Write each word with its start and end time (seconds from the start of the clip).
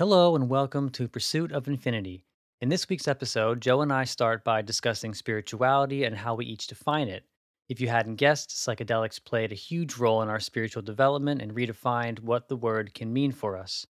Hello 0.00 0.34
and 0.34 0.48
welcome 0.48 0.88
to 0.92 1.08
Pursuit 1.08 1.52
of 1.52 1.68
Infinity. 1.68 2.24
In 2.62 2.70
this 2.70 2.88
week's 2.88 3.06
episode, 3.06 3.60
Joe 3.60 3.82
and 3.82 3.92
I 3.92 4.04
start 4.04 4.42
by 4.44 4.62
discussing 4.62 5.12
spirituality 5.12 6.04
and 6.04 6.16
how 6.16 6.34
we 6.34 6.46
each 6.46 6.68
define 6.68 7.08
it. 7.08 7.24
If 7.68 7.82
you 7.82 7.88
hadn't 7.88 8.14
guessed, 8.14 8.48
psychedelics 8.48 9.22
played 9.22 9.52
a 9.52 9.54
huge 9.54 9.98
role 9.98 10.22
in 10.22 10.30
our 10.30 10.40
spiritual 10.40 10.80
development 10.80 11.42
and 11.42 11.54
redefined 11.54 12.20
what 12.20 12.48
the 12.48 12.56
word 12.56 12.94
can 12.94 13.12
mean 13.12 13.30
for 13.30 13.58
us. 13.58 13.86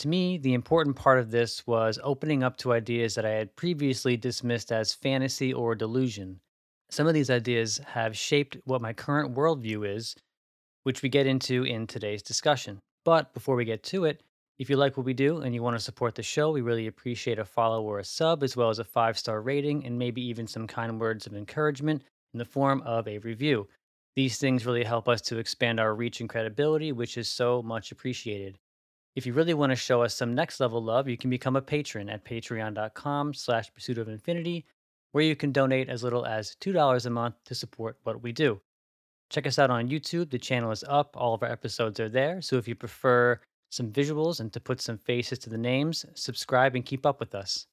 To 0.00 0.08
me, 0.08 0.36
the 0.36 0.52
important 0.52 0.94
part 0.94 1.18
of 1.18 1.30
this 1.30 1.66
was 1.66 1.98
opening 2.04 2.42
up 2.42 2.58
to 2.58 2.74
ideas 2.74 3.14
that 3.14 3.24
I 3.24 3.30
had 3.30 3.56
previously 3.56 4.18
dismissed 4.18 4.70
as 4.70 4.92
fantasy 4.92 5.54
or 5.54 5.74
delusion. 5.74 6.38
Some 6.90 7.06
of 7.06 7.14
these 7.14 7.30
ideas 7.30 7.80
have 7.86 8.14
shaped 8.14 8.58
what 8.66 8.82
my 8.82 8.92
current 8.92 9.34
worldview 9.34 9.96
is, 9.96 10.16
which 10.82 11.00
we 11.00 11.08
get 11.08 11.26
into 11.26 11.62
in 11.62 11.86
today's 11.86 12.22
discussion. 12.22 12.78
But 13.06 13.32
before 13.32 13.56
we 13.56 13.64
get 13.64 13.82
to 13.84 14.04
it, 14.04 14.20
if 14.58 14.70
you 14.70 14.76
like 14.76 14.96
what 14.96 15.04
we 15.04 15.12
do 15.12 15.38
and 15.38 15.54
you 15.54 15.62
want 15.62 15.76
to 15.76 15.84
support 15.84 16.14
the 16.14 16.22
show, 16.22 16.50
we 16.50 16.62
really 16.62 16.86
appreciate 16.86 17.38
a 17.38 17.44
follow 17.44 17.82
or 17.82 17.98
a 17.98 18.04
sub, 18.04 18.42
as 18.42 18.56
well 18.56 18.70
as 18.70 18.78
a 18.78 18.84
five 18.84 19.18
star 19.18 19.42
rating 19.42 19.84
and 19.84 19.98
maybe 19.98 20.22
even 20.22 20.46
some 20.46 20.66
kind 20.66 20.98
words 20.98 21.26
of 21.26 21.34
encouragement 21.34 22.02
in 22.32 22.38
the 22.38 22.44
form 22.44 22.82
of 22.82 23.06
a 23.06 23.18
review. 23.18 23.68
These 24.14 24.38
things 24.38 24.64
really 24.64 24.84
help 24.84 25.08
us 25.08 25.20
to 25.22 25.38
expand 25.38 25.78
our 25.78 25.94
reach 25.94 26.20
and 26.20 26.28
credibility, 26.28 26.90
which 26.90 27.18
is 27.18 27.28
so 27.28 27.62
much 27.62 27.92
appreciated. 27.92 28.58
If 29.14 29.26
you 29.26 29.34
really 29.34 29.54
want 29.54 29.70
to 29.70 29.76
show 29.76 30.02
us 30.02 30.14
some 30.14 30.34
next 30.34 30.58
level 30.58 30.82
love, 30.82 31.06
you 31.06 31.18
can 31.18 31.28
become 31.28 31.56
a 31.56 31.62
patron 31.62 32.08
at 32.08 32.24
patreon.com 32.24 33.34
slash 33.34 33.72
pursuit 33.74 33.98
of 33.98 34.08
infinity, 34.08 34.64
where 35.12 35.24
you 35.24 35.36
can 35.36 35.52
donate 35.52 35.90
as 35.90 36.02
little 36.02 36.24
as 36.24 36.56
$2 36.62 37.06
a 37.06 37.10
month 37.10 37.34
to 37.44 37.54
support 37.54 37.98
what 38.04 38.22
we 38.22 38.32
do. 38.32 38.60
Check 39.28 39.46
us 39.46 39.58
out 39.58 39.70
on 39.70 39.88
YouTube. 39.88 40.30
The 40.30 40.38
channel 40.38 40.70
is 40.70 40.84
up. 40.88 41.14
All 41.14 41.34
of 41.34 41.42
our 41.42 41.50
episodes 41.50 42.00
are 42.00 42.08
there. 42.08 42.40
So 42.40 42.56
if 42.56 42.68
you 42.68 42.74
prefer 42.74 43.40
some 43.70 43.92
visuals 43.92 44.40
and 44.40 44.52
to 44.52 44.60
put 44.60 44.80
some 44.80 44.98
faces 44.98 45.38
to 45.40 45.50
the 45.50 45.58
names, 45.58 46.04
subscribe 46.14 46.74
and 46.74 46.84
keep 46.84 47.04
up 47.04 47.20
with 47.20 47.34
us. 47.34 47.66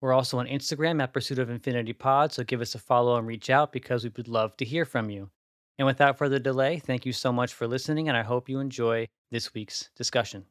We're 0.00 0.12
also 0.12 0.38
on 0.38 0.46
Instagram 0.46 1.02
at 1.02 1.12
Pursuit 1.12 1.38
of 1.38 1.50
Infinity 1.50 1.94
Pod, 1.94 2.32
so 2.32 2.44
give 2.44 2.60
us 2.60 2.74
a 2.74 2.78
follow 2.78 3.16
and 3.16 3.26
reach 3.26 3.50
out 3.50 3.72
because 3.72 4.04
we 4.04 4.12
would 4.16 4.28
love 4.28 4.56
to 4.58 4.64
hear 4.64 4.84
from 4.84 5.10
you. 5.10 5.30
And 5.78 5.86
without 5.86 6.18
further 6.18 6.38
delay, 6.38 6.78
thank 6.78 7.06
you 7.06 7.12
so 7.12 7.32
much 7.32 7.54
for 7.54 7.66
listening, 7.66 8.08
and 8.08 8.16
I 8.16 8.22
hope 8.22 8.48
you 8.48 8.60
enjoy 8.60 9.06
this 9.30 9.52
week's 9.54 9.90
discussion. 9.96 10.46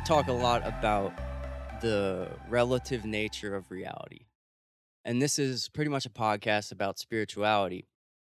I 0.00 0.02
talk 0.02 0.28
a 0.28 0.32
lot 0.32 0.66
about 0.66 1.12
the 1.82 2.30
relative 2.48 3.04
nature 3.04 3.54
of 3.54 3.70
reality. 3.70 4.20
And 5.04 5.20
this 5.20 5.38
is 5.38 5.68
pretty 5.68 5.90
much 5.90 6.06
a 6.06 6.10
podcast 6.10 6.72
about 6.72 6.98
spirituality. 6.98 7.86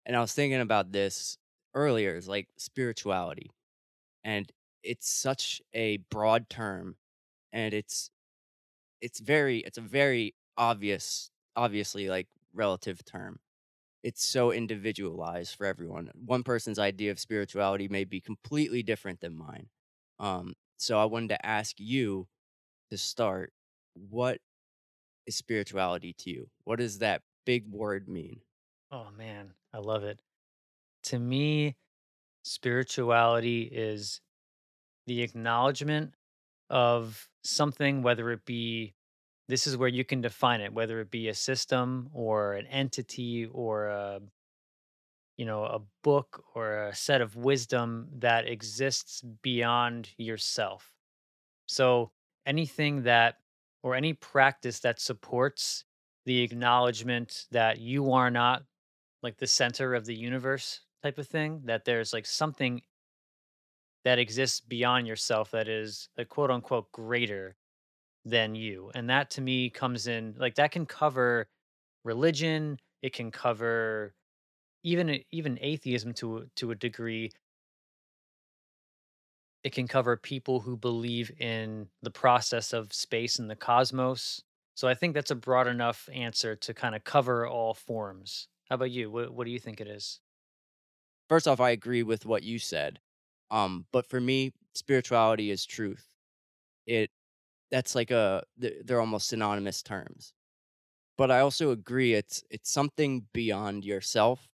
And 0.06 0.16
I 0.16 0.22
was 0.22 0.32
thinking 0.32 0.62
about 0.62 0.92
this 0.92 1.36
earlier, 1.74 2.16
it's 2.16 2.26
like 2.26 2.48
spirituality. 2.56 3.50
And 4.24 4.50
it's 4.82 5.12
such 5.12 5.60
a 5.74 5.98
broad 6.10 6.48
term 6.48 6.96
and 7.52 7.74
it's 7.74 8.10
it's 9.02 9.20
very 9.20 9.58
it's 9.58 9.76
a 9.76 9.82
very 9.82 10.34
obvious 10.56 11.30
obviously 11.56 12.08
like 12.08 12.28
relative 12.54 13.04
term. 13.04 13.38
It's 14.02 14.24
so 14.24 14.50
individualized 14.50 15.56
for 15.56 15.66
everyone. 15.66 16.10
One 16.24 16.42
person's 16.42 16.78
idea 16.78 17.10
of 17.10 17.20
spirituality 17.20 17.86
may 17.86 18.04
be 18.04 18.22
completely 18.22 18.82
different 18.82 19.20
than 19.20 19.36
mine. 19.36 19.68
Um, 20.18 20.54
so 20.80 20.98
I 20.98 21.04
wanted 21.04 21.28
to 21.28 21.46
ask 21.46 21.76
you 21.78 22.26
to 22.90 22.98
start 22.98 23.52
what 23.94 24.38
is 25.26 25.36
spirituality 25.36 26.14
to 26.18 26.30
you? 26.30 26.48
What 26.64 26.78
does 26.78 26.98
that 26.98 27.22
big 27.44 27.70
word 27.70 28.08
mean? 28.08 28.40
Oh 28.90 29.08
man, 29.16 29.50
I 29.72 29.78
love 29.78 30.04
it. 30.04 30.20
To 31.04 31.18
me, 31.18 31.76
spirituality 32.42 33.62
is 33.62 34.20
the 35.06 35.22
acknowledgement 35.22 36.14
of 36.68 37.28
something, 37.44 38.02
whether 38.02 38.30
it 38.30 38.44
be 38.44 38.94
this 39.48 39.66
is 39.66 39.76
where 39.76 39.88
you 39.88 40.04
can 40.04 40.20
define 40.20 40.60
it, 40.60 40.72
whether 40.72 41.00
it 41.00 41.10
be 41.10 41.28
a 41.28 41.34
system 41.34 42.08
or 42.12 42.54
an 42.54 42.66
entity 42.66 43.46
or 43.46 43.88
a 43.88 44.20
you 45.40 45.46
know 45.46 45.64
a 45.64 45.80
book 46.04 46.44
or 46.54 46.88
a 46.88 46.94
set 46.94 47.22
of 47.22 47.34
wisdom 47.34 48.06
that 48.18 48.46
exists 48.46 49.22
beyond 49.40 50.10
yourself. 50.18 50.92
So 51.64 52.10
anything 52.44 53.04
that 53.04 53.36
or 53.82 53.94
any 53.94 54.12
practice 54.12 54.80
that 54.80 55.00
supports 55.00 55.86
the 56.26 56.42
acknowledgement 56.42 57.46
that 57.52 57.80
you 57.80 58.12
are 58.12 58.30
not 58.30 58.64
like 59.22 59.38
the 59.38 59.46
center 59.46 59.94
of 59.94 60.04
the 60.04 60.14
universe 60.14 60.80
type 61.02 61.16
of 61.16 61.26
thing 61.26 61.62
that 61.64 61.86
there's 61.86 62.12
like 62.12 62.26
something 62.26 62.82
that 64.04 64.18
exists 64.18 64.60
beyond 64.60 65.06
yourself 65.06 65.52
that 65.52 65.68
is 65.68 66.10
a 66.18 66.24
quote 66.26 66.50
unquote 66.50 66.92
greater 66.92 67.56
than 68.26 68.54
you. 68.54 68.90
And 68.94 69.08
that 69.08 69.30
to 69.30 69.40
me 69.40 69.70
comes 69.70 70.06
in 70.06 70.34
like 70.38 70.56
that 70.56 70.70
can 70.70 70.84
cover 70.84 71.48
religion 72.04 72.78
it 73.00 73.14
can 73.14 73.30
cover 73.30 74.14
even 74.82 75.22
even 75.30 75.58
atheism 75.60 76.12
to 76.14 76.48
to 76.56 76.70
a 76.70 76.74
degree 76.74 77.30
it 79.62 79.72
can 79.72 79.86
cover 79.88 80.16
people 80.16 80.60
who 80.60 80.76
believe 80.76 81.30
in 81.38 81.88
the 82.02 82.10
process 82.10 82.72
of 82.72 82.92
space 82.92 83.38
and 83.38 83.50
the 83.50 83.56
cosmos 83.56 84.42
so 84.74 84.88
i 84.88 84.94
think 84.94 85.14
that's 85.14 85.30
a 85.30 85.34
broad 85.36 85.66
enough 85.66 86.08
answer 86.12 86.56
to 86.56 86.74
kind 86.74 86.94
of 86.94 87.04
cover 87.04 87.46
all 87.46 87.74
forms 87.74 88.48
how 88.68 88.74
about 88.76 88.90
you 88.90 89.10
what, 89.10 89.32
what 89.32 89.44
do 89.44 89.50
you 89.50 89.58
think 89.60 89.80
it 89.80 89.88
is 89.88 90.20
First 91.28 91.46
off, 91.46 91.60
I 91.60 91.70
agree 91.70 92.02
with 92.02 92.26
what 92.26 92.42
you 92.42 92.58
said. 92.58 93.00
Um, 93.50 93.86
but 93.92 94.06
for 94.06 94.20
me, 94.20 94.52
spirituality 94.74 95.50
is 95.50 95.64
truth. 95.64 96.14
It 96.86 97.10
that's 97.70 97.94
like 97.96 98.12
a 98.12 98.44
they're 98.56 99.00
almost 99.00 99.28
synonymous 99.28 99.82
terms. 99.82 100.34
But 101.18 101.32
I 101.32 101.40
also 101.40 101.72
agree 101.72 102.14
it's 102.14 102.44
it's 102.50 102.70
something 102.72 103.28
beyond 103.34 103.86
yourself, 103.86 104.49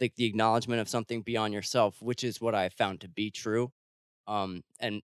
like 0.00 0.14
the 0.16 0.24
acknowledgement 0.26 0.80
of 0.80 0.88
something 0.88 1.22
beyond 1.22 1.54
yourself, 1.54 2.02
which 2.02 2.24
is 2.24 2.40
what 2.40 2.54
I 2.54 2.68
found 2.70 3.00
to 3.02 3.08
be 3.08 3.30
true. 3.30 3.72
Um, 4.26 4.62
and 4.80 5.02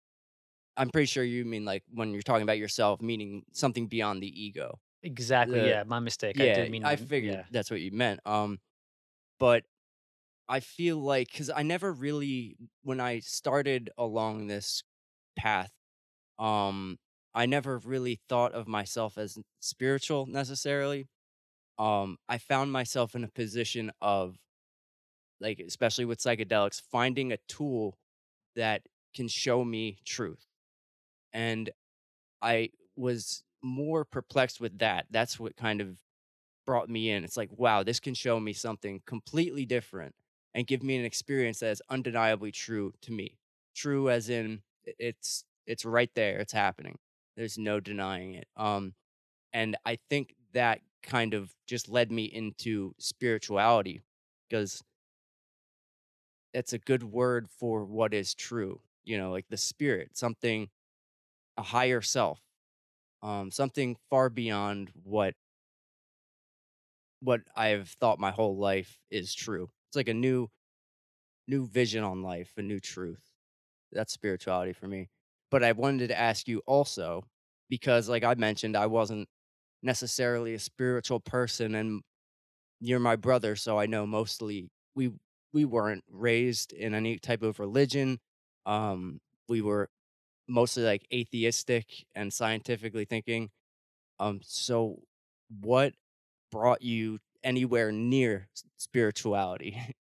I'm 0.77 0.91
pretty 0.91 1.07
sure 1.07 1.25
you 1.25 1.45
mean 1.45 1.65
like 1.65 1.85
when 1.93 2.13
you're 2.13 2.23
talking 2.23 2.43
about 2.45 2.59
yourself, 2.59 3.01
meaning 3.03 3.45
something 3.53 3.89
beyond 3.89 4.23
the 4.23 4.43
ego. 4.43 4.81
exactly 5.03 5.61
The 5.63 5.67
yeah 5.67 5.83
my 5.85 5.99
mistake 5.99 6.41
i 6.41 6.47
yeah, 6.47 6.49
did 6.49 6.69
mean 6.69 6.85
I 6.85 6.97
figured 6.97 7.41
yeah 7.41 7.47
that's 7.51 7.71
what 7.71 7.81
you 7.81 7.93
meant. 7.93 8.21
Um, 8.27 8.61
but 9.39 9.65
I 10.49 10.61
feel 10.61 10.99
like 10.99 11.31
because 11.33 11.51
I 11.51 11.63
never 11.63 11.93
really, 11.93 12.57
when 12.83 13.01
I 13.01 13.21
started 13.21 13.91
along 13.99 14.47
this 14.49 14.83
path, 15.37 15.73
um, 16.39 16.99
I 17.35 17.47
never 17.47 17.79
really 17.79 18.21
thought 18.29 18.53
of 18.55 18.69
myself 18.69 19.19
as 19.19 19.39
spiritual 19.61 20.27
necessarily. 20.27 21.09
Um, 21.79 22.19
I 22.29 22.39
found 22.39 22.73
myself 22.73 23.15
in 23.15 23.25
a 23.25 23.29
position 23.29 23.93
of 24.03 24.39
like, 25.41 25.61
especially 25.61 26.05
with 26.05 26.19
psychedelics, 26.21 26.81
finding 26.81 27.33
a 27.33 27.39
tool 27.49 27.99
that 28.57 28.83
can 29.15 29.29
show 29.29 29.65
me 29.65 29.99
truth. 30.05 30.47
And 31.33 31.71
I 32.43 32.71
was 32.97 33.45
more 33.63 34.05
perplexed 34.05 34.61
with 34.61 34.79
that. 34.79 35.07
That's 35.11 35.41
what 35.41 35.57
kind 35.57 35.81
of 35.81 35.97
brought 36.67 36.89
me 36.89 37.11
in. 37.11 37.25
It's 37.25 37.37
like, 37.37 37.51
wow, 37.53 37.83
this 37.83 38.01
can 38.01 38.15
show 38.15 38.39
me 38.41 38.53
something 38.53 39.03
completely 39.07 39.67
different 39.67 40.15
and 40.55 40.67
give 40.67 40.83
me 40.83 40.97
an 40.97 41.05
experience 41.05 41.61
that 41.61 41.71
is 41.71 41.83
undeniably 41.91 42.53
true 42.53 42.93
to 43.03 43.13
me. 43.13 43.39
True 43.75 44.11
as 44.11 44.29
in 44.29 44.63
it's 44.85 45.45
it's 45.67 45.85
right 45.85 46.11
there, 46.15 46.39
it's 46.39 46.53
happening. 46.53 46.99
There's 47.37 47.59
no 47.59 47.81
denying 47.81 48.35
it. 48.35 48.49
Um 48.57 48.95
and 49.53 49.77
I 49.87 49.99
think 50.11 50.35
that 50.53 50.81
kind 51.03 51.35
of 51.35 51.55
just 51.67 51.89
led 51.89 52.13
me 52.13 52.25
into 52.25 52.95
spirituality 52.99 54.03
because 54.49 54.83
that's 56.55 56.73
a 56.73 56.79
good 56.79 57.03
word 57.05 57.49
for 57.51 57.85
what 57.85 58.15
is 58.15 58.35
true. 58.35 58.81
You 59.05 59.19
know, 59.19 59.31
like 59.31 59.47
the 59.49 59.57
spirit, 59.57 60.17
something 60.17 60.69
a 61.59 61.63
higher 61.63 62.03
self, 62.03 62.41
um, 63.23 63.51
something 63.51 63.97
far 64.11 64.31
beyond 64.31 64.91
what 65.05 65.35
what 67.21 67.43
I've 67.55 67.89
thought 68.01 68.19
my 68.19 68.31
whole 68.31 68.57
life 68.57 68.99
is 69.11 69.35
true. 69.35 69.71
It's 69.89 69.97
like 69.97 70.09
a 70.09 70.15
new 70.15 70.49
new 71.49 71.67
vision 71.69 72.05
on 72.05 72.23
life, 72.23 72.53
a 72.57 72.63
new 72.63 72.81
truth. 72.81 73.23
That's 73.93 74.13
spirituality 74.13 74.73
for 74.73 74.89
me. 74.89 75.11
But 75.51 75.65
I 75.65 75.73
wanted 75.73 76.09
to 76.09 76.19
ask 76.21 76.49
you 76.49 76.63
also 76.67 77.25
because 77.69 78.09
like 78.09 78.25
I 78.25 78.35
mentioned 78.35 78.77
I 78.77 78.87
wasn't 78.87 79.29
necessarily 79.83 80.55
a 80.55 80.59
spiritual 80.59 81.21
person 81.21 81.75
and 81.75 82.03
you're 82.81 83.01
my 83.01 83.17
brother, 83.17 83.57
so 83.57 83.79
I 83.79 83.87
know 83.87 84.07
mostly 84.07 84.71
we 84.95 85.13
we 85.53 85.65
weren't 85.65 86.05
raised 86.11 86.73
in 86.73 86.95
any 86.95 87.19
type 87.19 87.43
of 87.43 87.59
religion. 87.59 88.19
Um, 88.67 89.21
we 89.49 89.61
were 89.63 89.89
mostly 90.49 90.85
like 90.85 91.07
atheistic 91.13 91.87
and 92.15 92.33
scientifically 92.33 93.05
thinking. 93.05 93.51
Um, 94.19 94.41
so 94.43 95.01
what 95.61 95.95
brought 96.51 96.83
you 96.83 97.19
anywhere 97.43 97.93
near 97.93 98.49
spirituality? 98.77 99.79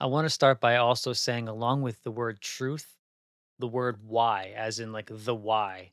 I 0.00 0.06
want 0.06 0.24
to 0.24 0.30
start 0.30 0.60
by 0.60 0.76
also 0.76 1.12
saying, 1.12 1.46
along 1.46 1.82
with 1.82 2.02
the 2.02 2.10
word 2.10 2.40
truth, 2.40 2.96
the 3.60 3.68
word 3.68 4.00
why, 4.04 4.52
as 4.56 4.80
in 4.80 4.90
like 4.90 5.08
the 5.12 5.34
why, 5.34 5.92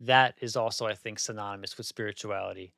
that 0.00 0.36
is 0.40 0.56
also, 0.56 0.86
I 0.86 0.94
think, 0.94 1.18
synonymous 1.18 1.76
with 1.76 1.86
spirituality. 1.86 2.72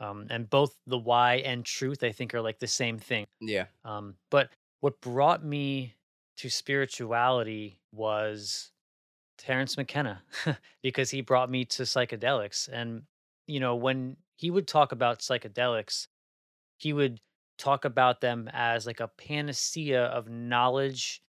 Um, 0.00 0.26
and 0.30 0.48
both 0.50 0.74
the 0.86 0.98
why 0.98 1.36
and 1.36 1.64
truth, 1.64 2.02
I 2.02 2.12
think, 2.12 2.34
are 2.34 2.40
like 2.40 2.58
the 2.58 2.66
same 2.66 2.98
thing. 2.98 3.26
yeah. 3.40 3.66
Um, 3.84 4.16
but 4.30 4.50
what 4.80 5.00
brought 5.00 5.44
me 5.44 5.94
to 6.36 6.50
spirituality 6.50 7.80
was 7.92 8.72
Terence 9.38 9.76
McKenna, 9.76 10.22
because 10.82 11.10
he 11.10 11.20
brought 11.20 11.50
me 11.50 11.64
to 11.66 11.82
psychedelics. 11.82 12.68
And, 12.70 13.02
you 13.46 13.60
know, 13.60 13.76
when 13.76 14.16
he 14.36 14.50
would 14.50 14.66
talk 14.66 14.92
about 14.92 15.20
psychedelics, 15.20 16.08
he 16.78 16.92
would 16.92 17.20
talk 17.56 17.84
about 17.84 18.20
them 18.20 18.48
as 18.52 18.86
like 18.86 19.00
a 19.00 19.08
panacea 19.08 20.04
of 20.04 20.28
knowledge 20.28 21.22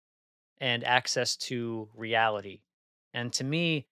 and 0.59 0.85
access 0.85 1.37
to 1.37 1.89
reality. 1.95 2.63
And 3.13 3.33
to 3.35 3.45
me, 3.45 3.87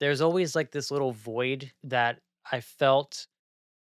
there's 0.00 0.20
always 0.20 0.56
like 0.56 0.72
this 0.72 0.90
little 0.90 1.12
void 1.12 1.72
that 1.84 2.20
I 2.50 2.60
felt 2.60 3.26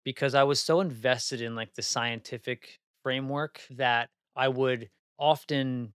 because 0.04 0.36
I 0.36 0.44
was 0.44 0.60
so 0.62 0.80
invested 0.82 1.42
in 1.42 1.56
like 1.56 1.74
the 1.76 1.82
scientific 1.82 2.80
framework 3.04 3.62
that 3.72 4.10
I 4.36 4.48
would 4.48 4.90
often 5.20 5.94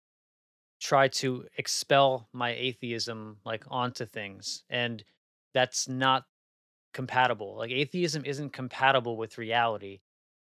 try 0.81 1.09
to 1.09 1.47
expel 1.57 2.29
my 2.33 2.51
atheism 2.51 3.39
like 3.45 3.65
onto 3.69 4.05
things 4.05 4.63
and 4.69 5.03
that's 5.55 5.89
not 5.89 6.25
compatible 6.93 7.57
like 7.57 7.71
atheism 7.71 8.25
isn't 8.25 8.53
compatible 8.53 9.17
with 9.17 9.39
reality 9.39 10.01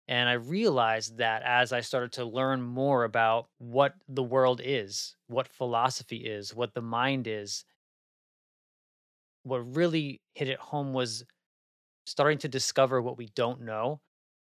and 0.08 0.28
i 0.28 0.34
realized 0.34 1.18
that 1.18 1.42
as 1.44 1.72
i 1.72 1.80
started 1.80 2.12
to 2.12 2.24
learn 2.24 2.62
more 2.62 3.04
about 3.04 3.48
what 3.58 3.94
the 4.08 4.22
world 4.22 4.60
is 4.64 5.16
what 5.28 5.48
philosophy 5.48 6.18
is 6.18 6.54
what 6.54 6.74
the 6.74 6.82
mind 6.82 7.26
is 7.26 7.64
what 9.42 9.58
really 9.76 10.20
hit 10.34 10.48
it 10.48 10.58
home 10.58 10.92
was 10.92 11.24
starting 12.04 12.38
to 12.38 12.48
discover 12.48 13.00
what 13.00 13.18
we 13.18 13.28
don't 13.34 13.60
know 13.60 14.00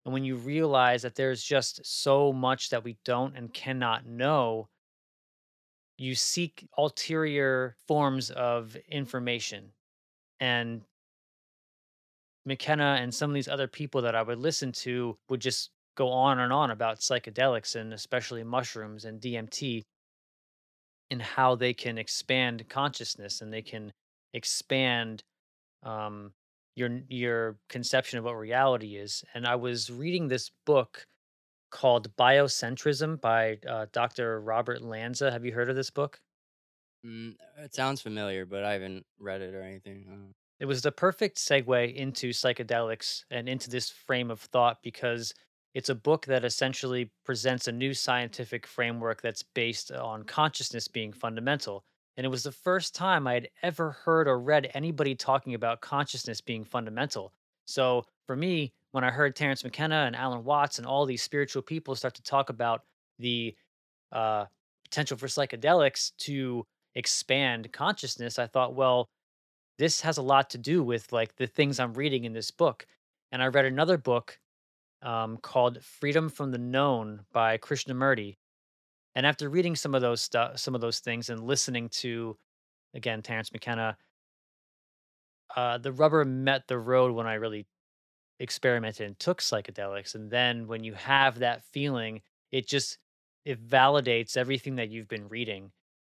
and 0.06 0.14
when 0.14 0.24
you 0.24 0.36
realize 0.36 1.02
that 1.02 1.16
there's 1.16 1.44
just 1.44 1.82
so 1.84 2.32
much 2.32 2.70
that 2.70 2.84
we 2.84 2.98
don't 3.04 3.36
and 3.36 3.52
cannot 3.54 4.06
know 4.06 4.70
you 5.98 6.14
seek 6.14 6.68
ulterior 6.78 7.76
forms 7.88 8.30
of 8.30 8.76
information. 8.90 9.72
And 10.40 10.82
McKenna 12.46 12.98
and 13.00 13.14
some 13.14 13.32
of 13.32 13.34
these 13.34 13.48
other 13.48 13.68
people 13.68 14.02
that 14.04 14.16
I 14.16 14.22
would 14.22 14.38
listen 14.38 14.72
to 14.74 15.18
would 15.30 15.40
just 15.40 15.72
go 15.96 16.10
on 16.10 16.40
and 16.40 16.52
on 16.54 16.70
about 16.70 17.00
psychedelics 17.00 17.76
and 17.76 17.94
especially 17.94 18.44
mushrooms 18.44 19.06
and 19.06 19.22
DMT 19.22 19.84
and 21.10 21.22
how 21.22 21.56
they 21.56 21.74
can 21.74 21.98
expand 21.98 22.68
consciousness 22.70 23.42
and 23.42 23.52
they 23.52 23.62
can 23.62 23.94
expand 24.34 25.24
um, 25.84 26.34
your 26.76 27.02
your 27.10 27.58
conception 27.70 28.20
of 28.20 28.26
what 28.26 28.34
reality 28.38 28.98
is. 28.98 29.24
And 29.34 29.48
I 29.48 29.56
was 29.56 29.90
reading 29.92 30.28
this 30.28 30.52
book 30.66 31.08
called 31.72 32.16
Biocentrism 32.16 33.20
by 33.22 33.60
uh, 33.68 33.88
Dr. 33.92 34.40
Robert 34.42 34.82
Lanza. 34.82 35.32
Have 35.32 35.46
you 35.46 35.54
heard 35.54 35.70
of 35.70 35.76
this 35.76 35.90
book? 35.90 36.22
Mm, 37.06 37.36
it 37.58 37.74
sounds 37.74 38.02
familiar, 38.02 38.46
but 38.46 38.64
I 38.64 38.74
haven't 38.74 39.06
read 39.20 39.42
it 39.42 39.54
or 39.54 39.62
anything. 39.62 40.08
Uh, 40.10 40.34
It 40.60 40.66
was 40.66 40.82
the 40.82 40.92
perfect 40.92 41.38
segue 41.38 41.94
into 41.94 42.30
psychedelics 42.30 43.26
and 43.30 43.48
into 43.48 43.70
this 43.70 43.90
frame 43.90 44.32
of 44.32 44.42
thought 44.42 44.82
because 44.82 45.34
it's 45.74 45.90
a 45.90 45.96
book 45.96 46.26
that 46.28 46.46
essentially 46.46 47.12
presents 47.26 47.68
a 47.68 47.72
new 47.72 47.94
scientific 47.94 48.66
framework 48.66 49.22
that's 49.22 49.44
based 49.44 49.92
on 49.92 50.24
consciousness 50.24 50.88
being 50.88 51.12
fundamental. 51.12 51.84
And 52.18 52.26
it 52.26 52.30
was 52.30 52.44
the 52.44 52.52
first 52.52 52.96
time 52.96 53.28
I 53.28 53.34
had 53.34 53.50
ever 53.62 53.92
heard 53.92 54.28
or 54.28 54.40
read 54.40 54.72
anybody 54.74 55.16
talking 55.16 55.54
about 55.54 55.82
consciousness 55.82 56.42
being 56.42 56.64
fundamental. 56.64 57.34
So 57.66 58.06
for 58.26 58.36
me, 58.36 58.74
when 58.92 59.04
I 59.04 59.12
heard 59.12 59.36
Terence 59.36 59.64
McKenna 59.64 60.06
and 60.06 60.16
Alan 60.16 60.44
Watts 60.44 60.78
and 60.78 60.88
all 60.88 61.06
these 61.06 61.22
spiritual 61.22 61.62
people 61.62 61.96
start 61.96 62.14
to 62.16 62.24
talk 62.24 62.50
about 62.50 62.84
the 63.20 63.54
uh, 64.12 64.46
potential 64.86 65.18
for 65.18 65.28
psychedelics 65.28 66.12
to 66.20 66.66
expand 66.96 67.74
consciousness, 67.74 68.40
I 68.40 68.48
thought, 68.48 68.76
well, 68.76 69.10
this 69.78 70.00
has 70.02 70.18
a 70.18 70.22
lot 70.22 70.50
to 70.52 70.58
do 70.58 70.82
with 70.84 71.12
like 71.12 71.36
the 71.36 71.48
things 71.48 71.80
I'm 71.80 71.94
reading 71.94 72.24
in 72.24 72.32
this 72.32 72.52
book. 72.52 72.88
And 73.32 73.44
I 73.44 73.48
read 73.48 73.66
another 73.66 73.98
book 73.98 74.40
um, 75.02 75.38
called 75.38 75.84
Freedom 75.84 76.30
from 76.30 76.52
the 76.52 76.58
Known 76.58 77.26
by 77.34 77.58
Krishnamurti. 77.58 78.38
And 79.16 79.26
after 79.26 79.50
reading 79.50 79.76
some 79.76 79.96
of 79.96 80.02
those 80.02 80.22
stuff, 80.22 80.60
some 80.60 80.76
of 80.76 80.82
those 80.82 81.00
things, 81.00 81.30
and 81.30 81.42
listening 81.42 81.90
to 82.02 82.38
again 82.94 83.22
Terence 83.22 83.52
McKenna, 83.52 83.98
uh, 85.56 85.78
the 85.78 85.92
rubber 85.92 86.26
met 86.26 86.68
the 86.68 86.78
road 86.78 87.14
when 87.14 87.28
I 87.28 87.36
really 87.36 87.68
experimented 88.40 89.08
and 89.08 89.20
took 89.20 89.42
psychedelics. 89.42 90.16
And 90.16 90.30
then 90.30 90.68
when 90.68 90.84
you 90.84 90.94
have 90.94 91.40
that 91.40 91.64
feeling, 91.72 92.22
it 92.52 92.68
just 92.68 92.98
it 93.46 93.66
validates 93.66 94.38
everything 94.38 94.76
that 94.76 94.90
you've 94.90 95.08
been 95.08 95.30
reading, 95.30 95.72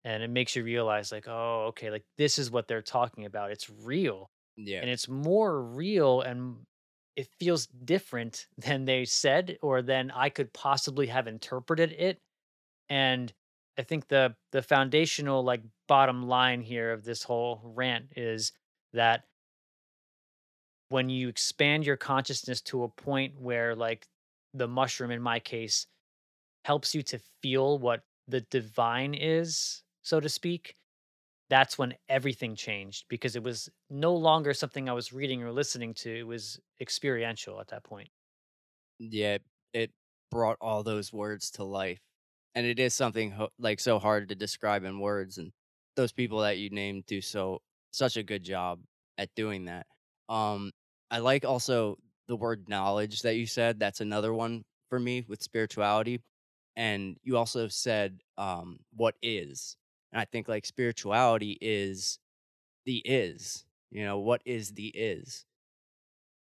and 0.03 0.23
it 0.23 0.29
makes 0.29 0.55
you 0.55 0.63
realize 0.63 1.11
like, 1.11 1.27
oh, 1.27 1.65
okay, 1.69 1.91
like 1.91 2.05
this 2.17 2.39
is 2.39 2.51
what 2.51 2.67
they're 2.67 2.81
talking 2.81 3.25
about. 3.25 3.51
It's 3.51 3.69
real 3.69 4.29
yeah. 4.57 4.79
and 4.81 4.89
it's 4.89 5.07
more 5.07 5.61
real 5.61 6.21
and 6.21 6.57
it 7.15 7.27
feels 7.39 7.67
different 7.67 8.47
than 8.57 8.85
they 8.85 9.05
said 9.05 9.57
or 9.61 9.81
than 9.81 10.11
I 10.11 10.29
could 10.29 10.51
possibly 10.53 11.07
have 11.07 11.27
interpreted 11.27 11.94
it. 11.97 12.19
And 12.89 13.33
I 13.77 13.83
think 13.83 14.07
the 14.07 14.35
the 14.51 14.61
foundational 14.61 15.43
like 15.43 15.63
bottom 15.87 16.23
line 16.23 16.61
here 16.61 16.91
of 16.91 17.03
this 17.03 17.23
whole 17.23 17.61
rant 17.63 18.13
is 18.17 18.51
that 18.93 19.25
when 20.89 21.09
you 21.09 21.27
expand 21.27 21.85
your 21.85 21.97
consciousness 21.97 22.61
to 22.61 22.83
a 22.83 22.89
point 22.89 23.39
where 23.39 23.75
like 23.75 24.07
the 24.53 24.67
mushroom 24.67 25.11
in 25.11 25.21
my 25.21 25.39
case 25.39 25.85
helps 26.65 26.95
you 26.95 27.03
to 27.03 27.19
feel 27.41 27.79
what 27.79 28.03
the 28.27 28.41
divine 28.41 29.13
is, 29.15 29.83
so 30.03 30.19
to 30.19 30.29
speak, 30.29 30.75
that's 31.49 31.77
when 31.77 31.95
everything 32.09 32.56
changed 32.56 33.06
because 33.09 33.35
it 33.35 33.44
was 33.44 33.69
no 33.89 34.15
longer 34.15 34.53
something 34.53 34.89
I 34.89 34.94
was 34.94 35.13
reading 35.13 35.44
or 35.44 35.51
listening 35.51 35.94
to. 35.95 36.15
It 36.19 36.27
was 36.27 36.59
experiential 36.81 37.59
at 37.61 37.69
that 37.69 37.83
point. 37.83 38.09
Yeah, 38.99 39.39
it 39.73 39.91
brought 40.31 40.57
all 40.61 40.83
those 40.83 41.13
words 41.13 41.51
to 41.51 41.63
life. 41.63 42.01
And 42.57 42.66
it 42.66 42.80
is 42.80 42.95
something 42.95 43.30
ho- 43.30 43.52
like 43.59 43.80
so 43.80 43.99
hard 43.99 44.30
to 44.30 44.35
describe 44.35 44.83
in 44.83 44.99
words 44.99 45.37
and 45.37 45.52
those 45.95 46.11
people 46.11 46.40
that 46.40 46.57
you 46.57 46.71
named 46.71 47.06
do 47.06 47.21
so 47.21 47.61
such 47.92 48.18
a 48.18 48.23
good 48.23 48.44
job 48.44 48.80
at 49.19 49.30
doing 49.35 49.66
that. 49.66 49.85
Um 50.28 50.71
I 51.11 51.19
like 51.19 51.45
also 51.45 51.99
the 52.28 52.35
word 52.35 52.68
knowledge 52.68 53.21
that 53.21 53.35
you 53.35 53.45
said. 53.45 53.80
That's 53.80 54.02
another 54.02 54.33
one 54.33 54.66
for 54.90 54.99
me 54.99 55.23
with 55.28 55.44
spirituality. 55.44 56.19
And 56.76 57.18
you 57.23 57.37
also 57.37 57.68
said 57.68 58.21
um 58.40 58.80
what 58.95 59.14
is. 59.21 59.78
And 60.11 60.19
I 60.19 60.26
think 60.26 60.47
like 60.47 60.66
spirituality 60.66 61.59
is 61.61 62.18
the 62.85 62.97
is. 63.06 63.66
You 63.92 64.04
know, 64.04 64.18
what 64.18 64.42
is 64.45 64.71
the 64.71 64.87
is 64.87 65.45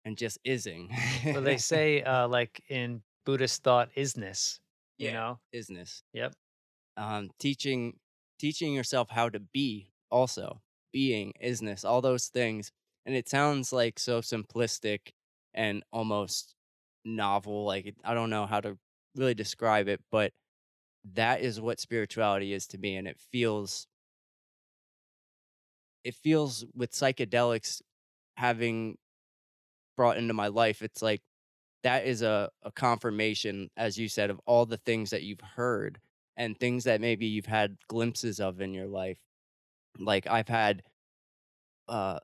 and 0.05 0.17
just 0.17 0.37
ising. 0.45 0.91
Well, 1.25 1.41
they 1.41 1.57
say, 1.71 2.03
uh, 2.03 2.27
like 2.27 2.61
in 2.69 3.01
Buddhist 3.25 3.63
thought, 3.63 3.89
isness, 3.95 4.59
you 5.03 5.11
yeah, 5.11 5.13
know? 5.13 5.39
business 5.51 6.03
Yep. 6.13 6.33
um, 6.97 7.29
teaching 7.39 7.97
teaching 8.39 8.73
yourself 8.73 9.09
how 9.09 9.29
to 9.29 9.39
be 9.39 9.89
also 10.11 10.61
being 10.91 11.33
isness 11.43 11.85
all 11.85 12.01
those 12.01 12.27
things 12.27 12.71
and 13.05 13.15
it 13.15 13.27
sounds 13.29 13.73
like 13.73 13.99
so 13.99 14.21
simplistic 14.21 15.11
and 15.53 15.83
almost 15.91 16.55
novel 17.05 17.65
like 17.65 17.95
i 18.03 18.13
don't 18.13 18.29
know 18.29 18.45
how 18.45 18.59
to 18.59 18.77
really 19.15 19.33
describe 19.33 19.87
it 19.87 20.01
but 20.11 20.31
that 21.13 21.41
is 21.41 21.59
what 21.61 21.79
spirituality 21.79 22.53
is 22.53 22.67
to 22.67 22.77
me 22.77 22.95
and 22.95 23.07
it 23.07 23.19
feels 23.31 23.87
it 26.03 26.15
feels 26.15 26.65
with 26.75 26.91
psychedelics 26.91 27.81
having 28.37 28.97
brought 29.97 30.17
into 30.17 30.33
my 30.33 30.47
life 30.47 30.81
it's 30.81 31.01
like 31.01 31.21
that 31.83 32.05
is 32.05 32.21
a, 32.21 32.49
a 32.63 32.71
confirmation 32.71 33.69
as 33.77 33.97
you 33.97 34.07
said 34.09 34.29
of 34.29 34.39
all 34.45 34.65
the 34.65 34.77
things 34.77 35.09
that 35.11 35.23
you've 35.23 35.41
heard 35.41 35.99
and 36.37 36.57
things 36.59 36.83
that 36.85 37.01
maybe 37.01 37.25
you've 37.25 37.45
had 37.45 37.77
glimpses 37.87 38.39
of 38.39 38.61
in 38.61 38.73
your 38.73 38.87
life 38.87 39.19
like 39.99 40.27
i've 40.27 40.47
had 40.49 40.83
uh, 41.87 42.19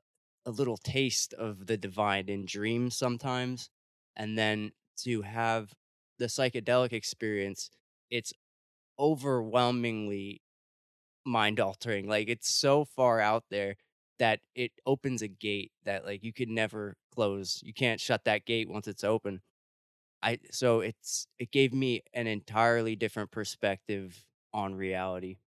a 0.46 0.50
little 0.50 0.76
taste 0.76 1.34
of 1.34 1.66
the 1.66 1.76
divine 1.76 2.28
in 2.28 2.44
dreams 2.46 2.96
sometimes 2.96 3.68
and 4.16 4.36
then 4.38 4.72
to 4.98 5.22
have 5.22 5.72
the 6.18 6.26
psychedelic 6.26 6.92
experience, 6.92 7.70
it's 8.10 8.32
overwhelmingly 8.98 10.42
mind 11.26 11.60
altering. 11.60 12.08
Like 12.08 12.28
it's 12.28 12.50
so 12.50 12.84
far 12.84 13.20
out 13.20 13.44
there 13.50 13.76
that 14.18 14.40
it 14.54 14.72
opens 14.86 15.22
a 15.22 15.28
gate 15.28 15.72
that 15.84 16.04
like 16.06 16.24
you 16.24 16.32
could 16.32 16.48
never 16.50 16.96
close. 17.14 17.60
You 17.64 17.74
can't 17.74 18.00
shut 18.00 18.24
that 18.24 18.46
gate 18.46 18.68
once 18.68 18.88
it's 18.88 19.04
open. 19.04 19.42
I 20.22 20.38
so 20.50 20.80
it's 20.80 21.26
it 21.38 21.50
gave 21.50 21.72
me 21.72 22.02
an 22.12 22.26
entirely 22.26 22.96
different 22.96 23.30
perspective 23.30 24.26
on 24.52 24.74
reality. 24.74 25.38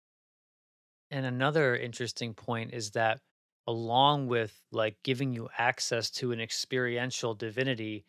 And 1.11 1.27
another 1.27 1.77
interesting 1.77 2.35
point 2.35 2.73
is 2.73 2.93
that 2.93 3.21
along 3.67 4.27
with 4.27 4.65
like 4.73 5.03
giving 5.03 5.33
you 5.33 5.49
access 5.57 6.11
to 6.13 6.33
an 6.33 6.41
experiential 6.41 7.35
divinity, 7.35 8.07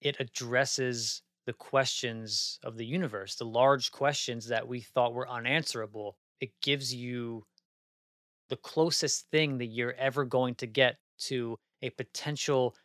it 0.00 0.20
addresses 0.20 1.22
the 1.46 1.54
questions 1.54 2.60
of 2.64 2.76
the 2.76 2.86
universe, 2.86 3.36
the 3.36 3.46
large 3.46 3.92
questions 3.92 4.48
that 4.48 4.68
we 4.68 4.80
thought 4.82 5.14
were 5.14 5.28
unanswerable. 5.28 6.18
It 6.40 6.60
gives 6.62 6.94
you 6.94 7.46
the 8.48 8.56
closest 8.56 9.28
thing 9.30 9.58
that 9.58 9.66
you're 9.66 9.92
ever 9.94 10.24
going 10.24 10.54
to 10.56 10.66
get 10.66 10.98
to 11.18 11.58
a 11.82 11.90
potential 11.90 12.76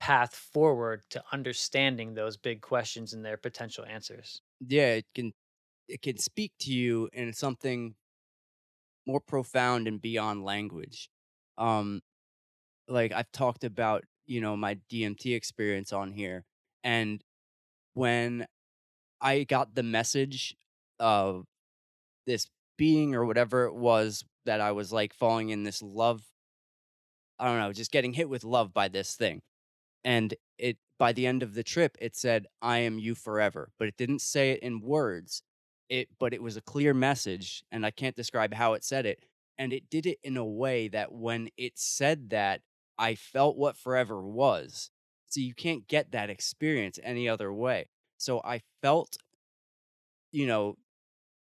path 0.00 0.34
forward 0.34 1.02
to 1.10 1.22
understanding 1.32 2.14
those 2.14 2.36
big 2.36 2.62
questions 2.62 3.12
and 3.12 3.24
their 3.24 3.36
potential 3.36 3.84
answers. 3.84 4.42
Yeah, 4.60 4.94
it 4.94 5.06
can 5.14 5.32
it 5.88 6.02
can 6.02 6.18
speak 6.18 6.52
to 6.60 6.72
you 6.72 7.10
in 7.12 7.32
something 7.32 7.96
more 9.06 9.20
profound 9.20 9.88
and 9.88 10.00
beyond 10.00 10.44
language. 10.44 11.10
Um 11.58 12.02
like 12.88 13.12
I've 13.12 13.32
talked 13.32 13.64
about, 13.64 14.04
you 14.26 14.40
know, 14.40 14.56
my 14.56 14.78
DMT 14.90 15.34
experience 15.36 15.92
on 15.92 16.12
here 16.12 16.44
and 16.84 17.22
when 17.94 18.46
I 19.20 19.44
got 19.44 19.74
the 19.74 19.82
message 19.84 20.56
of 21.00 21.46
this 22.26 22.48
being 22.78 23.14
or 23.14 23.26
whatever 23.26 23.66
it 23.66 23.74
was 23.74 24.24
that 24.46 24.60
I 24.60 24.72
was 24.72 24.92
like 24.92 25.14
falling 25.14 25.50
in 25.50 25.64
this 25.64 25.82
love 25.82 26.22
I 27.38 27.46
don't 27.46 27.58
know, 27.58 27.72
just 27.72 27.90
getting 27.90 28.12
hit 28.12 28.28
with 28.28 28.44
love 28.44 28.72
by 28.72 28.88
this 28.88 29.16
thing. 29.16 29.42
And 30.04 30.34
it 30.58 30.78
by 30.98 31.12
the 31.12 31.26
end 31.26 31.42
of 31.42 31.54
the 31.54 31.62
trip 31.62 31.96
it 32.00 32.16
said 32.16 32.46
I 32.60 32.78
am 32.78 32.98
you 32.98 33.14
forever, 33.14 33.70
but 33.78 33.88
it 33.88 33.96
didn't 33.96 34.20
say 34.20 34.52
it 34.52 34.60
in 34.60 34.80
words. 34.80 35.42
It 35.88 36.08
but 36.18 36.32
it 36.32 36.42
was 36.42 36.56
a 36.56 36.62
clear 36.62 36.94
message 36.94 37.64
and 37.72 37.84
I 37.84 37.90
can't 37.90 38.16
describe 38.16 38.54
how 38.54 38.74
it 38.74 38.84
said 38.84 39.06
it. 39.06 39.24
And 39.58 39.72
it 39.72 39.90
did 39.90 40.06
it 40.06 40.18
in 40.22 40.36
a 40.36 40.44
way 40.44 40.88
that 40.88 41.12
when 41.12 41.48
it 41.56 41.78
said 41.78 42.30
that 42.30 42.62
I 42.98 43.14
felt 43.14 43.56
what 43.56 43.76
forever 43.76 44.22
was. 44.22 44.90
So 45.28 45.40
you 45.40 45.54
can't 45.54 45.86
get 45.86 46.12
that 46.12 46.30
experience 46.30 46.98
any 47.02 47.28
other 47.28 47.52
way. 47.52 47.88
So 48.18 48.40
I 48.44 48.62
felt 48.82 49.16
you 50.32 50.46
know 50.46 50.76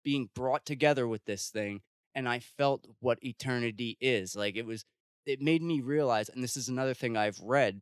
being 0.05 0.31
brought 0.35 0.65
together 0.67 1.07
with 1.07 1.25
this 1.25 1.49
thing 1.49 1.81
and 2.15 2.29
I 2.29 2.41
felt 2.41 2.87
what 3.01 3.23
eternity 3.23 3.97
is. 4.01 4.37
Like 4.37 4.57
it 4.57 4.67
was 4.67 4.85
it 5.27 5.41
made 5.41 5.63
me 5.63 5.81
realize 5.81 6.29
and 6.29 6.43
this 6.43 6.57
is 6.57 6.69
another 6.69 6.95
thing 6.95 7.17
I've 7.17 7.41
read 7.41 7.81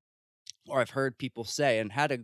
or 0.69 0.81
I've 0.81 0.91
heard 0.91 1.19
people 1.19 1.45
say 1.45 1.79
and 1.79 1.93
had 1.93 2.13
a 2.13 2.19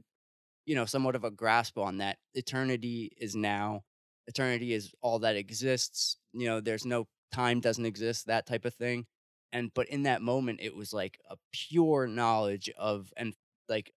you 0.65 0.75
know 0.75 0.85
somewhat 0.85 1.17
of 1.17 1.25
a 1.25 1.31
grasp 1.31 1.79
on 1.79 1.99
that 1.99 2.19
eternity 2.35 3.13
is 3.19 3.35
now. 3.37 3.83
Eternity 4.27 4.73
is 4.73 4.93
all 5.03 5.21
that 5.21 5.37
exists. 5.37 6.17
You 6.33 6.47
know 6.47 6.61
there's 6.61 6.85
no 6.85 7.07
time 7.33 7.61
doesn't 7.61 7.87
exist 7.87 8.27
that 8.27 8.47
type 8.47 8.65
of 8.65 8.75
thing 8.75 9.07
and 9.53 9.73
but 9.75 9.89
in 9.89 10.05
that 10.05 10.23
moment 10.23 10.61
it 10.63 10.75
was 10.75 10.93
like 10.93 11.19
a 11.31 11.37
pure 11.53 12.07
knowledge 12.07 12.71
of 12.79 13.13
and 13.17 13.35
like 13.69 13.93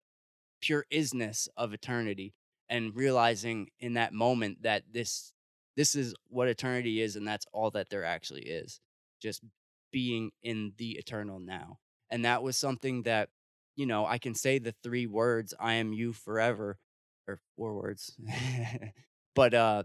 pure 0.61 0.85
isness 0.91 1.47
of 1.57 1.73
eternity 1.73 2.33
and 2.69 2.95
realizing 2.95 3.67
in 3.79 3.93
that 3.93 4.13
moment 4.13 4.61
that 4.63 4.83
this 4.91 5.31
this 5.75 5.95
is 5.95 6.13
what 6.27 6.47
eternity 6.47 7.01
is 7.01 7.15
and 7.15 7.27
that's 7.27 7.45
all 7.53 7.71
that 7.71 7.89
there 7.89 8.03
actually 8.03 8.43
is 8.43 8.79
just 9.21 9.41
being 9.91 10.31
in 10.43 10.73
the 10.77 10.91
eternal 10.91 11.39
now 11.39 11.77
and 12.09 12.25
that 12.25 12.43
was 12.43 12.57
something 12.57 13.03
that 13.03 13.29
you 13.79 13.85
know 13.87 14.05
i 14.05 14.17
can 14.19 14.35
say 14.35 14.59
the 14.59 14.75
three 14.83 15.07
words 15.07 15.53
i 15.59 15.75
am 15.75 15.93
you 15.93 16.13
forever 16.13 16.77
or 17.27 17.39
four 17.57 17.75
words. 17.75 18.15
But 19.35 19.53
uh 19.53 19.83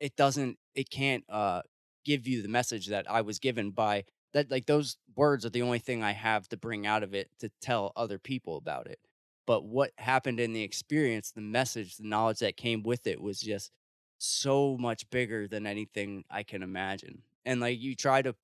it 0.00 0.16
doesn't 0.16 0.58
it 0.74 0.90
can't 0.90 1.24
uh 1.28 1.62
give 2.04 2.26
you 2.26 2.42
the 2.42 2.48
message 2.48 2.86
that 2.86 3.10
i 3.10 3.20
was 3.20 3.38
given 3.38 3.70
by 3.70 4.04
that 4.32 4.50
like 4.50 4.66
those 4.66 4.96
words 5.16 5.44
are 5.44 5.50
the 5.50 5.62
only 5.62 5.78
thing 5.78 6.02
i 6.02 6.12
have 6.12 6.48
to 6.48 6.56
bring 6.56 6.86
out 6.86 7.02
of 7.02 7.14
it 7.14 7.28
to 7.40 7.50
tell 7.60 7.92
other 7.96 8.18
people 8.18 8.56
about 8.56 8.86
it. 8.86 8.98
But 9.46 9.64
what 9.64 9.92
happened 9.96 10.40
in 10.40 10.52
the 10.52 10.62
experience 10.62 11.32
the 11.32 11.40
message 11.40 11.96
the 11.96 12.06
knowledge 12.06 12.38
that 12.40 12.56
came 12.56 12.82
with 12.82 13.06
it 13.06 13.20
was 13.20 13.40
just 13.40 13.70
so 14.18 14.76
much 14.78 15.08
bigger 15.10 15.48
than 15.48 15.66
anything 15.66 16.24
i 16.30 16.42
can 16.42 16.62
imagine. 16.62 17.22
And 17.44 17.60
like 17.60 17.80
you 17.80 17.94
try 17.96 18.22
to 18.22 18.34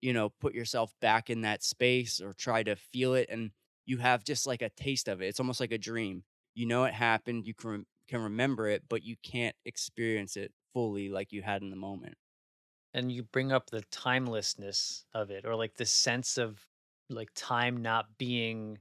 you 0.00 0.12
know 0.12 0.30
put 0.30 0.54
yourself 0.54 0.94
back 1.00 1.30
in 1.30 1.42
that 1.42 1.62
space 1.62 2.20
or 2.20 2.32
try 2.32 2.62
to 2.62 2.76
feel 2.76 3.14
it 3.14 3.28
and 3.30 3.50
you 3.86 3.98
have 3.98 4.24
just 4.24 4.46
like 4.46 4.62
a 4.62 4.70
taste 4.70 5.08
of 5.08 5.22
it 5.22 5.26
it's 5.26 5.40
almost 5.40 5.60
like 5.60 5.72
a 5.72 5.78
dream 5.78 6.24
you 6.54 6.66
know 6.66 6.84
it 6.84 6.94
happened 6.94 7.46
you 7.46 7.54
can 7.54 7.86
can 8.08 8.22
remember 8.22 8.68
it 8.68 8.84
but 8.88 9.02
you 9.02 9.16
can't 9.22 9.56
experience 9.64 10.36
it 10.36 10.52
fully 10.72 11.08
like 11.08 11.32
you 11.32 11.42
had 11.42 11.62
in 11.62 11.70
the 11.70 11.76
moment 11.76 12.16
And 12.94 13.12
you 13.12 13.22
bring 13.22 13.52
up 13.52 13.70
the 13.70 13.82
timelessness 13.82 15.04
of 15.12 15.30
it 15.30 15.44
or 15.44 15.54
like 15.54 15.74
the 15.74 15.86
sense 15.86 16.38
of 16.38 16.66
like 17.10 17.30
time 17.34 17.82
not 17.82 18.18
being 18.18 18.78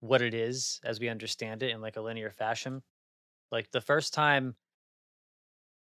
what 0.00 0.22
it 0.22 0.34
is 0.34 0.80
as 0.84 1.00
we 1.00 1.08
understand 1.08 1.62
it 1.62 1.70
in 1.70 1.80
like 1.80 1.96
a 1.96 2.02
linear 2.02 2.30
fashion. 2.30 2.82
Like 3.52 3.70
the 3.72 3.80
first 3.82 4.14
time 4.14 4.56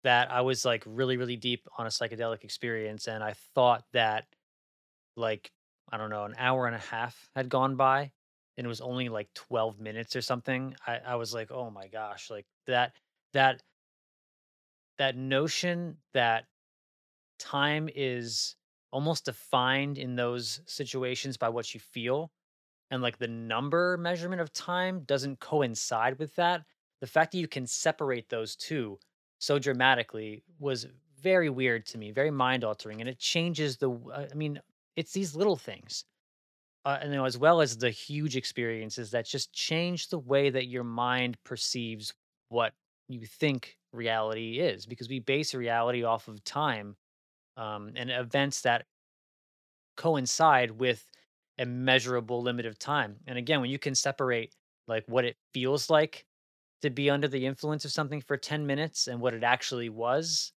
that 0.03 0.31
I 0.31 0.41
was 0.41 0.65
like 0.65 0.83
really, 0.85 1.17
really 1.17 1.35
deep 1.37 1.67
on 1.77 1.85
a 1.85 1.89
psychedelic 1.89 2.43
experience 2.43 3.07
and 3.07 3.23
I 3.23 3.33
thought 3.33 3.85
that 3.93 4.27
like, 5.15 5.51
I 5.91 5.97
don't 5.97 6.09
know, 6.09 6.25
an 6.25 6.35
hour 6.37 6.67
and 6.67 6.75
a 6.75 6.79
half 6.79 7.29
had 7.35 7.49
gone 7.49 7.75
by 7.75 8.11
and 8.57 8.65
it 8.65 8.67
was 8.67 8.81
only 8.81 9.09
like 9.09 9.29
12 9.33 9.79
minutes 9.79 10.15
or 10.15 10.21
something. 10.21 10.75
I, 10.87 10.99
I 11.05 11.15
was 11.15 11.33
like, 11.33 11.51
oh 11.51 11.69
my 11.69 11.87
gosh, 11.87 12.29
like 12.29 12.45
that, 12.67 12.93
that, 13.33 13.61
that 14.97 15.17
notion 15.17 15.97
that 16.13 16.45
time 17.37 17.89
is 17.93 18.55
almost 18.91 19.25
defined 19.25 19.97
in 19.97 20.15
those 20.15 20.61
situations 20.65 21.37
by 21.37 21.49
what 21.49 21.73
you 21.73 21.79
feel 21.79 22.31
and 22.91 23.01
like 23.01 23.17
the 23.17 23.27
number 23.27 23.97
measurement 23.97 24.41
of 24.41 24.53
time 24.53 25.01
doesn't 25.01 25.39
coincide 25.39 26.17
with 26.17 26.33
that 26.35 26.61
the 27.01 27.07
fact 27.07 27.31
that 27.31 27.39
you 27.39 27.47
can 27.47 27.67
separate 27.67 28.29
those 28.29 28.55
two 28.55 28.97
so 29.37 29.59
dramatically 29.59 30.43
was 30.59 30.87
very 31.21 31.49
weird 31.49 31.85
to 31.85 31.97
me 31.97 32.11
very 32.11 32.31
mind 32.31 32.63
altering 32.63 33.01
and 33.01 33.09
it 33.09 33.19
changes 33.19 33.77
the 33.77 33.91
i 34.15 34.33
mean 34.33 34.59
it's 34.95 35.13
these 35.13 35.35
little 35.35 35.57
things 35.57 36.05
uh, 36.85 36.99
and 37.01 37.11
you 37.11 37.17
know, 37.17 37.25
as 37.25 37.37
well 37.37 37.61
as 37.61 37.77
the 37.77 37.89
huge 37.89 38.35
experiences 38.35 39.11
that 39.11 39.25
just 39.25 39.51
change 39.51 40.09
the 40.09 40.19
way 40.19 40.49
that 40.51 40.67
your 40.67 40.83
mind 40.83 41.37
perceives 41.43 42.13
what 42.49 42.73
you 43.07 43.25
think 43.25 43.77
reality 43.91 44.59
is 44.59 44.85
because 44.85 45.09
we 45.09 45.19
base 45.19 45.53
reality 45.55 46.03
off 46.03 46.27
of 46.27 46.43
time 46.43 46.95
um, 47.57 47.91
and 47.95 48.11
events 48.11 48.61
that 48.61 48.85
coincide 49.97 50.71
with 50.71 51.09
a 51.57 51.65
measurable 51.65 52.41
limit 52.41 52.65
of 52.65 52.77
time. 52.77 53.15
And 53.27 53.37
again, 53.37 53.61
when 53.61 53.69
you 53.69 53.79
can 53.79 53.95
separate 53.95 54.53
like 54.87 55.03
what 55.07 55.25
it 55.25 55.37
feels 55.53 55.89
like 55.89 56.25
to 56.81 56.89
be 56.89 57.09
under 57.09 57.27
the 57.27 57.45
influence 57.45 57.85
of 57.85 57.91
something 57.91 58.21
for 58.21 58.37
10 58.37 58.67
minutes 58.67 59.07
and 59.07 59.21
what 59.21 59.33
it 59.33 59.43
actually 59.43 59.89
was, 59.89 60.51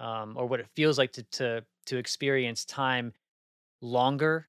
um, 0.00 0.36
or 0.36 0.46
what 0.46 0.60
it 0.60 0.68
feels 0.76 0.98
like 0.98 1.12
to 1.12 1.22
to 1.24 1.64
to 1.86 1.96
experience 1.98 2.64
time 2.64 3.12
longer 3.80 4.48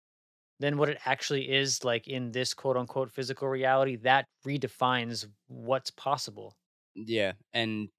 than 0.59 0.77
what 0.77 0.89
it 0.89 0.99
actually 1.05 1.51
is 1.51 1.83
like 1.83 2.07
in 2.07 2.31
this 2.31 2.53
quote 2.53 2.77
unquote 2.77 3.11
physical 3.11 3.47
reality, 3.47 3.97
that 3.97 4.27
redefines 4.45 5.27
what's 5.47 5.91
possible. 5.91 6.55
yeah 6.95 7.33
and 7.53 7.89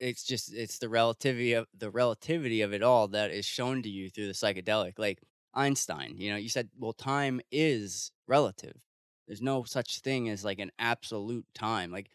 it's 0.00 0.24
just 0.24 0.52
it's 0.52 0.78
the 0.78 0.88
relativity 0.88 1.52
of 1.52 1.66
the 1.76 1.90
relativity 1.90 2.62
of 2.62 2.72
it 2.72 2.82
all 2.82 3.08
that 3.08 3.30
is 3.30 3.44
shown 3.44 3.82
to 3.82 3.88
you 3.88 4.10
through 4.10 4.26
the 4.26 4.32
psychedelic 4.32 4.98
like 4.98 5.20
einstein 5.54 6.14
you 6.16 6.30
know 6.30 6.36
you 6.36 6.48
said 6.48 6.68
well 6.76 6.92
time 6.92 7.40
is 7.50 8.10
relative 8.26 8.74
there's 9.26 9.42
no 9.42 9.62
such 9.64 10.00
thing 10.00 10.28
as 10.28 10.44
like 10.44 10.58
an 10.58 10.70
absolute 10.78 11.46
time 11.54 11.90
like 11.92 12.10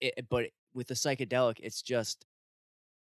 it, 0.00 0.26
but 0.28 0.46
with 0.74 0.88
the 0.88 0.94
psychedelic 0.94 1.58
it's 1.62 1.82
just 1.82 2.26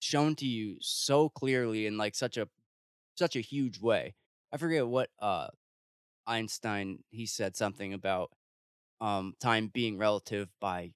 shown 0.00 0.36
to 0.36 0.46
you 0.46 0.76
so 0.80 1.28
clearly 1.28 1.86
in 1.86 1.98
like 1.98 2.14
such 2.14 2.36
a 2.36 2.48
such 3.18 3.36
a 3.36 3.40
huge 3.40 3.80
way 3.80 4.14
i 4.52 4.56
forget 4.56 4.86
what 4.86 5.10
uh 5.20 5.48
einstein 6.26 7.00
he 7.10 7.26
said 7.26 7.56
something 7.56 7.94
about 7.94 8.30
um 9.00 9.34
time 9.40 9.68
being 9.68 9.98
relative 9.98 10.48
by 10.60 10.92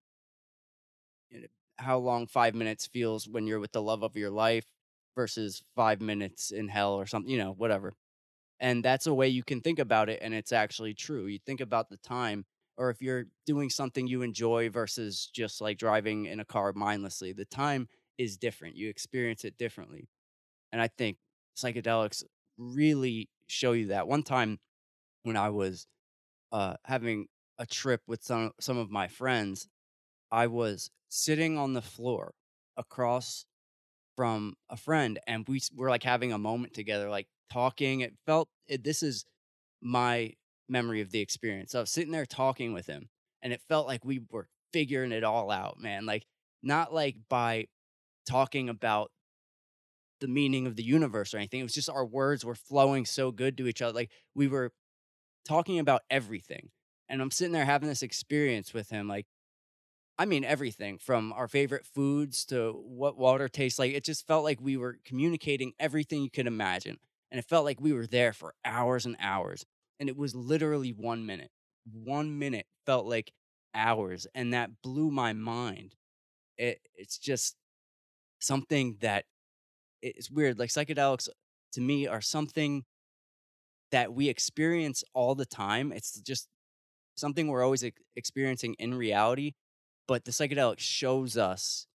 you 1.30 1.40
know, 1.42 1.46
how 1.78 1.98
long 1.98 2.26
five 2.26 2.54
minutes 2.54 2.86
feels 2.86 3.28
when 3.28 3.46
you're 3.46 3.60
with 3.60 3.72
the 3.72 3.82
love 3.82 4.02
of 4.02 4.16
your 4.16 4.30
life 4.30 4.66
versus 5.16 5.62
five 5.74 6.00
minutes 6.00 6.50
in 6.50 6.68
hell 6.68 6.94
or 6.94 7.06
something, 7.06 7.30
you 7.30 7.38
know, 7.38 7.52
whatever. 7.52 7.92
And 8.60 8.84
that's 8.84 9.06
a 9.06 9.14
way 9.14 9.28
you 9.28 9.44
can 9.44 9.60
think 9.60 9.78
about 9.78 10.08
it. 10.08 10.20
And 10.22 10.34
it's 10.34 10.52
actually 10.52 10.94
true. 10.94 11.26
You 11.26 11.38
think 11.46 11.60
about 11.60 11.90
the 11.90 11.98
time 11.98 12.46
or 12.78 12.90
if 12.90 13.02
you're 13.02 13.26
doing 13.46 13.70
something 13.70 14.06
you 14.06 14.22
enjoy 14.22 14.70
versus 14.70 15.30
just 15.34 15.60
like 15.60 15.78
driving 15.78 16.26
in 16.26 16.40
a 16.40 16.44
car 16.44 16.72
mindlessly. 16.74 17.32
The 17.32 17.44
time 17.46 17.88
is 18.18 18.36
different. 18.38 18.76
You 18.76 18.88
experience 18.88 19.44
it 19.44 19.58
differently. 19.58 20.08
And 20.72 20.80
I 20.82 20.88
think 20.88 21.18
psychedelics 21.56 22.22
really 22.58 23.28
show 23.46 23.72
you 23.72 23.88
that. 23.88 24.08
One 24.08 24.22
time 24.22 24.58
when 25.22 25.36
I 25.36 25.50
was 25.50 25.86
uh, 26.52 26.74
having 26.84 27.26
a 27.58 27.66
trip 27.66 28.00
with 28.06 28.22
some 28.22 28.52
some 28.60 28.78
of 28.78 28.90
my 28.90 29.08
friends, 29.08 29.68
I 30.30 30.46
was 30.46 30.90
sitting 31.08 31.58
on 31.58 31.74
the 31.74 31.82
floor 31.82 32.34
across 32.76 33.44
from 34.16 34.54
a 34.70 34.76
friend, 34.76 35.18
and 35.26 35.46
we 35.48 35.60
were 35.74 35.90
like 35.90 36.02
having 36.02 36.32
a 36.32 36.38
moment 36.38 36.74
together, 36.74 37.08
like 37.08 37.28
talking. 37.52 38.00
It 38.00 38.14
felt 38.26 38.48
it, 38.66 38.84
this 38.84 39.02
is 39.02 39.24
my 39.80 40.32
memory 40.68 41.00
of 41.00 41.10
the 41.10 41.20
experience. 41.20 41.74
I 41.74 41.80
was 41.80 41.90
sitting 41.90 42.12
there 42.12 42.26
talking 42.26 42.72
with 42.72 42.86
him, 42.86 43.08
and 43.42 43.52
it 43.52 43.60
felt 43.68 43.86
like 43.86 44.04
we 44.04 44.20
were 44.30 44.48
figuring 44.72 45.12
it 45.12 45.24
all 45.24 45.50
out, 45.50 45.78
man. 45.78 46.06
Like 46.06 46.24
not 46.62 46.92
like 46.92 47.16
by 47.28 47.66
talking 48.26 48.68
about 48.68 49.10
the 50.22 50.28
meaning 50.28 50.66
of 50.66 50.76
the 50.76 50.84
universe 50.84 51.34
or 51.34 51.38
anything. 51.38 51.60
It 51.60 51.64
was 51.64 51.74
just 51.74 51.90
our 51.90 52.06
words 52.06 52.46
were 52.46 52.56
flowing 52.56 53.06
so 53.06 53.32
good 53.32 53.58
to 53.58 53.68
each 53.68 53.82
other. 53.82 53.94
Like 53.94 54.12
we 54.34 54.48
were 54.48 54.72
talking 55.46 55.78
about 55.78 56.02
everything. 56.10 56.70
And 57.08 57.22
I'm 57.22 57.30
sitting 57.30 57.52
there 57.52 57.64
having 57.66 57.88
this 57.88 58.02
experience 58.02 58.74
with 58.74 58.90
him. 58.90 59.08
Like, 59.08 59.26
I 60.18 60.24
mean, 60.26 60.44
everything 60.44 60.98
from 60.98 61.32
our 61.32 61.48
favorite 61.48 61.86
foods 61.86 62.44
to 62.46 62.72
what 62.72 63.18
water 63.18 63.48
tastes 63.48 63.78
like. 63.78 63.92
It 63.94 64.04
just 64.04 64.26
felt 64.26 64.44
like 64.44 64.60
we 64.60 64.76
were 64.76 64.98
communicating 65.04 65.72
everything 65.80 66.22
you 66.22 66.30
could 66.30 66.46
imagine. 66.46 66.98
And 67.30 67.38
it 67.38 67.46
felt 67.46 67.64
like 67.64 67.80
we 67.80 67.92
were 67.92 68.06
there 68.06 68.32
for 68.32 68.54
hours 68.64 69.06
and 69.06 69.16
hours. 69.18 69.64
And 69.98 70.08
it 70.08 70.16
was 70.16 70.34
literally 70.34 70.90
one 70.92 71.26
minute. 71.26 71.50
One 71.90 72.38
minute 72.38 72.66
felt 72.86 73.06
like 73.06 73.32
hours. 73.74 74.26
And 74.34 74.52
that 74.54 74.82
blew 74.82 75.10
my 75.10 75.32
mind. 75.32 75.94
It, 76.58 76.80
it's 76.94 77.18
just 77.18 77.56
something 78.40 78.96
that 79.00 79.24
it's 80.02 80.30
weird. 80.30 80.58
Like 80.58 80.70
psychedelics 80.70 81.28
to 81.72 81.80
me 81.80 82.06
are 82.06 82.20
something 82.20 82.84
that 83.90 84.12
we 84.12 84.28
experience 84.28 85.04
all 85.14 85.34
the 85.34 85.46
time. 85.46 85.92
It's 85.92 86.20
just 86.20 86.48
something 87.16 87.48
we're 87.48 87.64
always 87.64 87.84
ex- 87.84 88.00
experiencing 88.16 88.74
in 88.78 88.94
reality, 88.94 89.52
but 90.08 90.24
the 90.24 90.30
psychedelic 90.30 90.78
shows 90.78 91.36
us 91.36 91.86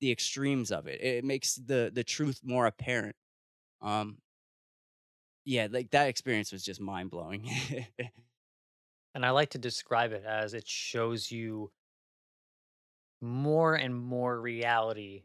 the 0.00 0.10
extremes 0.10 0.70
of 0.70 0.86
it. 0.86 1.00
It 1.00 1.24
makes 1.24 1.56
the 1.56 1.90
the 1.92 2.04
truth 2.04 2.40
more 2.44 2.66
apparent. 2.66 3.16
Um, 3.82 4.18
yeah, 5.44 5.68
like 5.70 5.90
that 5.90 6.08
experience 6.08 6.52
was 6.52 6.64
just 6.64 6.80
mind 6.80 7.10
blowing. 7.10 7.48
And 9.16 9.24
I 9.24 9.30
like 9.30 9.48
to 9.52 9.58
describe 9.58 10.12
it 10.12 10.24
as 10.26 10.52
it 10.52 10.68
shows 10.68 11.32
you 11.32 11.70
more 13.22 13.74
and 13.74 13.98
more 13.98 14.38
reality 14.38 15.22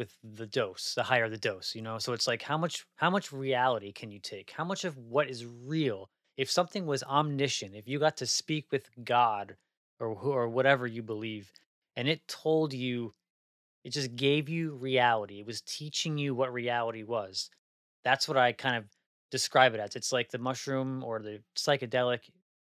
with 0.00 0.16
the 0.24 0.46
dose, 0.46 0.94
the 0.94 1.02
higher 1.02 1.28
the 1.28 1.36
dose, 1.36 1.74
you 1.74 1.82
know? 1.82 1.98
So 1.98 2.14
it's 2.14 2.26
like 2.26 2.40
how 2.40 2.56
much 2.56 2.86
how 2.96 3.10
much 3.10 3.32
reality 3.32 3.92
can 3.92 4.10
you 4.10 4.18
take? 4.18 4.50
How 4.50 4.64
much 4.64 4.86
of 4.86 4.96
what 4.96 5.28
is 5.28 5.44
real? 5.44 6.08
If 6.38 6.50
something 6.50 6.86
was 6.86 7.02
omniscient, 7.02 7.74
if 7.76 7.86
you 7.86 7.98
got 7.98 8.16
to 8.16 8.26
speak 8.26 8.66
with 8.72 8.88
God 9.04 9.56
or 10.00 10.08
or 10.08 10.48
whatever 10.48 10.86
you 10.86 11.02
believe 11.02 11.52
and 11.96 12.08
it 12.08 12.26
told 12.26 12.72
you 12.72 13.12
it 13.84 13.92
just 13.92 14.16
gave 14.16 14.48
you 14.48 14.74
reality. 14.76 15.40
It 15.40 15.46
was 15.46 15.60
teaching 15.60 16.16
you 16.16 16.34
what 16.34 16.52
reality 16.52 17.02
was. 17.02 17.50
That's 18.02 18.26
what 18.26 18.38
I 18.38 18.52
kind 18.52 18.76
of 18.76 18.84
describe 19.30 19.74
it 19.74 19.80
as. 19.80 19.96
It's 19.96 20.12
like 20.12 20.30
the 20.30 20.38
mushroom 20.38 21.04
or 21.04 21.20
the 21.20 21.42
psychedelic 21.56 22.20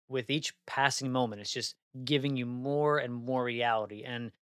with 0.09 0.29
each 0.29 0.53
passing 0.67 1.13
moment 1.13 1.41
it's 1.41 1.53
just 1.53 1.77
giving 2.05 2.37
you 2.37 2.45
more 2.45 2.99
and 2.99 3.15
more 3.15 3.45
reality 3.45 4.03
and 4.05 4.33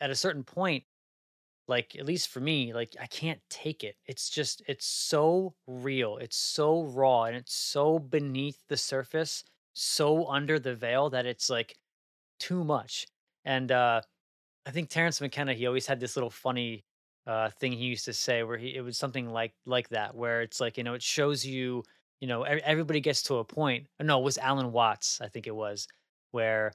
at 0.00 0.10
a 0.10 0.14
certain 0.16 0.42
point 0.42 0.82
like, 1.68 1.96
at 1.96 2.06
least 2.06 2.28
for 2.28 2.40
me, 2.40 2.72
like, 2.74 2.94
I 3.00 3.06
can't 3.06 3.40
take 3.50 3.84
it. 3.84 3.96
It's 4.06 4.28
just 4.30 4.62
it's 4.68 4.86
so 4.86 5.54
real, 5.66 6.18
it's 6.18 6.36
so 6.36 6.84
raw, 6.84 7.24
and 7.24 7.36
it's 7.36 7.54
so 7.54 7.98
beneath 7.98 8.58
the 8.68 8.76
surface, 8.76 9.44
so 9.74 10.26
under 10.28 10.58
the 10.58 10.74
veil 10.76 11.10
that 11.10 11.26
it's, 11.26 11.50
like, 11.50 11.76
too 12.40 12.64
much. 12.64 13.06
And, 13.44 13.72
uh, 13.72 14.02
I 14.66 14.70
think 14.72 14.90
Terence 14.90 15.20
McKenna, 15.20 15.54
he 15.54 15.66
always 15.66 15.86
had 15.86 16.00
this 16.00 16.16
little 16.16 16.30
funny, 16.30 16.84
uh, 17.26 17.50
thing 17.50 17.72
he 17.72 17.86
used 17.86 18.04
to 18.06 18.12
say 18.12 18.42
where 18.42 18.58
he 18.58 18.74
it 18.76 18.80
was 18.82 18.98
something 18.98 19.28
like 19.30 19.54
like 19.66 19.88
that, 19.90 20.14
where 20.16 20.42
it's 20.42 20.60
like, 20.60 20.76
you 20.78 20.84
know, 20.84 20.94
it 20.94 21.02
shows 21.02 21.44
you, 21.46 21.84
you 22.20 22.28
know, 22.28 22.42
everybody 22.44 23.00
gets 23.00 23.22
to 23.24 23.36
a 23.38 23.44
point 23.44 23.88
no, 24.00 24.20
it 24.20 24.24
was 24.24 24.38
Alan 24.38 24.72
Watts, 24.72 25.20
I 25.20 25.28
think 25.28 25.46
it 25.46 25.54
was, 25.54 25.86
where 26.32 26.72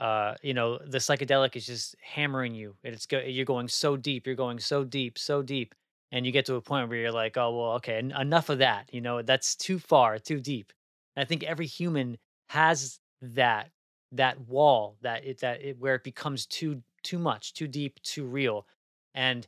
uh 0.00 0.34
you 0.42 0.54
know 0.54 0.78
the 0.78 0.98
psychedelic 0.98 1.56
is 1.56 1.66
just 1.66 1.96
hammering 2.02 2.54
you 2.54 2.76
it's 2.84 3.06
go 3.06 3.20
you're 3.20 3.44
going 3.44 3.68
so 3.68 3.96
deep 3.96 4.26
you're 4.26 4.36
going 4.36 4.58
so 4.58 4.84
deep 4.84 5.18
so 5.18 5.42
deep 5.42 5.74
and 6.12 6.26
you 6.26 6.32
get 6.32 6.46
to 6.46 6.56
a 6.56 6.62
point 6.62 6.88
where 6.88 6.98
you're 6.98 7.12
like 7.12 7.36
oh 7.36 7.56
well 7.56 7.72
okay 7.72 7.98
en- 7.98 8.12
enough 8.12 8.48
of 8.48 8.58
that 8.58 8.88
you 8.92 9.00
know 9.00 9.22
that's 9.22 9.54
too 9.56 9.78
far 9.78 10.18
too 10.18 10.40
deep. 10.40 10.72
And 11.16 11.22
i 11.22 11.26
think 11.26 11.44
every 11.44 11.66
human 11.66 12.18
has 12.48 13.00
that 13.22 13.70
that 14.12 14.40
wall 14.40 14.96
that 15.02 15.24
it 15.24 15.40
that 15.40 15.62
it 15.62 15.78
where 15.78 15.94
it 15.96 16.04
becomes 16.04 16.46
too 16.46 16.82
too 17.02 17.18
much 17.18 17.54
too 17.54 17.68
deep 17.68 18.00
too 18.02 18.24
real 18.26 18.66
and 19.14 19.46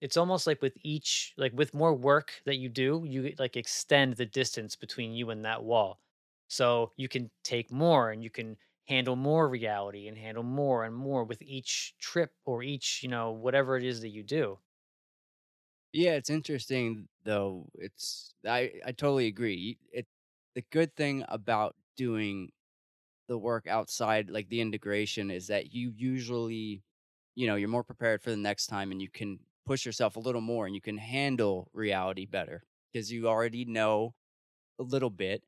it's 0.00 0.16
almost 0.16 0.46
like 0.46 0.60
with 0.62 0.76
each 0.82 1.32
like 1.36 1.52
with 1.54 1.74
more 1.74 1.94
work 1.94 2.40
that 2.44 2.56
you 2.56 2.68
do 2.68 3.04
you 3.06 3.34
like 3.38 3.56
extend 3.56 4.14
the 4.14 4.26
distance 4.26 4.76
between 4.76 5.12
you 5.14 5.30
and 5.30 5.44
that 5.44 5.64
wall. 5.64 6.00
So 6.48 6.92
you 6.96 7.08
can 7.08 7.30
take 7.42 7.72
more 7.72 8.10
and 8.10 8.22
you 8.22 8.30
can 8.30 8.56
handle 8.86 9.16
more 9.16 9.48
reality 9.48 10.08
and 10.08 10.18
handle 10.18 10.42
more 10.44 10.84
and 10.84 10.94
more 10.94 11.24
with 11.24 11.42
each 11.42 11.94
trip 11.98 12.32
or 12.44 12.62
each, 12.62 13.02
you 13.02 13.08
know, 13.08 13.32
whatever 13.32 13.76
it 13.76 13.84
is 13.84 14.00
that 14.02 14.10
you 14.10 14.22
do. 14.22 14.60
yeah, 15.92 16.12
it's 16.14 16.30
interesting 16.30 17.08
though. 17.24 17.68
It's 17.74 18.34
I 18.46 18.80
I 18.84 18.92
totally 18.92 19.26
agree. 19.26 19.78
It 19.92 20.06
the 20.54 20.62
good 20.62 20.94
thing 20.96 21.24
about 21.28 21.76
doing 21.96 22.50
the 23.28 23.38
work 23.38 23.66
outside, 23.68 24.30
like 24.30 24.48
the 24.50 24.60
integration, 24.62 25.30
is 25.30 25.48
that 25.48 25.72
you 25.74 25.92
usually, 25.96 26.84
you 27.36 27.46
know, 27.48 27.56
you're 27.56 27.68
more 27.70 27.84
prepared 27.84 28.22
for 28.22 28.30
the 28.30 28.36
next 28.38 28.68
time 28.68 28.92
and 28.92 29.02
you 29.02 29.10
can 29.10 29.40
push 29.66 29.86
yourself 29.86 30.16
a 30.16 30.20
little 30.20 30.42
more 30.42 30.66
and 30.66 30.74
you 30.76 30.82
can 30.82 30.98
handle 30.98 31.70
reality 31.74 32.26
better 32.26 32.64
because 32.92 33.12
you 33.12 33.28
already 33.28 33.64
know 33.66 34.14
a 34.80 34.84
little 34.84 35.10
bit. 35.10 35.44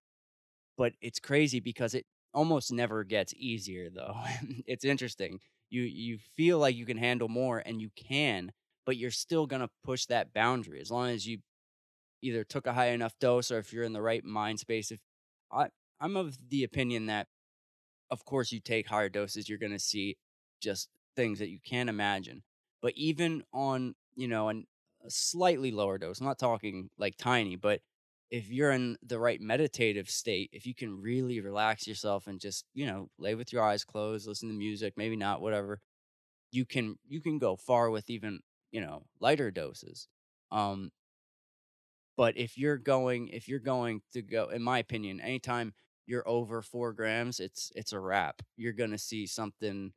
But 0.77 0.95
it's 1.01 1.21
crazy 1.21 1.61
because 1.61 1.95
it 1.95 2.07
almost 2.37 2.73
never 2.73 3.05
gets 3.05 3.35
easier 3.37 3.91
though. 3.91 4.17
it's 4.69 4.85
interesting. 4.85 5.41
You 5.71 5.83
you 5.83 6.19
feel 6.37 6.61
like 6.61 6.77
you 6.77 6.87
can 6.87 6.99
handle 6.99 7.29
more 7.29 7.63
and 7.67 7.81
you 7.81 7.91
can, 7.97 8.53
but 8.87 8.99
you're 8.99 9.11
still 9.11 9.47
gonna 9.49 9.71
push 9.85 10.07
that 10.07 10.35
boundary 10.35 10.81
as 10.81 10.93
long 10.93 11.11
as 11.11 11.27
you 11.27 11.41
either 12.23 12.45
took 12.45 12.67
a 12.67 12.75
high 12.75 12.89
enough 12.91 13.15
dose 13.21 13.51
or 13.51 13.59
if 13.59 13.73
you're 13.73 13.85
in 13.85 13.93
the 13.95 14.03
right 14.03 14.25
mind 14.25 14.61
space. 14.61 14.93
If 14.93 15.01
I 15.53 15.69
I'm 16.01 16.17
of 16.17 16.39
the 16.51 16.65
opinion 16.65 17.07
that 17.07 17.29
of 18.11 18.25
course 18.25 18.53
you 18.53 18.61
take 18.61 18.89
higher 18.89 19.09
doses 19.09 19.49
you're 19.49 19.59
going 19.59 19.73
to 19.73 19.79
see 19.79 20.17
just 20.61 20.89
things 21.17 21.39
that 21.39 21.49
you 21.51 21.59
can't 21.65 21.89
imagine 21.89 22.43
but 22.83 22.93
even 22.97 23.43
on 23.53 23.95
you 24.15 24.29
know 24.29 24.49
an, 24.49 24.67
a 25.05 25.11
slightly 25.11 25.71
lower 25.71 25.99
dose 25.99 26.21
i'm 26.21 26.27
not 26.27 26.39
talking 26.39 26.91
like 26.99 27.17
tiny 27.17 27.57
but 27.57 27.81
if 28.31 28.49
you're 28.51 28.73
in 28.73 28.97
the 29.03 29.19
right 29.19 29.41
meditative 29.41 30.11
state 30.11 30.51
if 30.53 30.67
you 30.67 30.75
can 30.75 31.01
really 31.01 31.41
relax 31.41 31.87
yourself 31.87 32.27
and 32.27 32.41
just 32.41 32.65
you 32.75 32.87
know 32.87 33.09
lay 33.19 33.35
with 33.35 33.53
your 33.53 33.63
eyes 33.63 33.85
closed 33.85 34.27
listen 34.27 34.49
to 34.49 34.55
music 34.55 34.95
maybe 34.97 35.17
not 35.17 35.41
whatever 35.41 35.81
you 36.53 36.65
can 36.65 36.97
you 37.09 37.21
can 37.21 37.39
go 37.39 37.57
far 37.57 37.91
with 37.91 38.11
even 38.11 38.41
you 38.73 38.81
know 38.81 39.05
lighter 39.21 39.51
doses 39.51 40.09
um 40.53 40.91
but 42.17 42.37
if 42.37 42.57
you're 42.57 42.79
going 42.79 43.29
if 43.29 43.49
you're 43.49 43.59
going 43.59 44.03
to 44.13 44.23
go 44.23 44.49
in 44.49 44.63
my 44.63 44.79
opinion, 44.79 45.21
anytime 45.21 45.75
you're 46.07 46.27
over 46.29 46.63
4 46.63 46.93
grams, 46.93 47.41
it's 47.41 47.73
it's 47.75 47.93
a 47.93 48.01
wrap. 48.01 48.43
You're 48.57 48.73
gonna 48.73 48.99
see 48.99 49.27
something 49.27 49.93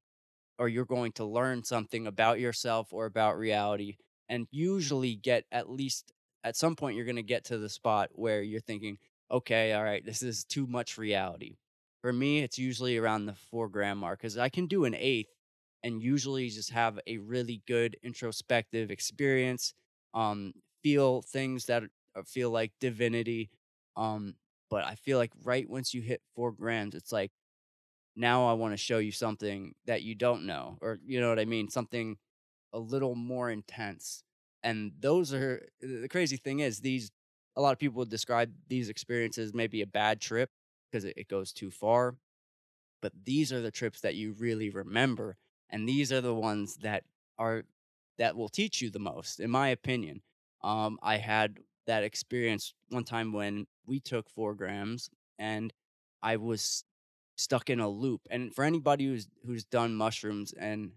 or 0.59 0.69
you're 0.69 0.85
going 0.85 1.13
to 1.13 1.25
learn 1.25 1.63
something 1.63 2.07
about 2.07 2.39
yourself 2.39 2.93
or 2.93 3.05
about 3.05 3.37
reality 3.37 3.97
and 4.29 4.47
usually 4.51 5.15
get 5.15 5.45
at 5.51 5.69
least 5.69 6.11
at 6.43 6.55
some 6.55 6.75
point 6.75 6.95
you're 6.95 7.05
gonna 7.05 7.21
get 7.21 7.45
to 7.45 7.57
the 7.57 7.69
spot 7.69 8.09
where 8.13 8.41
you're 8.41 8.61
thinking, 8.61 8.97
okay, 9.31 9.73
all 9.73 9.83
right, 9.83 10.05
this 10.05 10.23
is 10.23 10.43
too 10.43 10.67
much 10.67 10.97
reality. 10.97 11.57
For 12.01 12.13
me, 12.13 12.39
it's 12.39 12.57
usually 12.57 12.97
around 12.97 13.25
the 13.25 13.33
4 13.33 13.67
gram 13.69 13.97
mark 13.97 14.19
because 14.19 14.37
I 14.37 14.49
can 14.49 14.67
do 14.67 14.85
an 14.85 14.95
eighth 14.95 15.29
and 15.83 16.01
usually 16.01 16.49
just 16.49 16.71
have 16.71 16.99
a 17.07 17.17
really 17.17 17.61
good 17.67 17.97
introspective 18.03 18.91
experience. 18.91 19.73
Um, 20.13 20.53
feel 20.83 21.21
things 21.21 21.65
that 21.65 21.83
feel 22.25 22.51
like 22.51 22.71
divinity. 22.79 23.49
Um, 23.95 24.35
but 24.69 24.85
I 24.85 24.95
feel 24.95 25.17
like 25.17 25.31
right 25.43 25.69
once 25.69 25.93
you 25.93 26.01
hit 26.01 26.21
four 26.35 26.51
grams, 26.51 26.95
it's 26.95 27.11
like 27.11 27.31
now 28.15 28.47
I 28.47 28.53
want 28.53 28.73
to 28.73 28.77
show 28.77 28.97
you 28.97 29.11
something 29.11 29.73
that 29.85 30.03
you 30.03 30.15
don't 30.15 30.45
know, 30.45 30.77
or 30.81 30.99
you 31.05 31.19
know 31.21 31.29
what 31.29 31.39
I 31.39 31.45
mean, 31.45 31.69
something 31.69 32.17
a 32.73 32.79
little 32.79 33.15
more 33.15 33.49
intense. 33.49 34.23
And 34.63 34.91
those 34.99 35.33
are 35.33 35.67
the 35.81 36.07
crazy 36.09 36.37
thing 36.37 36.59
is 36.59 36.79
these. 36.81 37.11
A 37.55 37.61
lot 37.61 37.73
of 37.73 37.79
people 37.79 37.99
would 37.99 38.09
describe 38.09 38.51
these 38.69 38.89
experiences 38.89 39.53
maybe 39.53 39.81
a 39.81 39.87
bad 39.87 40.21
trip 40.21 40.49
because 40.91 41.03
it, 41.05 41.15
it 41.17 41.27
goes 41.27 41.51
too 41.51 41.71
far. 41.71 42.15
but 43.01 43.13
these 43.23 43.51
are 43.53 43.61
the 43.61 43.71
trips 43.71 44.01
that 44.01 44.15
you 44.15 44.33
really 44.33 44.69
remember 44.69 45.37
and 45.69 45.87
these 45.87 46.11
are 46.11 46.21
the 46.21 46.33
ones 46.33 46.77
that 46.77 47.03
are 47.37 47.63
that 48.17 48.35
will 48.35 48.49
teach 48.49 48.81
you 48.81 48.89
the 48.89 48.99
most 48.99 49.39
in 49.39 49.49
my 49.49 49.69
opinion 49.69 50.21
um 50.63 50.99
i 51.01 51.17
had 51.17 51.59
that 51.87 52.03
experience 52.03 52.73
one 52.89 53.03
time 53.03 53.31
when 53.33 53.65
we 53.85 53.99
took 53.99 54.29
four 54.29 54.53
grams 54.53 55.09
and 55.37 55.73
i 56.21 56.35
was 56.35 56.83
stuck 57.37 57.69
in 57.69 57.79
a 57.79 57.87
loop 57.89 58.21
and 58.29 58.53
for 58.53 58.63
anybody 58.65 59.05
who's 59.05 59.27
who's 59.45 59.63
done 59.65 59.95
mushrooms 59.95 60.53
and 60.53 60.91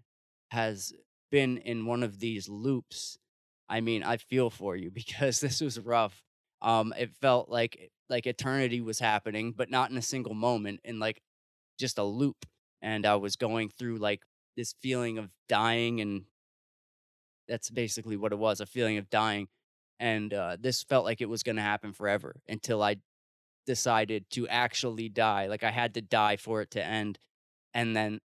has 0.51 0.93
been 1.31 1.57
in 1.57 1.85
one 1.85 2.03
of 2.03 2.19
these 2.19 2.49
loops 2.49 3.17
i 3.69 3.81
mean 3.81 4.03
i 4.03 4.17
feel 4.17 4.49
for 4.49 4.75
you 4.75 4.91
because 5.01 5.39
this 5.39 5.61
was 5.61 5.79
rough. 5.79 6.21
Um 6.61 6.93
it 6.97 7.11
felt 7.21 7.49
like 7.49 7.91
like 8.09 8.25
eternity 8.25 8.79
was 8.79 8.99
happening 8.99 9.53
but 9.55 9.69
not 9.69 9.91
in 9.91 9.97
a 9.97 10.01
single 10.01 10.33
moment 10.33 10.79
in 10.83 10.99
like 10.99 11.21
just 11.79 11.97
a 11.97 12.03
loop 12.03 12.45
and 12.81 13.05
i 13.05 13.15
was 13.15 13.35
going 13.35 13.69
through 13.69 13.97
like 13.97 14.21
this 14.55 14.75
feeling 14.81 15.17
of 15.17 15.29
dying 15.49 15.99
and 15.99 16.23
that's 17.47 17.69
basically 17.69 18.15
what 18.15 18.31
it 18.31 18.37
was 18.37 18.61
a 18.61 18.65
feeling 18.65 18.97
of 18.97 19.09
dying 19.09 19.47
and 19.99 20.33
uh, 20.33 20.57
this 20.59 20.83
felt 20.83 21.05
like 21.05 21.21
it 21.21 21.29
was 21.29 21.43
going 21.43 21.55
to 21.55 21.61
happen 21.61 21.91
forever 21.91 22.35
until 22.47 22.83
i 22.83 22.95
decided 23.65 24.29
to 24.29 24.47
actually 24.47 25.09
die 25.09 25.47
like 25.47 25.63
i 25.63 25.71
had 25.71 25.93
to 25.93 26.01
die 26.01 26.37
for 26.37 26.61
it 26.61 26.71
to 26.71 26.83
end 26.83 27.17
and 27.73 27.95
then 27.95 28.19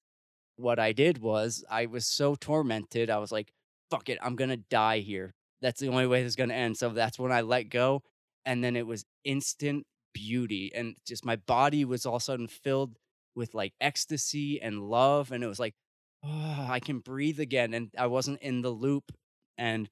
what 0.57 0.79
i 0.79 0.91
did 0.91 1.19
was 1.19 1.63
i 1.69 1.85
was 1.85 2.05
so 2.05 2.35
tormented 2.35 3.09
i 3.09 3.17
was 3.17 3.31
like 3.31 3.53
fuck 3.89 4.09
it 4.09 4.17
i'm 4.21 4.35
to 4.49 4.57
die 4.57 4.99
here. 4.99 5.33
That's 5.61 5.79
the 5.79 5.87
only 5.87 6.05
way 6.05 6.21
this 6.21 6.31
is 6.31 6.35
to 6.49 6.55
end. 6.55 6.77
So 6.77 6.89
that's 6.89 7.19
when 7.19 7.31
i 7.31 7.41
let 7.41 7.69
go 7.69 8.03
and 8.47 8.63
then 8.63 8.75
it 8.77 8.87
was 8.87 9.05
instant 9.25 9.85
beauty 10.13 10.71
and 10.73 10.95
just 11.05 11.25
my 11.25 11.35
body 11.35 11.85
was 11.85 12.05
all 12.05 12.15
of 12.15 12.21
a 12.21 12.25
sudden 12.25 12.47
filled 12.47 12.97
with 13.35 13.53
like 13.53 13.73
ecstasy 13.79 14.59
and 14.59 14.81
love 14.81 15.31
and 15.31 15.43
it 15.43 15.47
was 15.47 15.59
like 15.59 15.75
oh, 16.25 16.65
i 16.67 16.79
can 16.79 16.99
breathe 16.99 17.39
again 17.39 17.73
and 17.75 17.91
i 17.99 18.07
wasn't 18.07 18.41
in 18.41 18.61
the 18.61 18.71
loop 18.71 19.11
and 19.59 19.89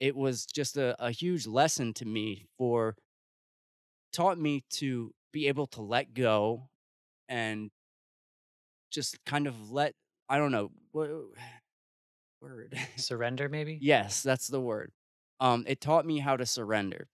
it 0.00 0.16
was 0.16 0.44
just 0.46 0.76
a, 0.76 0.96
a 0.98 1.12
huge 1.12 1.46
lesson 1.46 1.92
to 1.92 2.04
me 2.04 2.46
for 2.58 2.96
taught 4.12 4.38
me 4.38 4.64
to 4.70 5.12
be 5.32 5.46
able 5.46 5.66
to 5.66 5.82
let 5.82 6.14
go 6.14 6.68
and 7.28 7.70
just 8.90 9.24
kind 9.24 9.46
of 9.46 9.70
let 9.70 9.94
i 10.28 10.36
don't 10.36 10.50
know 10.50 10.70
word. 12.40 12.76
Surrender, 12.96 13.48
maybe? 13.48 13.78
yes 13.80 14.22
that's 14.22 14.48
the 14.48 14.60
word. 14.60 14.92
Um 15.40 15.64
it 15.66 15.80
taught 15.80 16.06
me 16.06 16.18
how 16.18 16.36
to 16.36 16.46
surrender. 16.46 17.08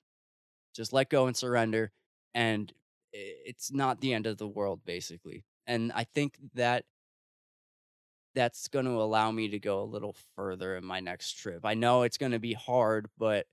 Just 0.74 0.92
let 0.92 1.10
go 1.10 1.26
and 1.26 1.36
surrender 1.36 1.92
and 2.34 2.72
it's 3.12 3.72
not 3.72 4.00
the 4.00 4.12
end 4.12 4.26
of 4.26 4.38
the 4.38 4.48
world 4.48 4.80
basically. 4.84 5.44
And 5.66 5.92
i 5.94 6.04
think 6.04 6.38
that 6.54 6.84
that's 8.34 8.68
going 8.68 8.84
to 8.84 8.90
allow 8.90 9.30
me 9.30 9.48
to 9.48 9.58
go 9.58 9.80
a 9.80 9.84
little 9.84 10.14
further 10.36 10.76
in 10.76 10.84
my 10.84 11.00
next 11.00 11.38
trip. 11.38 11.64
I 11.64 11.72
know 11.72 12.02
it's 12.02 12.18
going 12.18 12.32
to 12.32 12.38
be 12.38 12.52
hard 12.52 13.08
but 13.18 13.46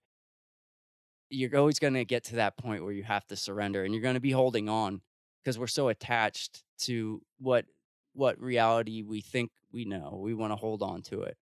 you're 1.29 1.57
always 1.57 1.79
going 1.79 1.95
to 1.95 2.05
get 2.05 2.25
to 2.25 2.35
that 2.35 2.57
point 2.57 2.83
where 2.83 2.91
you 2.91 3.03
have 3.03 3.25
to 3.27 3.35
surrender 3.35 3.83
and 3.83 3.93
you're 3.93 4.03
going 4.03 4.13
to 4.13 4.19
be 4.19 4.31
holding 4.31 4.69
on 4.69 5.01
because 5.43 5.57
we're 5.57 5.67
so 5.67 5.87
attached 5.87 6.63
to 6.79 7.21
what 7.39 7.65
what 8.13 8.39
reality 8.39 9.01
we 9.01 9.21
think 9.21 9.49
we 9.71 9.85
know. 9.85 10.19
We 10.21 10.35
want 10.35 10.51
to 10.51 10.55
hold 10.55 10.83
on 10.83 11.01
to 11.03 11.23
it 11.23 11.35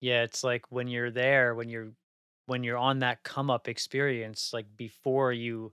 Yeah, 0.00 0.22
it's 0.22 0.44
like 0.44 0.70
when 0.70 0.88
you're 0.88 1.10
there, 1.10 1.54
when 1.54 1.68
you're 1.68 1.92
when 2.46 2.62
you're 2.64 2.78
on 2.78 3.00
that 3.00 3.22
come 3.24 3.50
up 3.50 3.68
experience, 3.68 4.52
like 4.52 4.66
before 4.76 5.32
you 5.32 5.72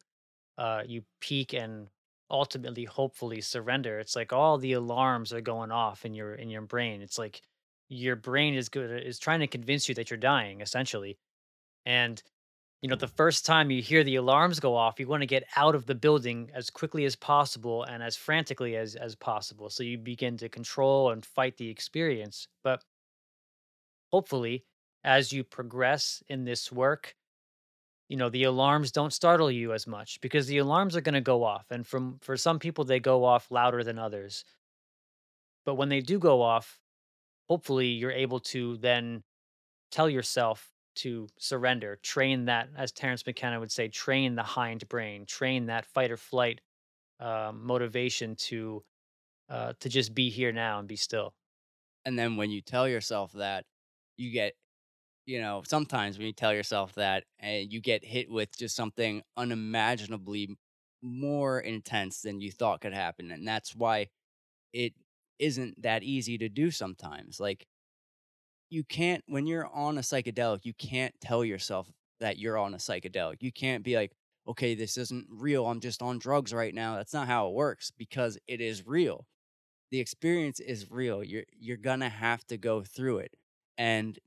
uh 0.57 0.83
you 0.87 1.03
peak 1.21 1.53
and 1.53 1.89
ultimately 2.31 2.85
hopefully 2.85 3.41
surrender, 3.41 3.99
it's 3.99 4.15
like 4.15 4.33
all 4.33 4.57
the 4.57 4.73
alarms 4.73 5.33
are 5.33 5.41
going 5.41 5.71
off 5.71 6.05
in 6.05 6.13
your 6.13 6.35
in 6.35 6.49
your 6.49 6.63
brain. 6.63 7.01
It's 7.01 7.19
like 7.19 7.41
your 7.89 8.15
brain 8.15 8.55
is 8.55 8.69
good 8.69 9.03
is 9.05 9.19
trying 9.19 9.41
to 9.41 9.47
convince 9.47 9.89
you 9.89 9.95
that 9.95 10.09
you're 10.09 10.17
dying 10.19 10.61
essentially. 10.61 11.19
And 11.85 12.21
you 12.81 12.89
know, 12.89 12.95
the 12.95 13.07
first 13.07 13.45
time 13.45 13.71
you 13.71 13.81
hear 13.81 14.03
the 14.03 14.15
alarms 14.17 14.59
go 14.59 14.75
off, 14.75 14.99
you 14.99 15.07
want 15.07 15.21
to 15.21 15.27
get 15.27 15.45
out 15.55 15.75
of 15.75 15.85
the 15.87 15.95
building 15.95 16.51
as 16.53 16.69
quickly 16.69 17.05
as 17.05 17.15
possible 17.15 17.83
and 17.83 18.03
as 18.03 18.15
frantically 18.17 18.75
as 18.77 18.95
as 18.95 19.15
possible. 19.15 19.69
So 19.69 19.83
you 19.83 19.97
begin 19.97 20.37
to 20.37 20.49
control 20.49 21.11
and 21.11 21.25
fight 21.25 21.57
the 21.57 21.69
experience. 21.69 22.47
But 22.63 22.83
hopefully, 24.15 24.63
as 25.03 25.33
you 25.33 25.43
progress 25.43 26.23
in 26.29 26.45
this 26.45 26.71
work, 26.71 27.15
you 28.07 28.17
know, 28.17 28.29
the 28.29 28.43
alarms 28.45 28.91
don't 28.91 29.11
startle 29.11 29.51
you 29.51 29.73
as 29.73 29.85
much 29.87 30.21
because 30.21 30.47
the 30.47 30.59
alarms 30.59 30.95
are 30.95 31.01
going 31.01 31.15
to 31.15 31.21
go 31.33 31.43
off. 31.43 31.65
And 31.69 31.85
from 31.85 32.19
for 32.21 32.37
some 32.37 32.59
people 32.59 32.85
they 32.85 32.99
go 33.01 33.25
off 33.25 33.51
louder 33.51 33.83
than 33.83 33.99
others. 33.99 34.45
But 35.65 35.75
when 35.75 35.89
they 35.89 36.01
do 36.01 36.17
go 36.19 36.41
off, 36.41 36.79
hopefully 37.49 37.87
you're 37.87 38.11
able 38.25 38.39
to 38.55 38.77
then 38.77 39.23
tell 39.91 40.09
yourself 40.09 40.71
to 40.97 41.27
surrender, 41.39 41.97
train 42.03 42.45
that, 42.45 42.69
as 42.77 42.91
Terence 42.93 43.25
McKenna 43.25 43.59
would 43.59 43.71
say, 43.71 43.89
train 43.89 44.35
the 44.35 44.43
hind 44.43 44.87
brain, 44.87 45.25
train 45.25 45.65
that 45.67 45.85
fight 45.85 46.11
or 46.11 46.17
flight 46.17 46.61
uh, 47.19 47.51
motivation 47.53 48.35
to 48.35 48.83
uh, 49.49 49.73
to 49.81 49.89
just 49.89 50.15
be 50.15 50.29
here 50.29 50.53
now 50.53 50.79
and 50.79 50.87
be 50.87 50.95
still. 50.95 51.33
and 52.05 52.17
then 52.17 52.37
when 52.37 52.51
you 52.51 52.61
tell 52.61 52.87
yourself 52.87 53.31
that 53.33 53.65
you 54.17 54.31
get 54.31 54.53
you 55.25 55.41
know 55.41 55.63
sometimes 55.65 56.17
when 56.17 56.27
you 56.27 56.33
tell 56.33 56.53
yourself 56.53 56.93
that 56.95 57.23
and 57.39 57.71
you 57.71 57.81
get 57.81 58.03
hit 58.03 58.29
with 58.29 58.55
just 58.57 58.75
something 58.75 59.21
unimaginably 59.37 60.55
more 61.01 61.59
intense 61.59 62.21
than 62.21 62.41
you 62.41 62.51
thought 62.51 62.81
could 62.81 62.93
happen 62.93 63.31
and 63.31 63.47
that's 63.47 63.75
why 63.75 64.07
it 64.73 64.93
isn't 65.39 65.81
that 65.81 66.03
easy 66.03 66.37
to 66.37 66.49
do 66.49 66.71
sometimes 66.71 67.39
like 67.39 67.65
you 68.69 68.83
can't 68.83 69.23
when 69.27 69.45
you're 69.45 69.67
on 69.67 69.97
a 69.97 70.01
psychedelic 70.01 70.59
you 70.63 70.73
can't 70.73 71.13
tell 71.21 71.43
yourself 71.43 71.91
that 72.19 72.37
you're 72.37 72.57
on 72.57 72.73
a 72.73 72.77
psychedelic. 72.77 73.37
You 73.41 73.51
can't 73.51 73.83
be 73.83 73.95
like 73.95 74.11
okay 74.47 74.75
this 74.75 74.97
isn't 74.97 75.27
real 75.29 75.65
i'm 75.65 75.79
just 75.79 76.01
on 76.01 76.19
drugs 76.19 76.53
right 76.53 76.73
now. 76.73 76.95
That's 76.95 77.13
not 77.13 77.27
how 77.27 77.47
it 77.47 77.53
works 77.53 77.91
because 77.97 78.37
it 78.47 78.61
is 78.61 78.85
real. 78.85 79.25
The 79.91 79.99
experience 79.99 80.59
is 80.59 80.91
real. 80.91 81.23
You're 81.23 81.45
you're 81.57 81.77
gonna 81.77 82.09
have 82.09 82.45
to 82.47 82.57
go 82.57 82.83
through 82.83 83.19
it 83.19 83.31
and 83.77 84.17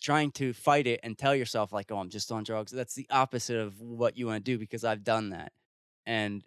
trying 0.00 0.32
to 0.32 0.52
fight 0.52 0.86
it 0.86 1.00
and 1.02 1.16
tell 1.16 1.34
yourself 1.34 1.72
like 1.72 1.90
oh 1.90 1.98
i'm 1.98 2.10
just 2.10 2.32
on 2.32 2.42
drugs 2.42 2.72
that's 2.72 2.94
the 2.94 3.06
opposite 3.10 3.58
of 3.58 3.80
what 3.80 4.16
you 4.16 4.26
want 4.26 4.44
to 4.44 4.50
do 4.52 4.58
because 4.58 4.84
i've 4.84 5.04
done 5.04 5.30
that 5.30 5.52
and 6.06 6.44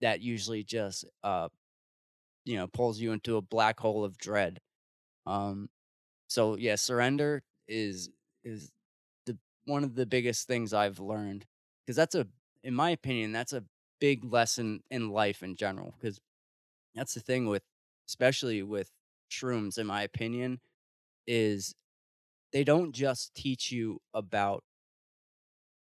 that 0.00 0.20
usually 0.20 0.62
just 0.62 1.04
uh 1.24 1.48
you 2.44 2.56
know 2.56 2.66
pulls 2.66 2.98
you 3.00 3.12
into 3.12 3.36
a 3.36 3.42
black 3.42 3.80
hole 3.80 4.04
of 4.04 4.18
dread 4.18 4.60
um 5.26 5.68
so 6.30 6.56
yeah, 6.56 6.76
surrender 6.76 7.42
is 7.66 8.08
is 8.44 8.70
the 9.26 9.36
one 9.64 9.82
of 9.82 9.96
the 9.96 10.06
biggest 10.06 10.46
things 10.46 10.72
I've 10.72 11.00
learned 11.00 11.44
because 11.84 11.96
that's 11.96 12.14
a 12.14 12.26
in 12.62 12.72
my 12.72 12.90
opinion 12.90 13.32
that's 13.32 13.52
a 13.52 13.64
big 14.00 14.24
lesson 14.24 14.82
in 14.90 15.10
life 15.10 15.42
in 15.42 15.56
general 15.56 15.92
because 16.00 16.20
that's 16.94 17.14
the 17.14 17.20
thing 17.20 17.46
with 17.46 17.64
especially 18.08 18.62
with 18.62 18.90
shrooms 19.30 19.76
in 19.76 19.88
my 19.88 20.02
opinion 20.02 20.60
is 21.26 21.74
they 22.52 22.64
don't 22.64 22.92
just 22.92 23.34
teach 23.34 23.70
you 23.72 24.00
about 24.14 24.64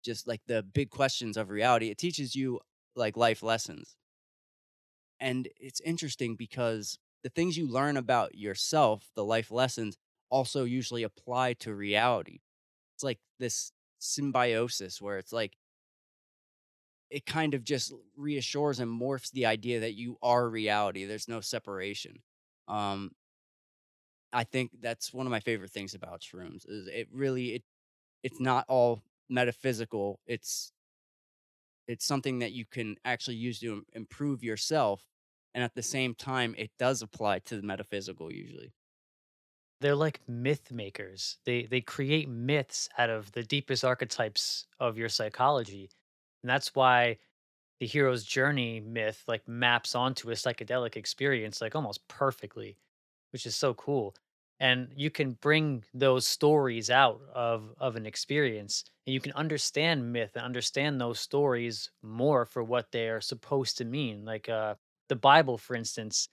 just 0.03 0.27
like 0.27 0.41
the 0.47 0.63
big 0.63 0.91
questions 0.91 1.37
of 1.37 1.51
reality 1.51 1.91
it 1.91 1.99
teaches 1.99 2.35
you 2.35 2.61
like 2.97 3.17
life 3.17 3.43
lessons. 3.43 3.97
And 5.21 5.49
it's 5.59 5.81
interesting 5.81 6.37
because 6.37 6.99
the 7.23 7.29
things 7.29 7.57
you 7.57 7.69
learn 7.69 7.97
about 7.97 8.35
yourself 8.37 9.11
the 9.15 9.25
life 9.25 9.51
lessons 9.51 9.97
also 10.31 10.65
usually 10.65 11.03
apply 11.03 11.55
to 11.55 11.75
reality. 11.75 12.41
It's 12.97 13.05
like 13.05 13.21
this 13.39 13.73
symbiosis 13.99 15.01
where 15.03 15.19
it's 15.19 15.33
like 15.33 15.57
it 17.11 17.27
kind 17.27 17.55
of 17.55 17.65
just 17.65 17.93
reassures 18.17 18.79
and 18.79 18.91
morphs 18.91 19.31
the 19.33 19.47
idea 19.47 19.81
that 19.81 19.95
you 19.95 20.17
are 20.23 20.49
reality 20.49 21.05
there's 21.05 21.29
no 21.29 21.41
separation. 21.41 22.23
Um 22.69 23.13
i 24.33 24.45
think 24.45 24.71
that's 24.81 25.12
one 25.12 25.27
of 25.27 25.31
my 25.31 25.40
favorite 25.40 25.71
things 25.71 25.95
about 25.95 26.21
shrooms 26.21 26.69
is 26.69 26.87
it 26.88 27.09
really 27.12 27.55
it 27.57 27.64
it's 28.23 28.40
not 28.40 28.64
all 28.69 29.03
metaphysical 29.31 30.21
it's 30.27 30.73
it's 31.87 32.05
something 32.05 32.38
that 32.38 32.53
you 32.53 32.64
can 32.64 32.97
actually 33.05 33.37
use 33.37 33.61
to 33.61 33.85
improve 33.93 34.43
yourself 34.45 35.09
and 35.55 35.64
at 35.64 35.75
the 35.75 35.83
same 35.83 36.14
time 36.14 36.55
it 36.57 36.71
does 36.79 37.03
apply 37.03 37.38
to 37.40 37.57
the 37.57 37.62
metaphysical 37.62 38.33
usually 38.33 38.73
They're 39.81 39.97
like 39.97 40.27
myth 40.29 40.71
makers. 40.71 41.38
They 41.45 41.64
they 41.64 41.81
create 41.81 42.29
myths 42.29 42.88
out 42.99 43.11
of 43.11 43.33
the 43.33 43.43
deepest 43.43 43.85
archetypes 43.85 44.66
of 44.79 44.99
your 44.99 45.09
psychology. 45.09 45.90
And 46.43 46.51
that's 46.51 46.75
why 46.75 47.19
the 47.81 47.87
hero's 47.87 48.25
journey 48.25 48.81
myth 48.81 49.25
like 49.29 49.49
maps 49.49 49.95
onto 49.95 50.31
a 50.31 50.35
psychedelic 50.35 50.97
experience 50.97 51.61
like 51.61 51.77
almost 51.77 52.09
perfectly, 52.09 52.79
which 53.33 53.47
is 53.47 53.57
so 53.57 53.75
cool. 53.75 54.14
And 54.59 54.93
you 54.95 55.11
can 55.11 55.33
bring 55.33 55.85
those 55.95 56.27
stories 56.27 56.90
out 56.90 57.23
of 57.33 57.75
of 57.79 57.97
an 57.97 58.05
experience 58.07 58.85
and 59.07 59.14
you 59.14 59.21
can 59.21 59.33
understand 59.33 60.12
myth 60.12 60.33
and 60.37 60.45
understand 60.45 61.01
those 61.01 61.19
stories 61.21 61.90
more 62.03 62.45
for 62.45 62.62
what 62.62 62.93
they 62.93 63.09
are 63.09 63.21
supposed 63.23 63.79
to 63.79 63.85
mean. 63.87 64.25
Like 64.25 64.49
uh 64.49 64.75
the 65.09 65.16
Bible, 65.16 65.59
for 65.59 65.75
instance, 65.75 66.29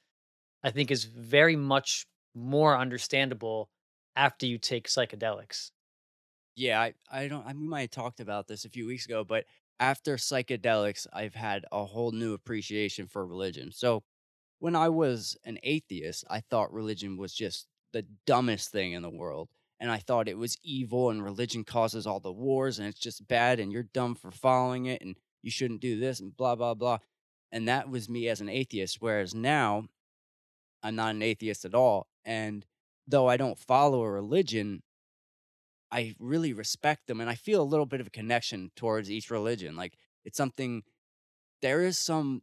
I 0.64 0.72
think 0.72 0.92
is 0.92 1.06
very 1.06 1.56
much 1.56 2.06
more 2.36 2.78
understandable 2.78 3.70
after 4.16 4.46
you 4.46 4.58
take 4.60 4.88
psychedelics. 4.88 5.72
Yeah, 6.56 6.82
I 6.82 6.94
I 7.10 7.28
don't 7.28 7.46
I 7.46 7.54
we 7.54 7.68
might 7.68 7.82
have 7.82 7.90
talked 7.92 8.20
about 8.20 8.48
this 8.48 8.66
a 8.66 8.70
few 8.70 8.88
weeks 8.88 9.06
ago, 9.06 9.24
but 9.24 9.46
after 9.80 10.16
psychedelics, 10.18 11.06
I've 11.14 11.36
had 11.36 11.66
a 11.72 11.86
whole 11.86 12.12
new 12.12 12.34
appreciation 12.34 13.08
for 13.08 13.26
religion. 13.28 13.72
So, 13.72 14.04
when 14.60 14.76
I 14.76 14.90
was 14.90 15.38
an 15.44 15.60
atheist, 15.64 16.24
I 16.30 16.42
thought 16.42 16.74
religion 16.74 17.18
was 17.18 17.34
just 17.34 17.68
the 17.94 18.06
dumbest 18.26 18.72
thing 18.72 18.94
in 18.94 19.02
the 19.02 19.10
world. 19.10 19.50
And 19.80 19.92
I 19.92 19.98
thought 19.98 20.28
it 20.28 20.38
was 20.38 20.58
evil 20.64 21.12
and 21.12 21.24
religion 21.24 21.64
causes 21.64 22.08
all 22.08 22.20
the 22.20 22.32
wars 22.32 22.80
and 22.80 22.88
it's 22.88 23.00
just 23.00 23.28
bad 23.28 23.60
and 23.60 23.72
you're 23.72 23.84
dumb 23.84 24.16
for 24.16 24.32
following 24.32 24.88
it 24.88 25.02
and 25.02 25.16
you 25.44 25.52
shouldn't 25.52 25.82
do 25.82 26.00
this 26.00 26.20
and 26.20 26.36
blah, 26.36 26.56
blah, 26.56 26.74
blah. 26.74 26.98
And 27.52 27.68
that 27.68 27.88
was 27.88 28.10
me 28.10 28.28
as 28.28 28.42
an 28.42 28.50
atheist. 28.50 28.98
Whereas 29.00 29.36
now 29.36 29.86
I'm 30.82 30.96
not 30.96 31.14
an 31.14 31.22
atheist 31.22 31.64
at 31.64 31.76
all. 31.76 32.08
And 32.26 32.66
though 33.08 33.28
I 33.28 33.38
don't 33.38 33.58
follow 33.58 34.02
a 34.02 34.12
religion, 34.12 34.82
I 35.92 36.16
really 36.20 36.54
respect 36.54 37.08
them 37.08 37.22
and 37.22 37.30
I 37.30 37.36
feel 37.36 37.62
a 37.62 37.64
little 37.64 37.86
bit 37.86 38.02
of 38.02 38.08
a 38.08 38.12
connection 38.12 38.72
towards 38.76 39.12
each 39.12 39.30
religion. 39.30 39.76
Like 39.76 39.94
it's 40.26 40.38
something 40.38 40.84
there 41.62 41.84
is 41.84 41.98
some 41.98 42.42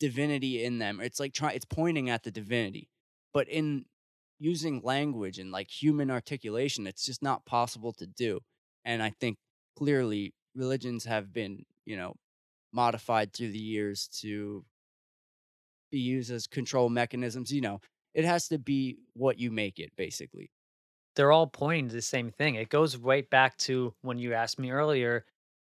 divinity 0.00 0.64
in 0.64 0.78
them. 0.78 1.00
It's 1.00 1.20
like 1.20 1.32
trying 1.32 1.56
it's 1.56 1.64
pointing 1.64 2.10
at 2.10 2.22
the 2.22 2.30
divinity. 2.30 2.88
But 3.32 3.48
in 3.48 3.84
using 4.38 4.80
language 4.82 5.38
and 5.38 5.50
like 5.50 5.68
human 5.70 6.10
articulation, 6.10 6.86
it's 6.86 7.04
just 7.04 7.22
not 7.22 7.44
possible 7.44 7.92
to 7.94 8.06
do. 8.06 8.40
And 8.84 9.02
I 9.02 9.10
think 9.20 9.38
clearly 9.76 10.34
religions 10.54 11.04
have 11.04 11.32
been, 11.32 11.64
you 11.84 11.96
know, 11.96 12.14
modified 12.72 13.32
through 13.32 13.52
the 13.52 13.58
years 13.58 14.08
to 14.20 14.64
be 15.90 15.98
used 15.98 16.30
as 16.30 16.46
control 16.46 16.88
mechanisms. 16.88 17.50
You 17.52 17.60
know, 17.60 17.80
it 18.14 18.24
has 18.24 18.48
to 18.48 18.58
be 18.58 18.98
what 19.14 19.38
you 19.38 19.50
make 19.50 19.78
it, 19.78 19.92
basically. 19.96 20.50
They're 21.16 21.32
all 21.32 21.46
pointing 21.48 21.88
to 21.88 21.94
the 21.94 22.02
same 22.02 22.30
thing. 22.30 22.54
It 22.54 22.68
goes 22.68 22.96
right 22.96 23.28
back 23.28 23.56
to 23.58 23.94
when 24.02 24.18
you 24.18 24.34
asked 24.34 24.58
me 24.58 24.70
earlier 24.70 25.24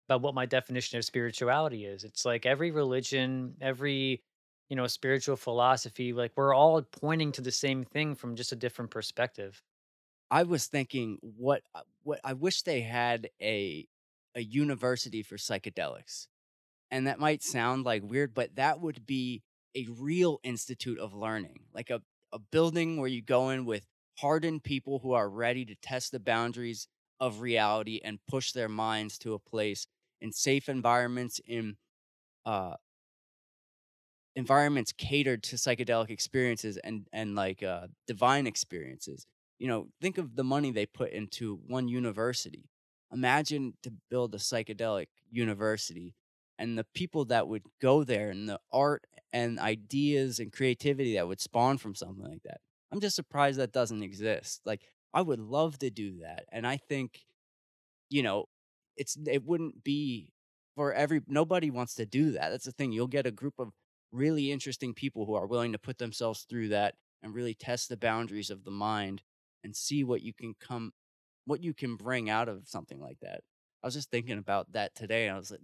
about 0.08 0.22
what 0.22 0.36
my 0.36 0.46
definition 0.46 0.98
of 0.98 1.06
spirituality 1.06 1.86
is. 1.86 2.04
It's 2.04 2.26
like 2.26 2.46
every 2.46 2.72
religion, 2.72 3.56
every 3.62 4.24
you 4.70 4.76
know 4.76 4.88
spiritual 4.88 5.36
philosophy, 5.36 6.14
like 6.14 6.32
we're 6.36 6.54
all 6.56 6.82
pointing 6.82 7.32
to 7.34 7.42
the 7.42 7.52
same 7.52 7.84
thing 7.84 8.16
from 8.16 8.36
just 8.36 8.52
a 8.52 8.56
different 8.56 8.92
perspective. 8.92 9.62
I 10.32 10.44
was 10.44 10.68
thinking 10.68 11.20
what 11.22 11.64
uh, 11.74 11.82
what 12.04 12.20
I 12.24 12.34
wish 12.34 12.64
they 12.64 12.82
had 12.82 13.30
a 13.42 13.88
a 14.36 14.42
university 14.42 15.24
for 15.24 15.38
psychedelics. 15.38 16.28
And 16.92 17.08
that 17.08 17.20
might 17.20 17.44
sound 17.44 17.86
like 17.86 18.04
weird, 18.04 18.34
but 18.34 18.56
that 18.56 18.80
would 18.80 19.06
be 19.06 19.44
a 19.76 19.88
real 19.90 20.40
institute 20.44 21.00
of 21.00 21.14
learning, 21.14 21.66
like 21.74 21.90
a, 21.90 22.02
a 22.32 22.40
building 22.40 22.98
where 22.98 23.10
you 23.10 23.22
go 23.22 23.50
in 23.50 23.66
with 23.66 23.88
hardened 24.20 24.64
people 24.64 25.00
who 25.00 25.14
are 25.14 25.30
ready 25.30 25.66
to 25.66 25.76
test 25.76 26.12
the 26.12 26.20
boundaries 26.20 26.88
of 27.20 27.42
reality 27.42 28.00
and 28.04 28.20
push 28.28 28.52
their 28.52 28.70
minds 28.70 29.18
to 29.20 29.34
a 29.34 29.40
place 29.40 29.88
in 30.26 30.34
safe 30.34 30.70
environments, 30.70 31.40
in 31.46 31.78
uh, 32.46 32.76
environments 34.36 34.92
catered 34.92 35.44
to 35.44 35.56
psychedelic 35.56 36.10
experiences 36.10 36.78
and 36.78 37.08
and 37.14 37.36
like 37.36 37.64
uh, 37.64 37.88
divine 38.08 38.48
experiences. 38.48 39.26
You 39.60 39.68
know, 39.68 39.88
think 40.02 40.18
of 40.18 40.36
the 40.36 40.44
money 40.44 40.72
they 40.72 40.86
put 40.86 41.12
into 41.12 41.56
one 41.68 41.88
university. 41.88 42.70
Imagine 43.12 43.76
to 43.84 43.94
build 44.10 44.36
a 44.36 44.38
psychedelic 44.38 45.08
university 45.32 46.16
and 46.58 46.78
the 46.78 46.86
people 46.94 47.26
that 47.26 47.48
would 47.48 47.64
go 47.82 48.04
there 48.04 48.30
and 48.30 48.50
the 48.50 48.60
art 48.74 49.06
and 49.32 49.60
ideas 49.60 50.40
and 50.40 50.52
creativity 50.52 51.14
that 51.16 51.28
would 51.28 51.40
spawn 51.40 51.78
from 51.78 51.96
something 51.96 52.26
like 52.26 52.44
that. 52.44 52.60
I'm 52.92 53.00
just 53.00 53.16
surprised 53.16 53.60
that 53.60 53.72
doesn't 53.72 54.04
exist. 54.04 54.62
Like 54.66 54.82
I 55.14 55.22
would 55.22 55.40
love 55.40 55.78
to 55.80 55.90
do 55.90 56.20
that. 56.20 56.46
And 56.52 56.68
I 56.68 56.78
think, 56.78 57.26
you 58.10 58.24
know, 58.24 58.46
it's 58.98 59.18
it 59.28 59.46
wouldn't 59.46 59.84
be 59.84 60.32
for 60.76 60.94
every 60.94 61.22
nobody 61.28 61.72
wants 61.72 61.96
to 61.96 62.06
do 62.06 62.32
that. 62.32 62.50
That's 62.50 62.66
the 62.66 62.72
thing. 62.72 62.92
You'll 62.92 63.08
get 63.08 63.28
a 63.28 63.32
group 63.32 63.56
of 63.60 63.72
really 64.12 64.52
interesting 64.52 64.94
people 64.94 65.26
who 65.26 65.36
are 65.36 65.48
willing 65.48 65.74
to 65.74 65.80
put 65.80 65.98
themselves 65.98 66.46
through 66.50 66.70
that 66.70 66.96
and 67.22 67.34
really 67.34 67.54
test 67.54 67.90
the 67.90 67.98
boundaries 67.98 68.50
of 68.50 68.64
the 68.64 68.72
mind 68.72 69.22
and 69.64 69.76
see 69.76 70.04
what 70.04 70.22
you 70.22 70.34
can 70.34 70.54
come 70.60 70.92
what 71.46 71.62
you 71.62 71.74
can 71.74 71.96
bring 71.96 72.30
out 72.30 72.50
of 72.50 72.68
something 72.68 73.00
like 73.00 73.18
that. 73.22 73.42
I 73.84 73.88
was 73.88 73.94
just 73.94 74.10
thinking 74.10 74.38
about 74.38 74.72
that 74.74 74.96
today. 74.96 75.30
I 75.30 75.38
was 75.38 75.52
like, 75.52 75.60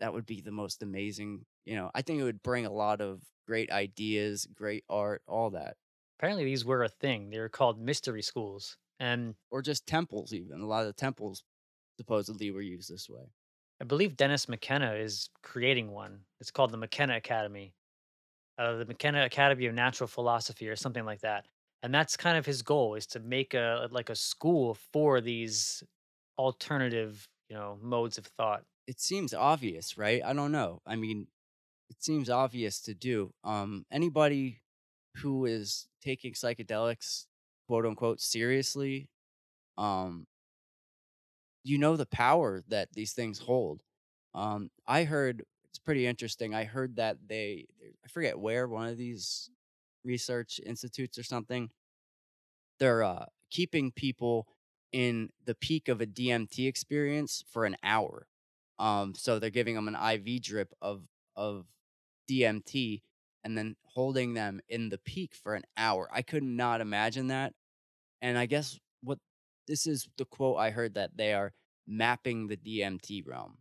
that 0.00 0.12
would 0.12 0.26
be 0.26 0.40
the 0.40 0.50
most 0.50 0.82
amazing. 0.82 1.44
You 1.64 1.76
know, 1.76 1.90
I 1.94 2.02
think 2.02 2.20
it 2.20 2.24
would 2.24 2.42
bring 2.42 2.66
a 2.66 2.72
lot 2.72 3.00
of 3.00 3.22
great 3.46 3.70
ideas, 3.70 4.46
great 4.52 4.84
art, 4.88 5.22
all 5.28 5.50
that. 5.50 5.76
Apparently, 6.18 6.44
these 6.44 6.64
were 6.64 6.82
a 6.82 6.88
thing. 6.88 7.30
They 7.30 7.38
were 7.38 7.48
called 7.48 7.78
mystery 7.78 8.22
schools, 8.22 8.76
and 8.98 9.34
Or 9.50 9.62
just 9.62 9.86
temples, 9.86 10.32
even. 10.32 10.60
A 10.60 10.66
lot 10.66 10.82
of 10.82 10.88
the 10.88 10.92
temples 10.92 11.42
supposedly 11.96 12.50
were 12.50 12.62
used 12.62 12.92
this 12.92 13.08
way. 13.08 13.22
I 13.80 13.84
believe 13.84 14.16
Dennis 14.16 14.48
McKenna 14.48 14.94
is 14.94 15.30
creating 15.42 15.90
one. 15.90 16.20
It's 16.40 16.50
called 16.50 16.70
the 16.70 16.76
McKenna 16.76 17.16
Academy, 17.16 17.74
uh, 18.58 18.76
the 18.76 18.84
McKenna 18.84 19.24
Academy 19.24 19.66
of 19.66 19.74
Natural 19.74 20.06
Philosophy, 20.06 20.68
or 20.68 20.76
something 20.76 21.04
like 21.04 21.20
that. 21.20 21.46
And 21.82 21.92
that's 21.92 22.16
kind 22.16 22.38
of 22.38 22.46
his 22.46 22.62
goal 22.62 22.94
is 22.94 23.06
to 23.08 23.20
make 23.20 23.52
a 23.52 23.88
like 23.90 24.10
a 24.10 24.14
school 24.14 24.78
for 24.92 25.20
these 25.20 25.82
alternative, 26.38 27.28
you 27.48 27.56
know, 27.56 27.78
modes 27.82 28.16
of 28.16 28.26
thought. 28.26 28.62
It 28.86 29.00
seems 29.00 29.34
obvious, 29.34 29.98
right? 29.98 30.22
I 30.24 30.32
don't 30.32 30.52
know. 30.52 30.80
I 30.86 30.96
mean, 30.96 31.26
it 31.90 32.02
seems 32.02 32.30
obvious 32.30 32.80
to 32.82 32.94
do. 32.94 33.32
Um, 33.42 33.84
anybody 33.90 34.60
who 35.16 35.44
is 35.44 35.86
taking 36.02 36.32
psychedelics, 36.32 37.26
quote 37.68 37.86
unquote, 37.86 38.20
seriously, 38.20 39.08
um, 39.76 40.26
you 41.64 41.78
know 41.78 41.96
the 41.96 42.06
power 42.06 42.62
that 42.68 42.92
these 42.92 43.12
things 43.14 43.38
hold. 43.40 43.82
Um, 44.34 44.70
I 44.86 45.04
heard 45.04 45.44
it's 45.68 45.78
pretty 45.80 46.06
interesting. 46.06 46.54
I 46.54 46.64
heard 46.64 46.96
that 46.96 47.18
they, 47.26 47.66
I 48.04 48.08
forget 48.08 48.38
where, 48.38 48.68
one 48.68 48.88
of 48.88 48.96
these 48.98 49.50
research 50.04 50.60
institutes 50.64 51.18
or 51.18 51.24
something, 51.24 51.70
they're 52.78 53.02
uh, 53.02 53.26
keeping 53.50 53.92
people 53.92 54.46
in 54.92 55.30
the 55.44 55.54
peak 55.54 55.88
of 55.88 56.00
a 56.00 56.06
DMT 56.06 56.66
experience 56.66 57.44
for 57.48 57.64
an 57.64 57.76
hour. 57.82 58.26
Um, 58.78 59.14
so 59.14 59.38
they're 59.38 59.50
giving 59.50 59.74
them 59.74 59.88
an 59.88 59.96
IV 59.96 60.42
drip 60.42 60.72
of 60.82 61.02
of 61.36 61.66
DMT 62.26 63.02
and 63.42 63.56
then 63.58 63.76
holding 63.84 64.34
them 64.34 64.60
in 64.68 64.88
the 64.88 64.98
peak 64.98 65.34
for 65.34 65.54
an 65.54 65.64
hour. 65.76 66.08
I 66.12 66.22
could 66.22 66.42
not 66.42 66.80
imagine 66.80 67.28
that. 67.28 67.52
And 68.22 68.38
I 68.38 68.46
guess 68.46 68.78
this 69.66 69.86
is 69.86 70.08
the 70.16 70.24
quote 70.24 70.58
I 70.58 70.70
heard 70.70 70.94
that 70.94 71.16
they 71.16 71.32
are 71.32 71.52
mapping 71.86 72.46
the 72.46 72.56
DMT 72.56 73.26
realm. 73.26 73.58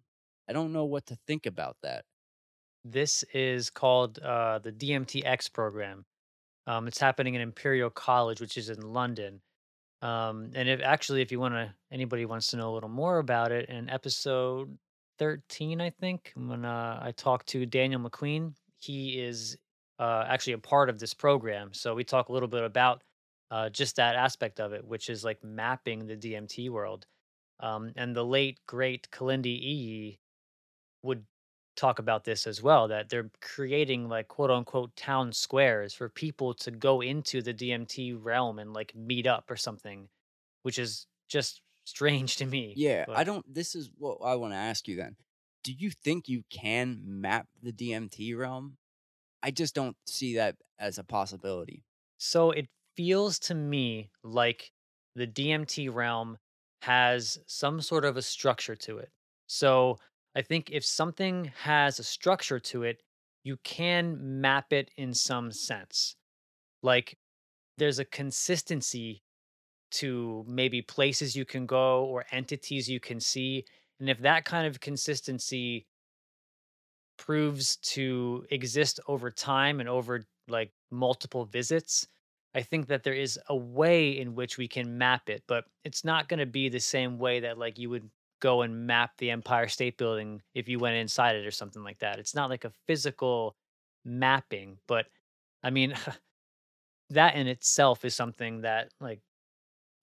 I 0.49 0.53
don't 0.53 0.73
know 0.73 0.85
what 0.85 1.05
to 1.07 1.17
think 1.27 1.45
about 1.45 1.77
that. 1.83 2.05
This 2.83 3.23
is 3.33 3.69
called 3.69 4.19
uh, 4.19 4.59
the 4.59 4.71
DMTX 4.71 5.51
program. 5.53 6.05
Um, 6.67 6.87
it's 6.87 6.99
happening 6.99 7.35
in 7.35 7.41
Imperial 7.41 7.89
College, 7.89 8.41
which 8.41 8.57
is 8.57 8.69
in 8.69 8.81
London. 8.81 9.41
Um, 10.01 10.51
and 10.53 10.67
if 10.67 10.81
actually, 10.81 11.21
if 11.21 11.31
you 11.31 11.39
want 11.39 11.53
to, 11.53 11.73
anybody 11.91 12.25
wants 12.25 12.47
to 12.47 12.57
know 12.57 12.71
a 12.71 12.73
little 12.73 12.89
more 12.89 13.19
about 13.19 13.53
it, 13.53 13.69
in 13.69 13.89
episode 13.89 14.77
13, 15.19 15.79
I 15.79 15.89
think, 15.91 16.33
when 16.35 16.65
uh, 16.65 16.99
I 17.01 17.11
talked 17.11 17.47
to 17.49 17.65
Daniel 17.65 18.01
McQueen, 18.01 18.53
he 18.79 19.21
is 19.21 19.57
uh, 19.99 20.25
actually 20.27 20.53
a 20.53 20.57
part 20.57 20.89
of 20.89 20.99
this 20.99 21.13
program. 21.13 21.73
So 21.73 21.95
we 21.95 22.03
talk 22.03 22.27
a 22.27 22.33
little 22.33 22.49
bit 22.49 22.63
about 22.63 23.01
uh, 23.53 23.69
just 23.69 23.97
that 23.97 24.15
aspect 24.15 24.59
of 24.59 24.73
it, 24.73 24.83
which 24.83 25.11
is 25.11 25.23
like 25.23 25.43
mapping 25.43 26.07
the 26.07 26.17
DMT 26.17 26.71
world. 26.71 27.05
Um, 27.59 27.91
and 27.95 28.15
the 28.15 28.25
late 28.25 28.59
great 28.65 29.07
Kilindi 29.11 29.61
Iyi 29.63 30.17
would 31.03 31.23
talk 31.75 31.99
about 31.99 32.23
this 32.23 32.47
as 32.47 32.63
well 32.63 32.87
that 32.87 33.09
they're 33.09 33.29
creating 33.41 34.09
like 34.09 34.27
quote 34.27 34.49
unquote 34.49 34.95
town 34.95 35.31
squares 35.31 35.93
for 35.93 36.09
people 36.09 36.55
to 36.55 36.71
go 36.71 37.01
into 37.01 37.43
the 37.43 37.53
DMT 37.53 38.17
realm 38.19 38.57
and 38.57 38.73
like 38.73 38.95
meet 38.95 39.27
up 39.27 39.51
or 39.51 39.55
something, 39.55 40.09
which 40.63 40.79
is 40.79 41.05
just 41.29 41.61
strange 41.85 42.37
to 42.37 42.47
me. 42.47 42.73
Yeah, 42.75 43.05
I 43.13 43.23
don't. 43.23 43.45
This 43.53 43.75
is 43.75 43.91
what 43.99 44.17
I 44.25 44.33
want 44.33 44.53
to 44.53 44.57
ask 44.57 44.87
you 44.87 44.95
then. 44.95 45.15
Do 45.63 45.73
you 45.73 45.91
think 45.91 46.27
you 46.27 46.43
can 46.49 47.01
map 47.05 47.45
the 47.61 47.71
DMT 47.71 48.35
realm? 48.35 48.77
I 49.43 49.51
just 49.51 49.75
don't 49.75 49.95
see 50.07 50.37
that 50.37 50.55
as 50.79 50.97
a 50.97 51.03
possibility. 51.03 51.83
so 52.17 52.49
it 52.49 52.67
feels 52.95 53.39
to 53.39 53.56
me 53.56 54.10
like 54.23 54.71
the 55.15 55.27
DMT 55.27 55.89
realm 55.89 56.38
has 56.82 57.39
some 57.47 57.82
sort 57.82 58.06
of 58.06 58.17
a 58.17 58.21
structure 58.21 58.75
to 58.75 58.97
it. 58.97 59.10
So 59.47 59.97
I 60.36 60.41
think 60.41 60.69
if 60.71 60.86
something 60.86 61.45
has 61.45 61.99
a 61.99 62.03
structure 62.03 62.60
to 62.60 62.84
it, 62.84 63.01
you 63.43 63.58
can 63.63 64.41
map 64.41 64.73
it 64.73 64.91
in 64.97 65.13
some 65.13 65.51
sense. 65.51 66.15
Like 66.82 67.17
there's 67.77 67.99
a 67.99 68.06
consistency 68.06 69.23
to 69.91 70.43
maybe 70.47 70.82
places 70.82 71.36
you 71.36 71.45
can 71.45 71.65
go 71.65 72.06
or 72.06 72.25
entities 72.32 72.89
you 72.89 72.99
can 72.99 73.19
see. 73.19 73.65
And 73.99 74.10
if 74.10 74.19
that 74.19 74.45
kind 74.45 74.67
of 74.67 74.79
consistency 74.79 75.88
proves 77.17 77.77
to 77.77 78.45
exist 78.49 78.99
over 79.08 79.32
time 79.32 79.79
and 79.79 79.88
over 79.88 80.23
like 80.47 80.71
multiple 80.91 81.45
visits, 81.45 82.08
I 82.55 82.61
think 82.61 82.87
that 82.87 83.03
there 83.03 83.13
is 83.13 83.39
a 83.47 83.55
way 83.55 84.11
in 84.11 84.35
which 84.35 84.57
we 84.57 84.67
can 84.67 84.97
map 84.97 85.29
it, 85.29 85.43
but 85.47 85.65
it's 85.83 86.03
not 86.03 86.29
going 86.29 86.39
to 86.39 86.45
be 86.45 86.69
the 86.69 86.79
same 86.79 87.17
way 87.17 87.39
that 87.41 87.57
like 87.57 87.79
you 87.79 87.89
would 87.89 88.09
go 88.41 88.61
and 88.61 88.85
map 88.85 89.17
the 89.17 89.31
Empire 89.31 89.67
State 89.67 89.97
Building 89.97 90.41
if 90.53 90.67
you 90.67 90.77
went 90.77 90.95
inside 90.97 91.35
it 91.35 91.45
or 91.45 91.51
something 91.51 91.83
like 91.83 91.99
that. 91.99 92.19
It's 92.19 92.35
not 92.35 92.49
like 92.49 92.65
a 92.65 92.73
physical 92.87 93.55
mapping, 94.05 94.79
but 94.87 95.07
I 95.63 95.69
mean 95.71 95.95
that 97.09 97.35
in 97.35 97.47
itself 97.47 98.05
is 98.05 98.15
something 98.15 98.61
that 98.61 98.91
like 98.99 99.21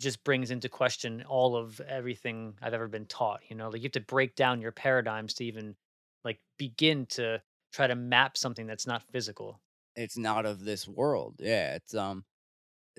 just 0.00 0.24
brings 0.24 0.50
into 0.50 0.68
question 0.68 1.22
all 1.28 1.56
of 1.56 1.80
everything 1.80 2.56
I've 2.62 2.74
ever 2.74 2.88
been 2.88 3.06
taught, 3.06 3.42
you 3.48 3.56
know? 3.56 3.68
Like 3.68 3.82
you 3.82 3.86
have 3.86 3.92
to 3.92 4.00
break 4.00 4.34
down 4.34 4.62
your 4.62 4.72
paradigms 4.72 5.34
to 5.34 5.44
even 5.44 5.76
like 6.24 6.40
begin 6.58 7.06
to 7.06 7.42
try 7.72 7.86
to 7.86 7.94
map 7.94 8.36
something 8.36 8.66
that's 8.66 8.86
not 8.86 9.04
physical. 9.12 9.60
It's 9.96 10.16
not 10.16 10.46
of 10.46 10.64
this 10.64 10.88
world. 10.88 11.36
Yeah, 11.40 11.74
it's 11.74 11.94
um 11.94 12.24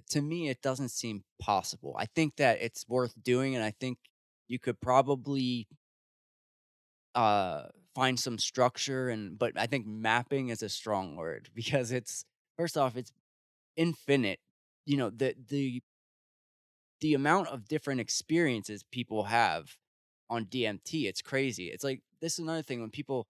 to 0.10 0.22
me 0.22 0.50
it 0.50 0.62
doesn't 0.62 0.90
seem 0.90 1.24
possible. 1.40 1.96
I 1.98 2.06
think 2.06 2.38
that 2.38 2.62
it's 2.62 2.86
worth 2.88 3.14
doing 3.22 3.56
and 3.56 3.64
I 3.64 3.72
think 3.80 3.98
you 4.48 4.60
could 4.60 4.80
probably 4.82 5.68
uh 7.16 7.64
find 7.94 8.20
some 8.20 8.38
structure 8.38 9.10
and 9.10 9.38
but 9.38 9.54
I 9.58 9.66
think 9.68 9.86
mapping 9.86 10.50
is 10.50 10.64
a 10.64 10.70
strong 10.70 11.16
word 11.18 11.50
because 11.56 11.92
it's 11.92 12.26
first 12.58 12.78
off 12.78 12.96
it's 12.98 13.12
infinite. 13.78 14.40
You 14.86 14.98
know, 14.98 15.10
the 15.10 15.36
the 15.50 15.82
the 17.02 17.14
amount 17.14 17.48
of 17.48 17.68
different 17.68 18.00
experiences 18.00 18.84
people 18.92 19.24
have 19.26 19.76
on 20.30 20.46
DMT, 20.46 21.08
it's 21.08 21.22
crazy. 21.22 21.68
It's 21.68 21.84
like 21.84 22.02
this 22.22 22.34
is 22.34 22.40
another 22.40 22.62
thing 22.62 22.80
when 22.80 22.90
people 22.92 23.28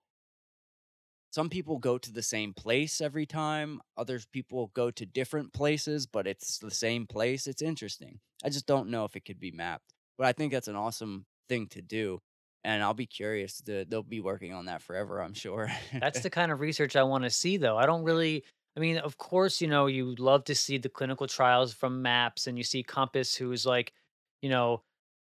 some 1.31 1.49
people 1.49 1.79
go 1.79 1.97
to 1.97 2.11
the 2.11 2.21
same 2.21 2.53
place 2.53 2.99
every 3.01 3.25
time, 3.25 3.81
others 3.97 4.25
people 4.25 4.69
go 4.73 4.91
to 4.91 5.05
different 5.05 5.53
places, 5.53 6.05
but 6.05 6.27
it's 6.27 6.59
the 6.59 6.69
same 6.69 7.07
place. 7.07 7.47
It's 7.47 7.61
interesting. 7.61 8.19
I 8.43 8.49
just 8.49 8.67
don't 8.67 8.89
know 8.89 9.05
if 9.05 9.15
it 9.15 9.25
could 9.25 9.39
be 9.39 9.51
mapped. 9.51 9.93
But 10.17 10.27
I 10.27 10.33
think 10.33 10.51
that's 10.51 10.67
an 10.67 10.75
awesome 10.75 11.25
thing 11.47 11.67
to 11.67 11.81
do. 11.81 12.19
And 12.63 12.83
I'll 12.83 12.93
be 12.93 13.07
curious 13.07 13.61
to 13.61 13.85
they'll 13.85 14.03
be 14.03 14.19
working 14.19 14.53
on 14.53 14.65
that 14.65 14.81
forever, 14.81 15.21
I'm 15.21 15.33
sure. 15.33 15.71
That's 15.99 16.19
the 16.23 16.29
kind 16.29 16.51
of 16.51 16.59
research 16.59 16.95
I 16.95 17.03
want 17.03 17.23
to 17.23 17.29
see 17.29 17.57
though. 17.57 17.77
I 17.77 17.85
don't 17.85 18.03
really 18.03 18.43
I 18.75 18.79
mean, 18.79 18.97
of 18.97 19.17
course, 19.17 19.61
you 19.61 19.67
know, 19.67 19.87
you 19.87 20.15
love 20.15 20.45
to 20.45 20.55
see 20.55 20.77
the 20.77 20.89
clinical 20.89 21.27
trials 21.27 21.73
from 21.73 22.01
MAPS 22.01 22.47
and 22.47 22.57
you 22.57 22.63
see 22.63 22.83
Compass 22.83 23.35
who's 23.35 23.65
like, 23.65 23.93
you 24.41 24.49
know, 24.49 24.83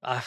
uh, 0.02 0.20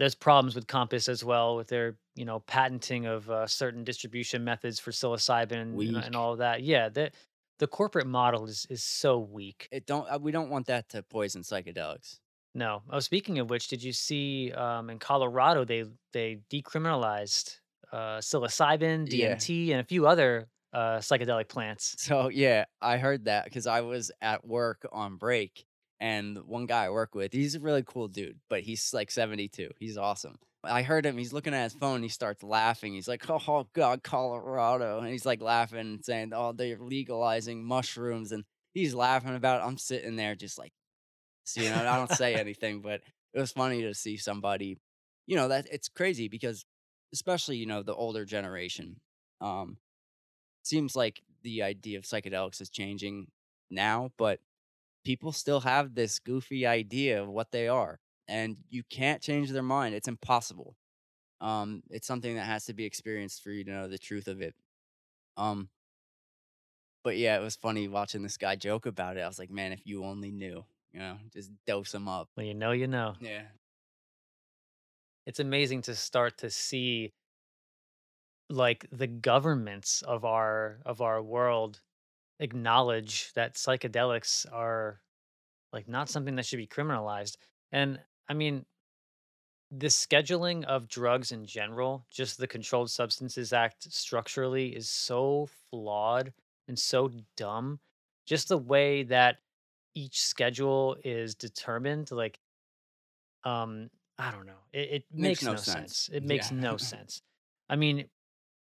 there's 0.00 0.14
problems 0.14 0.54
with 0.54 0.66
Compass 0.66 1.08
as 1.08 1.22
well 1.22 1.56
with 1.56 1.68
their, 1.68 1.96
you 2.16 2.24
know, 2.24 2.40
patenting 2.40 3.06
of 3.06 3.28
uh, 3.30 3.46
certain 3.46 3.84
distribution 3.84 4.42
methods 4.42 4.80
for 4.80 4.90
psilocybin 4.90 5.52
and, 5.52 5.96
and, 5.96 6.16
all 6.16 6.32
of 6.32 6.38
that. 6.38 6.62
Yeah, 6.62 6.88
the 6.88 7.10
the 7.58 7.66
corporate 7.66 8.06
model 8.06 8.46
is 8.46 8.66
is 8.70 8.82
so 8.82 9.18
weak. 9.18 9.68
It 9.70 9.86
don't 9.86 10.10
uh, 10.10 10.18
we 10.18 10.32
don't 10.32 10.48
want 10.48 10.66
that 10.66 10.88
to 10.90 11.02
poison 11.02 11.42
psychedelics. 11.42 12.18
No. 12.54 12.82
Oh, 12.90 12.98
speaking 12.98 13.38
of 13.38 13.50
which, 13.50 13.68
did 13.68 13.82
you 13.82 13.92
see 13.92 14.52
um, 14.52 14.90
in 14.90 14.98
Colorado 14.98 15.64
they 15.64 15.84
they 16.12 16.38
decriminalized 16.50 17.58
uh, 17.92 18.18
psilocybin, 18.18 19.06
Yeah. 19.10 19.34
DMT, 19.34 19.72
and 19.72 19.80
a 19.80 19.84
few 19.84 20.06
other 20.06 20.48
uh, 20.72 20.98
psychedelic 20.98 21.48
plants? 21.48 21.96
So 21.98 22.28
yeah, 22.28 22.64
I 22.80 22.96
heard 22.96 23.26
that 23.26 23.44
because 23.44 23.66
I 23.66 23.82
was 23.82 24.10
at 24.22 24.46
work 24.46 24.86
on 24.90 25.16
break, 25.16 25.66
and 26.00 26.38
one 26.46 26.66
guy 26.66 26.86
I 26.86 26.90
work 26.90 27.14
with, 27.14 27.32
he's 27.32 27.54
a 27.54 27.60
really 27.60 27.84
cool 27.84 28.08
dude, 28.08 28.40
but 28.48 28.62
he's 28.62 28.92
like 28.94 29.10
72. 29.10 29.70
He's 29.78 29.98
awesome. 29.98 30.36
I 30.64 30.82
heard 30.82 31.06
him. 31.06 31.16
He's 31.16 31.32
looking 31.32 31.54
at 31.54 31.64
his 31.64 31.74
phone. 31.74 32.02
He 32.02 32.08
starts 32.08 32.42
laughing. 32.42 32.92
He's 32.92 33.08
like, 33.08 33.24
"Oh 33.30 33.66
God, 33.72 34.02
Colorado!" 34.02 34.98
And 34.98 35.08
he's 35.08 35.24
like 35.24 35.40
laughing 35.40 35.78
and 35.78 36.04
saying, 36.04 36.32
"Oh, 36.34 36.52
they're 36.52 36.78
legalizing 36.78 37.64
mushrooms," 37.64 38.32
and 38.32 38.44
he's 38.74 38.94
laughing 38.94 39.34
about 39.34 39.60
it. 39.60 39.64
I'm 39.64 39.78
sitting 39.78 40.16
there 40.16 40.34
just 40.34 40.58
like, 40.58 40.72
you 41.56 41.70
know, 41.70 41.76
I 41.76 41.96
don't 41.96 42.12
say 42.12 42.34
anything, 42.38 42.80
but 42.80 43.00
it 43.32 43.40
was 43.40 43.52
funny 43.52 43.82
to 43.82 43.94
see 43.94 44.16
somebody, 44.18 44.76
you 45.26 45.36
know, 45.36 45.48
that 45.48 45.66
it's 45.72 45.88
crazy 45.88 46.28
because, 46.28 46.66
especially 47.14 47.56
you 47.56 47.66
know, 47.66 47.82
the 47.82 47.94
older 47.94 48.24
generation. 48.26 49.00
Um, 49.40 49.78
seems 50.62 50.94
like 50.94 51.22
the 51.42 51.62
idea 51.62 51.96
of 51.96 52.04
psychedelics 52.04 52.60
is 52.60 52.68
changing 52.68 53.28
now, 53.70 54.12
but 54.18 54.40
people 55.04 55.32
still 55.32 55.60
have 55.60 55.94
this 55.94 56.18
goofy 56.18 56.66
idea 56.66 57.22
of 57.22 57.28
what 57.28 57.50
they 57.52 57.68
are, 57.68 57.98
and 58.28 58.56
you 58.68 58.82
can't 58.90 59.22
change 59.22 59.50
their 59.50 59.62
mind. 59.62 59.94
It's 59.94 60.08
impossible. 60.08 60.76
Um, 61.40 61.82
it's 61.90 62.06
something 62.06 62.36
that 62.36 62.46
has 62.46 62.66
to 62.66 62.74
be 62.74 62.84
experienced 62.84 63.42
for 63.42 63.50
you 63.50 63.64
to 63.64 63.70
know 63.70 63.88
the 63.88 63.98
truth 63.98 64.28
of 64.28 64.42
it. 64.42 64.54
Um, 65.36 65.70
but 67.02 67.16
yeah, 67.16 67.38
it 67.38 67.42
was 67.42 67.56
funny 67.56 67.88
watching 67.88 68.22
this 68.22 68.36
guy 68.36 68.56
joke 68.56 68.86
about 68.86 69.16
it. 69.16 69.20
I 69.20 69.26
was 69.26 69.38
like, 69.38 69.50
man, 69.50 69.72
if 69.72 69.86
you 69.86 70.04
only 70.04 70.30
knew, 70.30 70.64
you 70.92 71.00
know, 71.00 71.16
just 71.32 71.50
dose 71.66 71.92
them 71.92 72.08
up. 72.08 72.28
Well, 72.36 72.44
you 72.44 72.54
know, 72.54 72.72
you 72.72 72.86
know. 72.86 73.14
Yeah. 73.20 73.42
It's 75.26 75.40
amazing 75.40 75.82
to 75.82 75.94
start 75.94 76.38
to 76.38 76.50
see 76.50 77.12
like 78.50 78.86
the 78.90 79.06
governments 79.06 80.02
of 80.02 80.24
our 80.24 80.80
of 80.84 81.00
our 81.00 81.22
world 81.22 81.80
acknowledge 82.40 83.32
that 83.34 83.56
psychedelics 83.56 84.46
are 84.52 85.02
like 85.72 85.88
not 85.88 86.08
something 86.10 86.36
that 86.36 86.46
should 86.46 86.58
be 86.58 86.66
criminalized. 86.68 87.36
And 87.72 88.00
I 88.28 88.34
mean, 88.34 88.66
the 89.70 89.86
scheduling 89.86 90.64
of 90.64 90.88
drugs 90.88 91.30
in 91.32 91.46
general, 91.46 92.04
just 92.10 92.38
the 92.38 92.46
Controlled 92.48 92.90
Substances 92.90 93.52
Act 93.52 93.92
structurally 93.92 94.74
is 94.74 94.88
so 94.88 95.48
flawed 95.70 96.32
and 96.66 96.78
so 96.78 97.10
dumb. 97.36 97.78
Just 98.26 98.48
the 98.48 98.58
way 98.58 99.04
that 99.04 99.38
each 99.94 100.20
schedule 100.20 100.96
is 101.04 101.34
determined, 101.34 102.10
like 102.10 102.40
um, 103.44 103.90
I 104.18 104.30
don't 104.30 104.46
know. 104.46 104.60
It, 104.72 104.90
it 104.92 105.04
Makes 105.16 105.42
makes 105.42 105.42
no 105.42 105.56
sense. 105.56 106.08
sense. 106.08 106.10
It 106.12 106.24
makes 106.24 106.50
Yeah. 106.50 106.56
no 106.56 106.76
sense. 106.76 107.22
I 107.68 107.76
mean, 107.76 108.08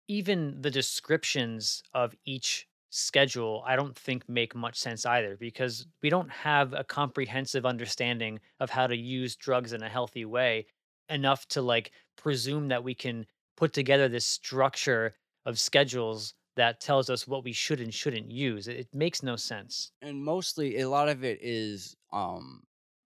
even 0.07 0.61
the 0.61 0.71
descriptions 0.71 1.83
of 1.93 2.15
each 2.25 2.67
schedule, 2.95 3.63
I 3.65 3.75
don't 3.75 3.97
think 3.97 4.27
make 4.29 4.55
much 4.55 4.77
sense 4.77 5.05
either 5.05 5.35
because 5.35 5.85
we 6.01 6.09
don't 6.09 6.29
have 6.29 6.73
a 6.73 6.83
comprehensive 6.83 7.65
understanding 7.65 8.39
of 8.59 8.69
how 8.69 8.87
to 8.87 8.95
use 8.95 9.35
drugs 9.35 9.73
in 9.73 9.83
a 9.83 9.89
healthy 9.89 10.23
way 10.25 10.67
enough 11.09 11.45
to 11.49 11.61
like 11.61 11.91
presume 12.15 12.69
that 12.69 12.83
we 12.83 12.95
can 12.95 13.25
put 13.57 13.73
together 13.73 14.07
this 14.07 14.25
structure 14.25 15.15
of 15.45 15.59
schedules 15.59 16.33
that 16.55 16.79
tells 16.79 17.09
us 17.09 17.27
what 17.27 17.43
we 17.43 17.51
should 17.51 17.81
and 17.81 17.93
shouldn't 17.93 18.31
use. 18.31 18.67
It, 18.67 18.87
makes 18.93 19.21
no 19.21 19.35
sense. 19.35 19.91
and 20.01 20.23
mostly 20.23 20.79
a 20.79 20.89
lot 20.89 21.09
of 21.09 21.23
it 21.23 21.39
is 21.41 21.95
um 22.13 22.63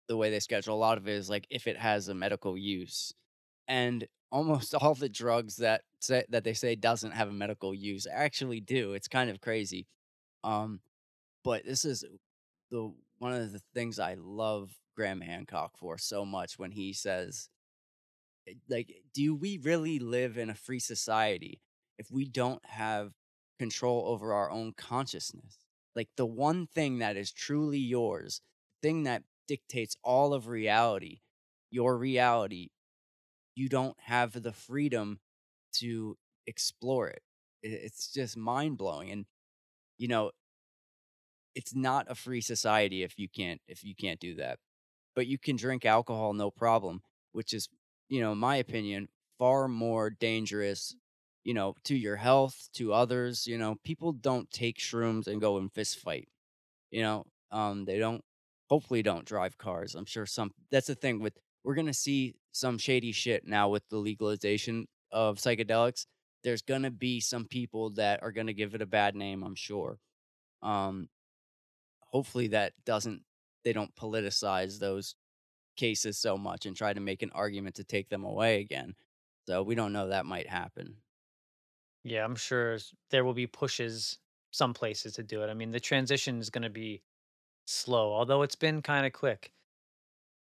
the 0.08 0.16
way 0.16 0.30
they 0.30 0.40
schedule 0.40 0.74
a 0.74 0.76
lot 0.76 0.98
of 0.98 1.08
it 1.08 1.14
is 1.14 1.28
like 1.30 1.46
if 1.50 1.66
it 1.66 1.76
has 1.76 2.08
a 2.08 2.14
medical 2.14 2.56
use 2.56 3.12
and 3.68 4.06
almost 4.32 4.74
all 4.74 4.94
the 4.94 5.08
drugs 5.08 5.56
that 5.56 5.82
say 6.00 6.24
that 6.28 6.44
they 6.44 6.54
say 6.54 6.74
doesn't 6.74 7.12
have 7.12 7.28
a 7.28 7.32
medical 7.32 7.74
use 7.74 8.06
actually 8.10 8.60
do 8.60 8.92
it's 8.92 9.08
kind 9.08 9.30
of 9.30 9.40
crazy 9.40 9.86
um 10.44 10.80
but 11.44 11.64
this 11.64 11.84
is 11.84 12.04
the 12.70 12.92
one 13.18 13.32
of 13.32 13.52
the 13.52 13.60
things 13.74 13.98
i 13.98 14.14
love 14.18 14.70
graham 14.96 15.20
hancock 15.20 15.76
for 15.76 15.98
so 15.98 16.24
much 16.24 16.58
when 16.58 16.70
he 16.70 16.92
says 16.92 17.48
eh, 18.48 18.54
like 18.68 19.02
do 19.12 19.34
we 19.34 19.58
really 19.58 19.98
live 19.98 20.38
in 20.38 20.48
a 20.48 20.54
free 20.54 20.80
society 20.80 21.60
if 21.98 22.10
we 22.10 22.24
don't 22.24 22.64
have 22.64 23.12
control 23.60 24.04
over 24.06 24.32
our 24.32 24.50
own 24.50 24.72
consciousness? 24.72 25.58
Like 25.94 26.08
the 26.16 26.24
one 26.24 26.66
thing 26.66 26.98
that 27.00 27.16
is 27.16 27.30
truly 27.30 27.78
yours 27.78 28.40
thing 28.82 29.02
that 29.02 29.22
dictates 29.46 29.96
all 30.02 30.32
of 30.32 30.48
reality 30.48 31.18
your 31.70 31.98
reality 31.98 32.70
you 33.60 33.68
don't 33.68 33.96
have 34.00 34.42
the 34.42 34.52
freedom 34.52 35.18
to 35.72 36.16
explore 36.46 37.08
it 37.08 37.22
it's 37.62 38.12
just 38.12 38.36
mind-blowing 38.36 39.10
and 39.10 39.26
you 39.98 40.08
know 40.08 40.30
it's 41.54 41.74
not 41.74 42.06
a 42.08 42.14
free 42.14 42.40
society 42.40 43.02
if 43.02 43.18
you 43.18 43.28
can't 43.28 43.60
if 43.68 43.84
you 43.84 43.94
can't 43.94 44.20
do 44.20 44.34
that 44.34 44.58
but 45.14 45.26
you 45.26 45.38
can 45.38 45.56
drink 45.56 45.84
alcohol 45.84 46.32
no 46.32 46.50
problem, 46.50 47.02
which 47.32 47.52
is, 47.52 47.68
you 48.08 48.20
know, 48.20 48.32
in 48.32 48.38
my 48.38 48.56
opinion, 48.56 49.08
far 49.38 49.68
more 49.68 50.10
dangerous, 50.10 50.94
you 51.44 51.54
know, 51.54 51.74
to 51.84 51.96
your 51.96 52.16
health, 52.16 52.68
to 52.74 52.92
others. 52.92 53.46
You 53.46 53.58
know, 53.58 53.76
people 53.84 54.12
don't 54.12 54.50
take 54.50 54.78
shrooms 54.78 55.26
and 55.26 55.40
go 55.40 55.58
and 55.58 55.72
fist 55.72 55.98
fight. 55.98 56.28
You 56.90 57.02
know, 57.02 57.26
um, 57.52 57.84
they 57.84 57.98
don't. 57.98 58.24
Hopefully, 58.68 59.02
don't 59.02 59.24
drive 59.24 59.58
cars. 59.58 59.94
I'm 59.94 60.06
sure 60.06 60.26
some. 60.26 60.52
That's 60.70 60.86
the 60.86 60.94
thing 60.94 61.20
with. 61.20 61.38
We're 61.64 61.74
gonna 61.74 61.94
see 61.94 62.36
some 62.52 62.78
shady 62.78 63.12
shit 63.12 63.46
now 63.46 63.68
with 63.68 63.88
the 63.88 63.98
legalization 63.98 64.86
of 65.12 65.38
psychedelics. 65.38 66.06
There's 66.42 66.62
gonna 66.62 66.90
be 66.90 67.20
some 67.20 67.46
people 67.46 67.90
that 67.90 68.22
are 68.22 68.32
gonna 68.32 68.52
give 68.52 68.74
it 68.74 68.82
a 68.82 68.86
bad 68.86 69.14
name. 69.14 69.42
I'm 69.42 69.54
sure. 69.54 69.98
Um, 70.62 71.08
hopefully 72.00 72.48
that 72.48 72.72
doesn't 72.84 73.22
they 73.64 73.72
don't 73.72 73.94
politicize 73.94 74.78
those 74.78 75.14
cases 75.76 76.18
so 76.18 76.36
much 76.36 76.66
and 76.66 76.76
try 76.76 76.92
to 76.92 77.00
make 77.00 77.22
an 77.22 77.30
argument 77.34 77.76
to 77.76 77.84
take 77.84 78.08
them 78.08 78.24
away 78.24 78.60
again. 78.60 78.94
So 79.46 79.62
we 79.62 79.74
don't 79.74 79.92
know 79.92 80.08
that 80.08 80.26
might 80.26 80.48
happen. 80.48 80.96
Yeah, 82.04 82.24
I'm 82.24 82.36
sure 82.36 82.78
there 83.10 83.24
will 83.24 83.34
be 83.34 83.46
pushes 83.46 84.18
some 84.50 84.74
places 84.74 85.14
to 85.14 85.22
do 85.22 85.42
it. 85.42 85.50
I 85.50 85.54
mean, 85.54 85.70
the 85.70 85.80
transition 85.80 86.38
is 86.38 86.50
going 86.50 86.62
to 86.62 86.70
be 86.70 87.02
slow, 87.66 88.12
although 88.12 88.42
it's 88.42 88.56
been 88.56 88.82
kind 88.82 89.06
of 89.06 89.12
quick. 89.12 89.52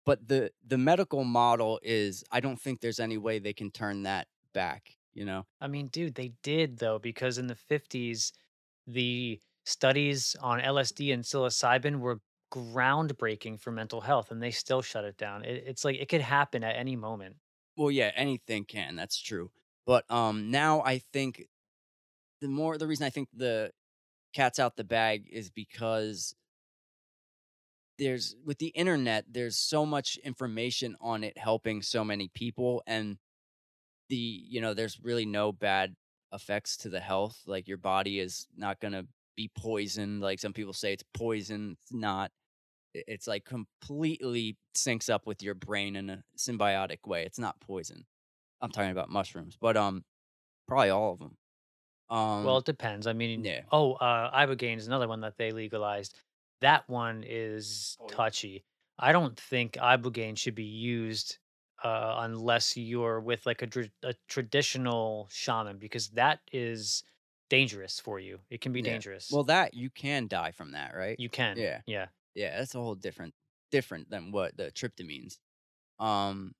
But 0.05 0.27
the 0.27 0.51
the 0.63 0.77
medical 0.77 1.23
model 1.23 1.79
is 1.83 2.23
I 2.31 2.39
don't 2.39 2.61
think 2.61 2.79
there's 2.81 2.99
any 2.99 3.17
way 3.17 3.39
they 3.39 3.53
can 3.53 3.71
turn 3.71 4.03
that 4.03 4.27
back, 4.53 4.97
you 5.13 5.25
know? 5.25 5.45
I 5.61 5.67
mean, 5.67 5.87
dude, 5.87 6.15
they 6.15 6.29
did 6.43 6.77
though, 6.77 6.99
because 6.99 7.37
in 7.37 7.47
the 7.47 7.55
50s, 7.55 8.31
the 8.87 9.41
studies 9.65 10.35
on 10.41 10.59
LSD 10.59 11.11
and 11.11 11.23
psilocybin 11.23 11.99
were 11.99 12.21
groundbreaking 12.53 13.59
for 13.59 13.71
mental 13.71 14.01
health, 14.01 14.31
and 14.31 14.41
they 14.41 14.51
still 14.51 14.81
shut 14.81 15.05
it 15.05 15.17
down. 15.17 15.43
It, 15.43 15.63
it's 15.67 15.83
like 15.85 15.97
it 15.97 16.09
could 16.09 16.21
happen 16.21 16.63
at 16.63 16.75
any 16.75 16.95
moment. 16.95 17.37
Well, 17.77 17.91
yeah, 17.91 18.11
anything 18.15 18.65
can, 18.65 18.95
that's 18.95 19.19
true. 19.19 19.51
But, 19.85 20.09
um, 20.09 20.49
now 20.51 20.81
I 20.81 20.99
think 20.99 21.47
the 22.41 22.47
more 22.47 22.77
the 22.77 22.87
reason 22.87 23.05
I 23.05 23.09
think 23.09 23.29
the 23.33 23.71
cat's 24.33 24.59
out 24.59 24.75
the 24.77 24.83
bag 24.83 25.27
is 25.29 25.51
because 25.51 26.35
there's 27.99 28.35
with 28.45 28.57
the 28.59 28.67
internet, 28.69 29.25
there's 29.29 29.57
so 29.57 29.85
much 29.85 30.17
information 30.17 30.95
on 31.01 31.23
it 31.23 31.37
helping 31.37 31.81
so 31.81 32.03
many 32.03 32.29
people, 32.33 32.83
and 32.87 33.17
the 34.09 34.15
you 34.17 34.61
know, 34.61 34.73
there's 34.73 34.99
really 35.01 35.25
no 35.25 35.51
bad 35.51 35.95
effects 36.33 36.77
to 36.77 36.89
the 36.89 36.99
health, 37.01 37.41
like, 37.47 37.67
your 37.67 37.77
body 37.77 38.19
is 38.19 38.47
not 38.57 38.79
gonna 38.81 39.05
be 39.37 39.49
poisoned, 39.57 40.21
like, 40.21 40.39
some 40.39 40.53
people 40.53 40.73
say 40.73 40.93
it's 40.93 41.03
poison, 41.13 41.77
it's 41.83 41.93
not. 41.93 42.31
It's, 42.95 43.27
like, 43.27 43.45
completely 43.45 44.57
syncs 44.75 45.09
up 45.09 45.27
with 45.27 45.43
your 45.43 45.55
brain 45.55 45.95
in 45.97 46.09
a 46.11 46.23
symbiotic 46.37 47.07
way, 47.07 47.25
it's 47.25 47.39
not 47.39 47.59
poison. 47.61 48.05
I'm 48.61 48.71
talking 48.71 48.91
about 48.91 49.09
mushrooms, 49.09 49.57
but, 49.61 49.77
um, 49.77 50.05
probably 50.67 50.89
all 50.91 51.13
of 51.13 51.19
them 51.19 51.37
Um, 52.09 52.45
Well 52.45 52.57
it 52.59 52.65
depends. 52.65 53.07
I 53.07 53.13
mean, 53.13 53.45
yeah. 53.45 53.65
oh, 53.71 53.93
uh, 53.93 54.31
ibogaine 54.45 54.77
is 54.77 54.87
another 54.87 55.07
one 55.07 55.21
that 55.21 55.37
they 55.37 55.51
legalized. 55.51 56.21
That 56.61 56.87
one 56.89 57.23
is 57.25 57.97
Oh, 57.99 58.07
touchy. 58.07 58.65
I 58.97 59.11
don't 59.11 59.39
think 59.39 59.73
ibogaine 59.73 60.37
should 60.37 60.55
be 60.55 60.63
used 60.63 61.39
uh, 61.83 62.15
unless 62.19 62.77
you're 62.77 63.19
with 63.19 63.45
like 63.45 63.61
a, 63.61 63.67
dr- 63.67 63.91
a 64.03 64.15
traditional 64.27 65.27
shaman 65.31 65.77
because 65.77 66.09
that 66.11 66.41
is 66.51 67.03
dangerous 67.49 67.99
for 67.99 68.19
you. 68.19 68.41
It 68.49 68.61
can 68.61 68.71
be 68.73 68.81
Yeah. 68.81 68.81
dangerous. 68.81 69.29
Well, 69.29 69.43
that 69.45 69.73
you 69.73 69.89
can 69.89 70.27
die 70.27 70.51
from 70.51 70.71
that, 70.71 70.95
right? 70.95 71.17
You 71.17 71.29
can, 71.29 71.65
Yeah. 71.65 71.81
yeah. 71.85 72.09
Yeah, 72.35 72.59
that's 72.59 72.75
a 72.75 72.79
whole 72.79 72.95
different 72.95 73.35
different 73.71 74.09
than 74.09 74.31
what 74.31 74.57
the 74.57 74.71
tryptamines. 74.71 75.39
Um, 75.99 76.55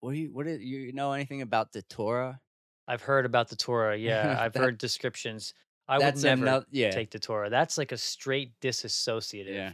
what 0.00 0.12
do 0.14 0.18
you 0.20 0.32
what 0.34 0.46
do 0.46 0.52
you 0.58 0.92
know 0.92 1.12
anything 1.12 1.42
about 1.42 1.72
datura? 1.72 2.42
I've 2.86 3.02
heard 3.02 3.26
about 3.26 3.48
datura. 3.48 3.96
Yeah, 3.96 4.34
I've 4.40 4.54
That 4.54 4.56
heard 4.56 4.78
descriptions. 4.78 5.54
I 5.92 5.98
would 5.98 6.06
that's 6.06 6.22
never 6.22 6.42
another 6.42 6.66
yeah, 6.70 6.90
take 6.90 7.10
datura. 7.10 7.50
That's 7.50 7.76
like 7.76 7.92
a 7.92 7.98
straight 7.98 8.58
disassociative. 8.60 9.54
yeah. 9.54 9.72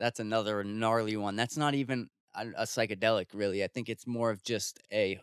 That's 0.00 0.18
another 0.18 0.64
gnarly 0.64 1.16
one. 1.16 1.36
That's 1.36 1.56
not 1.56 1.74
even 1.74 2.08
a, 2.34 2.46
a 2.56 2.62
psychedelic, 2.64 3.26
really. 3.34 3.62
I 3.62 3.66
think 3.68 3.88
it's 3.88 4.06
more 4.06 4.30
of 4.30 4.42
just 4.42 4.80
a 4.92 5.20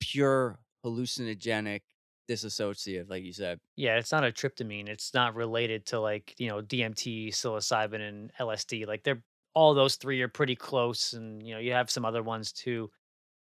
pure 0.00 0.58
hallucinogenic 0.84 1.80
disassociative, 2.28 3.08
like 3.08 3.22
you 3.22 3.32
said. 3.32 3.58
Yeah, 3.76 3.96
it's 3.96 4.12
not 4.12 4.24
a 4.24 4.32
tryptamine. 4.32 4.88
It's 4.88 5.14
not 5.14 5.34
related 5.34 5.86
to 5.86 6.00
like, 6.00 6.34
you 6.38 6.48
know, 6.48 6.60
DMT, 6.60 7.28
psilocybin, 7.28 8.00
and 8.06 8.32
LSD. 8.38 8.86
Like 8.86 9.02
they're 9.02 9.22
all 9.54 9.74
those 9.74 9.96
three 9.96 10.20
are 10.22 10.28
pretty 10.28 10.56
close. 10.56 11.14
And, 11.14 11.42
you 11.46 11.54
know, 11.54 11.60
you 11.60 11.72
have 11.72 11.90
some 11.90 12.04
other 12.04 12.22
ones 12.22 12.52
too. 12.52 12.90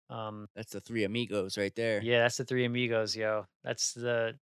Um, 0.08 0.46
That's 0.54 0.72
the 0.72 0.80
three 0.80 1.04
amigos 1.04 1.58
right 1.58 1.74
there. 1.74 2.00
yeah, 2.00 2.20
that's 2.20 2.36
the 2.36 2.44
three 2.44 2.64
amigos, 2.64 3.16
yo. 3.16 3.44
That's 3.64 3.92
the 3.92 4.38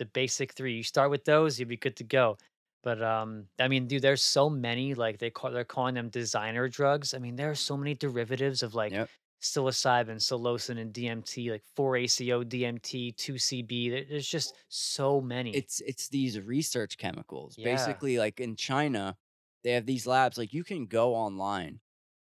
the 0.00 0.06
basic 0.06 0.54
three. 0.54 0.74
You 0.74 0.82
start 0.82 1.10
with 1.10 1.24
those, 1.26 1.60
you'll 1.60 1.68
be 1.68 1.76
good 1.76 1.96
to 1.96 2.04
go. 2.04 2.38
But 2.82 3.02
um, 3.02 3.44
I 3.60 3.68
mean, 3.68 3.86
dude, 3.86 4.00
there's 4.00 4.24
so 4.24 4.48
many, 4.48 4.94
like 4.94 5.18
they 5.18 5.28
call 5.30 5.52
they're 5.52 5.64
calling 5.64 5.94
them 5.94 6.08
designer 6.08 6.66
drugs. 6.68 7.12
I 7.12 7.18
mean, 7.18 7.36
there 7.36 7.50
are 7.50 7.54
so 7.54 7.76
many 7.76 7.94
derivatives 7.94 8.62
of 8.62 8.74
like 8.74 8.92
Yep. 8.92 9.10
psilocybin, 9.42 10.16
psilocin, 10.16 10.80
and 10.80 10.90
DMT, 10.92 11.50
like 11.50 11.62
4-ACO, 11.76 12.42
DMT, 12.44 13.14
2CB. 13.14 14.08
There's 14.08 14.26
just 14.26 14.54
so 14.68 15.20
many. 15.20 15.54
It's 15.54 15.80
it's 15.82 16.08
these 16.08 16.40
research 16.40 16.96
chemicals. 16.96 17.56
Yeah. 17.58 17.66
Basically, 17.66 18.16
like 18.18 18.40
in 18.40 18.56
China, 18.56 19.18
they 19.62 19.72
have 19.72 19.84
these 19.84 20.06
labs. 20.06 20.38
Like 20.38 20.54
you 20.54 20.64
can 20.64 20.86
go 20.86 21.14
online, 21.14 21.80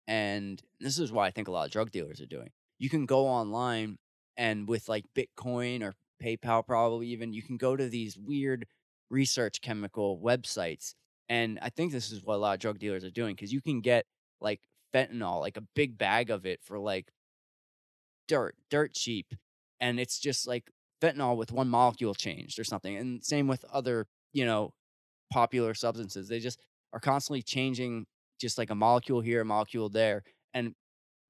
and 0.07 0.63
this 0.79 1.01
is 1.01 1.11
why 1.11 1.27
I 1.27 1.33
think 1.33 1.49
a 1.49 1.51
lot 1.51 1.67
of 1.67 1.73
drug 1.73 1.91
dealers 1.91 2.21
are 2.21 2.27
doing. 2.27 2.51
You 2.79 2.89
can 2.89 3.07
go 3.07 3.27
online 3.27 3.99
and 4.37 4.69
with 4.69 4.89
like 4.89 5.05
Bitcoin 5.17 5.83
or 5.83 5.95
PayPal, 6.25 6.67
probably 6.67 7.09
even 7.09 7.33
you 7.33 7.43
can 7.43 7.57
go 7.57 7.77
to 7.77 7.89
these 7.89 8.17
weird 8.17 8.67
research 9.11 9.61
chemical 9.61 10.21
websites. 10.23 10.95
And 11.29 11.59
I 11.63 11.71
think 11.71 11.93
this 11.93 12.11
is 12.11 12.23
what 12.23 12.37
a 12.37 12.39
lot 12.39 12.55
of 12.55 12.61
drug 12.61 12.79
dealers 12.79 13.05
are 13.05 13.11
doing 13.11 13.35
because 13.35 13.53
you 13.53 13.61
can 13.61 13.81
get 13.81 14.07
like 14.41 14.61
fentanyl, 14.95 15.41
like 15.41 15.57
a 15.57 15.65
big 15.75 15.99
bag 15.99 16.31
of 16.31 16.47
it 16.47 16.61
for 16.63 16.79
like 16.79 17.11
dirt, 18.29 18.57
dirt 18.71 18.95
cheap. 18.95 19.35
And 19.81 20.01
it's 20.01 20.19
just 20.19 20.47
like 20.47 20.71
fentanyl 21.01 21.37
with 21.37 21.53
one 21.53 21.69
molecule 21.69 22.15
changed 22.15 22.59
or 22.59 22.65
something. 22.65 22.97
And 22.97 23.25
same 23.25 23.47
with 23.47 23.65
other, 23.73 24.07
you 24.33 24.45
know, 24.45 24.73
popular 25.33 25.75
substances. 25.75 26.29
They 26.29 26.41
just 26.41 26.61
are 26.93 27.01
constantly 27.01 27.43
changing 27.43 28.07
just 28.41 28.59
like 28.59 28.71
a 28.71 28.75
molecule 28.75 29.21
here, 29.21 29.43
a 29.43 29.45
molecule 29.45 29.89
there, 29.89 30.23
and, 30.53 30.75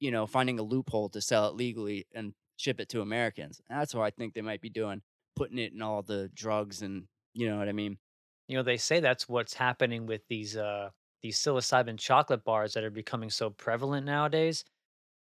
you 0.00 0.10
know, 0.10 0.26
finding 0.26 0.58
a 0.58 0.62
loophole 0.62 1.08
to 1.10 1.20
sell 1.20 1.48
it 1.48 1.54
legally 1.54 2.06
and 2.14 2.34
ship 2.56 2.80
it 2.80 2.88
to 2.90 3.00
Americans. 3.00 3.60
And 3.68 3.80
that's 3.80 3.94
what 3.94 4.04
I 4.04 4.10
think 4.10 4.34
they 4.34 4.42
might 4.42 4.60
be 4.60 4.70
doing, 4.70 5.02
putting 5.36 5.58
it 5.58 5.72
in 5.72 5.82
all 5.82 6.02
the 6.02 6.30
drugs 6.34 6.82
and 6.82 7.04
you 7.32 7.50
know 7.50 7.58
what 7.58 7.68
I 7.68 7.72
mean? 7.72 7.98
You 8.48 8.56
know, 8.56 8.62
they 8.62 8.76
say 8.76 9.00
that's 9.00 9.28
what's 9.28 9.54
happening 9.54 10.06
with 10.06 10.22
these 10.28 10.56
uh 10.56 10.90
these 11.22 11.38
psilocybin 11.38 11.98
chocolate 11.98 12.44
bars 12.44 12.74
that 12.74 12.84
are 12.84 12.90
becoming 12.90 13.30
so 13.30 13.48
prevalent 13.50 14.04
nowadays. 14.06 14.64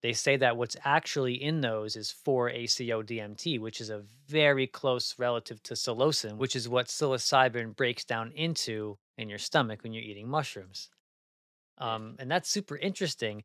They 0.03 0.12
say 0.12 0.37
that 0.37 0.57
what's 0.57 0.77
actually 0.85 1.35
in 1.43 1.61
those 1.61 1.97
is 1.97 2.14
4-ACO-DMT, 2.27 3.61
which 3.61 3.81
is 3.81 3.89
a 3.89 4.03
very 4.29 4.67
close 4.67 5.14
relative 5.19 5.62
to 5.62 5.75
psilocin, 5.75 6.37
which 6.37 6.55
is 6.55 6.69
what 6.69 6.89
psilocybin 6.89 7.75
breaks 7.77 8.05
down 8.05 8.33
into 8.33 8.99
in 9.17 9.29
your 9.29 9.39
stomach 9.39 9.83
when 9.83 9.93
you're 9.93 10.03
eating 10.03 10.29
mushrooms. 10.29 10.91
Um, 11.79 12.17
and 12.19 12.31
that's 12.31 12.51
super 12.51 12.77
interesting 12.77 13.45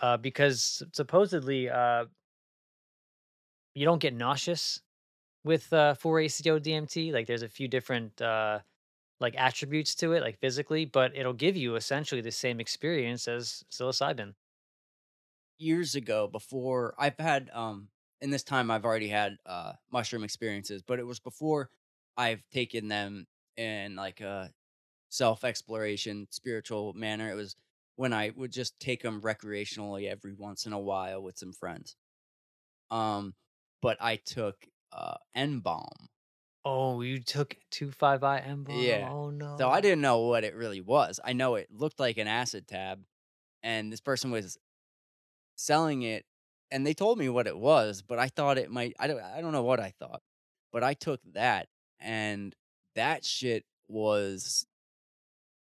uh, 0.00 0.16
because 0.16 0.82
supposedly 0.92 1.68
uh, 1.68 2.06
you 3.76 3.84
don't 3.84 4.00
get 4.00 4.14
nauseous 4.14 4.82
with 5.44 5.72
uh, 5.72 5.94
4-ACO-DMT. 5.94 7.12
Like 7.12 7.26
there's 7.26 7.42
a 7.42 7.48
few 7.48 7.68
different 7.68 8.20
uh, 8.22 8.60
like 9.20 9.36
attributes 9.36 9.94
to 9.96 10.12
it, 10.14 10.22
like 10.22 10.38
physically, 10.40 10.86
but 10.86 11.16
it'll 11.16 11.34
give 11.34 11.56
you 11.56 11.76
essentially 11.76 12.22
the 12.22 12.32
same 12.32 12.60
experience 12.60 13.28
as 13.28 13.64
psilocybin. 13.70 14.34
Years 15.58 15.94
ago, 15.94 16.28
before 16.28 16.94
I've 16.98 17.18
had 17.18 17.50
um 17.54 17.88
in 18.20 18.30
this 18.30 18.42
time 18.42 18.70
I've 18.70 18.84
already 18.84 19.08
had 19.08 19.38
uh 19.46 19.74
mushroom 19.90 20.24
experiences, 20.24 20.82
but 20.82 20.98
it 20.98 21.06
was 21.06 21.20
before 21.20 21.70
I've 22.16 22.42
taken 22.50 22.88
them 22.88 23.26
in 23.56 23.96
like 23.96 24.20
a 24.20 24.52
self 25.10 25.44
exploration, 25.44 26.28
spiritual 26.30 26.94
manner. 26.94 27.30
It 27.30 27.36
was 27.36 27.56
when 27.96 28.12
I 28.12 28.32
would 28.36 28.52
just 28.52 28.78
take 28.80 29.02
them 29.02 29.22
recreationally 29.22 30.10
every 30.10 30.34
once 30.34 30.66
in 30.66 30.74
a 30.74 30.80
while 30.80 31.22
with 31.22 31.38
some 31.38 31.52
friends. 31.52 31.96
Um, 32.90 33.34
but 33.86 33.96
I 34.00 34.16
took 34.16 34.66
uh 34.90 35.14
N 35.32 35.60
bomb. 35.60 36.08
Oh, 36.64 37.02
you 37.02 37.20
took 37.20 37.56
two 37.70 37.92
five 37.92 38.24
I 38.24 38.38
M 38.38 38.64
bomb. 38.64 38.82
Yeah. 38.82 39.08
Oh 39.12 39.30
no. 39.30 39.54
So 39.58 39.68
I 39.70 39.80
didn't 39.80 40.00
know 40.00 40.22
what 40.22 40.42
it 40.42 40.56
really 40.56 40.80
was. 40.80 41.20
I 41.24 41.34
know 41.34 41.54
it 41.54 41.68
looked 41.70 42.00
like 42.00 42.18
an 42.18 42.26
acid 42.26 42.66
tab, 42.66 43.04
and 43.62 43.92
this 43.92 44.00
person 44.00 44.32
was 44.32 44.58
selling 45.54 46.02
it, 46.02 46.24
and 46.72 46.84
they 46.84 46.94
told 46.94 47.16
me 47.16 47.28
what 47.28 47.46
it 47.46 47.56
was, 47.56 48.02
but 48.02 48.18
I 48.18 48.26
thought 48.26 48.58
it 48.58 48.72
might. 48.72 48.94
I 48.98 49.06
don't. 49.06 49.20
I 49.22 49.40
don't 49.40 49.52
know 49.52 49.62
what 49.62 49.78
I 49.78 49.92
thought, 50.00 50.22
but 50.72 50.82
I 50.82 50.94
took 50.94 51.20
that, 51.34 51.68
and 52.00 52.56
that 52.96 53.24
shit 53.24 53.64
was 53.86 54.66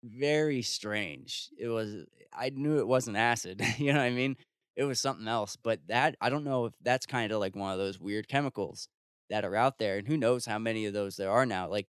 very 0.03 0.63
strange. 0.63 1.51
It 1.59 1.69
was. 1.69 2.07
I 2.33 2.49
knew 2.55 2.79
it 2.79 2.89
wasn't 2.89 3.19
acid. 3.19 3.61
you 3.77 3.93
know 3.93 3.99
what 3.99 4.07
I 4.07 4.13
mean? 4.13 4.39
It 4.79 4.85
was 4.85 5.01
something 5.01 5.27
else, 5.27 5.57
but 5.57 5.81
that 5.89 6.15
I 6.21 6.31
don't 6.31 6.45
know 6.45 6.67
if 6.67 6.75
that's 6.81 7.05
kind 7.05 7.33
of 7.33 7.41
like 7.41 7.57
one 7.57 7.73
of 7.73 7.79
those 7.79 7.99
weird 7.99 8.29
chemicals 8.29 8.89
that 9.29 9.45
are 9.45 9.57
out 9.57 9.79
there, 9.79 9.99
and 9.99 10.07
who 10.07 10.17
knows 10.17 10.47
how 10.47 10.59
many 10.61 10.87
of 10.87 10.95
those 10.95 11.17
there 11.17 11.33
are 11.33 11.45
now. 11.45 11.69
Like 11.69 11.89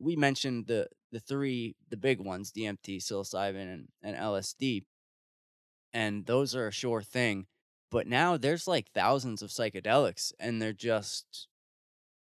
we 0.00 0.16
mentioned 0.16 0.66
the 0.66 0.88
the 1.12 1.20
3 1.20 1.76
the 1.90 1.96
big 1.96 2.20
ones, 2.20 2.50
DMT, 2.52 2.98
psilocybin, 3.00 3.72
and 3.72 3.88
and 4.02 4.16
LSD, 4.16 4.84
and 5.92 6.26
those 6.26 6.54
are 6.54 6.68
a 6.68 6.72
sure 6.72 7.02
thing, 7.02 7.46
but 7.90 8.06
now 8.06 8.36
there's, 8.36 8.68
like, 8.68 8.90
thousands 8.92 9.42
of 9.42 9.50
psychedelics, 9.50 10.32
and 10.38 10.60
they're 10.62 10.72
just 10.72 11.48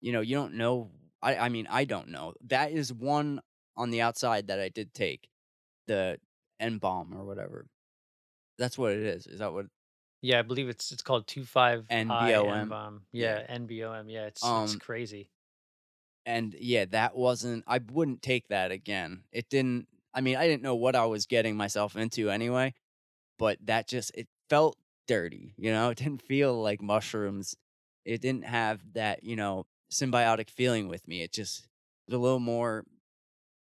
you 0.01 0.11
know, 0.13 0.21
you 0.21 0.35
don't 0.35 0.55
know 0.55 0.91
I 1.21 1.37
I 1.37 1.49
mean, 1.49 1.67
I 1.69 1.85
don't 1.85 2.09
know. 2.09 2.33
That 2.47 2.71
is 2.71 2.93
one 2.93 3.41
on 3.77 3.91
the 3.91 4.01
outside 4.01 4.47
that 4.47 4.59
I 4.59 4.69
did 4.69 4.93
take, 4.93 5.29
the 5.87 6.19
N-Bomb 6.59 7.13
or 7.17 7.25
whatever. 7.25 7.67
That's 8.57 8.77
what 8.77 8.91
it 8.93 9.01
is. 9.03 9.27
Is 9.27 9.39
that 9.39 9.53
what 9.53 9.67
Yeah, 10.21 10.39
I 10.39 10.41
believe 10.41 10.69
it's 10.69 10.91
it's 10.91 11.03
called 11.03 11.27
25 11.27 11.85
NBOM. 11.89 12.61
N-bomb. 12.63 13.05
Yeah. 13.11 13.45
NBOM. 13.49 14.11
Yeah, 14.11 14.25
it's 14.25 14.41
it's 14.41 14.73
Um, 14.73 14.79
crazy. 14.79 15.31
and 16.25 16.55
yeah, 16.59 16.85
that 16.85 17.15
wasn't. 17.15 17.63
I 17.67 17.79
wouldn't 17.79 18.21
take 18.21 18.47
that 18.49 18.71
again. 18.71 19.23
It 19.31 19.49
didn't. 19.49 19.87
I 20.13 20.21
mean, 20.21 20.35
I 20.35 20.47
didn't 20.47 20.63
know 20.63 20.75
what 20.75 20.95
I 20.95 21.05
was 21.05 21.25
getting 21.25 21.55
myself 21.55 21.95
into 21.95 22.29
anyway, 22.29 22.73
but 23.39 23.59
that 23.65 23.87
just 23.87 24.11
it 24.15 24.27
felt 24.49 24.77
dirty. 25.07 25.53
You 25.57 25.71
know, 25.71 25.89
it 25.91 25.97
didn't 25.97 26.21
feel 26.23 26.61
like 26.61 26.81
mushrooms. 26.81 27.55
It 28.05 28.21
didn't 28.21 28.45
have 28.45 28.81
that 28.93 29.23
you 29.23 29.35
know 29.35 29.65
symbiotic 29.91 30.49
feeling 30.49 30.87
with 30.89 31.07
me. 31.07 31.21
It 31.23 31.33
just 31.33 31.67
was 32.07 32.15
a 32.15 32.19
little 32.19 32.39
more 32.39 32.85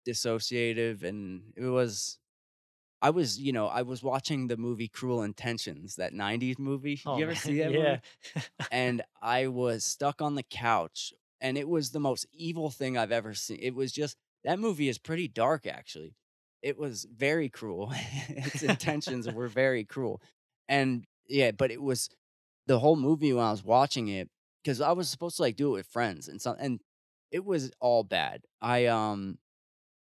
dissociative, 0.09 1.03
and 1.03 1.53
it 1.57 1.65
was. 1.67 2.19
I 3.03 3.11
was, 3.11 3.41
you 3.41 3.53
know, 3.53 3.67
I 3.67 3.83
was 3.83 4.03
watching 4.03 4.47
the 4.47 4.57
movie 4.57 4.89
Cruel 4.89 5.23
Intentions, 5.23 5.97
that 5.97 6.13
'90s 6.13 6.59
movie. 6.59 7.01
Oh 7.07 7.17
you 7.17 7.25
ever 7.25 7.33
man, 7.33 7.41
see 7.41 7.59
that 7.59 7.73
yeah. 7.73 7.99
movie? 8.35 8.47
and 8.73 9.03
I 9.23 9.47
was 9.47 9.85
stuck 9.85 10.21
on 10.21 10.35
the 10.35 10.43
couch, 10.43 11.13
and 11.41 11.57
it 11.57 11.69
was 11.69 11.91
the 11.91 12.01
most 12.01 12.27
evil 12.33 12.71
thing 12.71 12.99
I've 12.99 13.13
ever 13.13 13.35
seen. 13.35 13.59
It 13.61 13.75
was 13.75 13.93
just 13.93 14.17
that 14.45 14.59
movie 14.59 14.89
is 14.89 14.99
pretty 14.99 15.29
dark, 15.29 15.67
actually. 15.67 16.15
It 16.63 16.79
was 16.79 17.07
very 17.15 17.49
cruel. 17.49 17.93
Its 18.29 18.63
intentions 18.63 19.31
were 19.31 19.49
very 19.63 19.85
cruel, 19.85 20.21
and 20.69 21.05
yeah, 21.29 21.53
but 21.53 21.71
it 21.71 21.83
was 21.83 22.11
the 22.67 22.79
whole 22.79 22.97
movie 22.97 23.33
when 23.33 23.45
I 23.45 23.51
was 23.51 23.65
watching 23.65 24.09
it 24.09 24.29
because 24.63 24.81
I 24.81 24.93
was 24.93 25.09
supposed 25.09 25.37
to 25.37 25.43
like 25.43 25.57
do 25.57 25.69
it 25.71 25.79
with 25.79 25.87
friends 25.87 26.29
and 26.29 26.41
some, 26.41 26.57
and 26.59 26.81
it 27.31 27.45
was 27.45 27.71
all 27.81 28.05
bad. 28.05 28.43
I 28.61 28.87
um, 28.87 29.39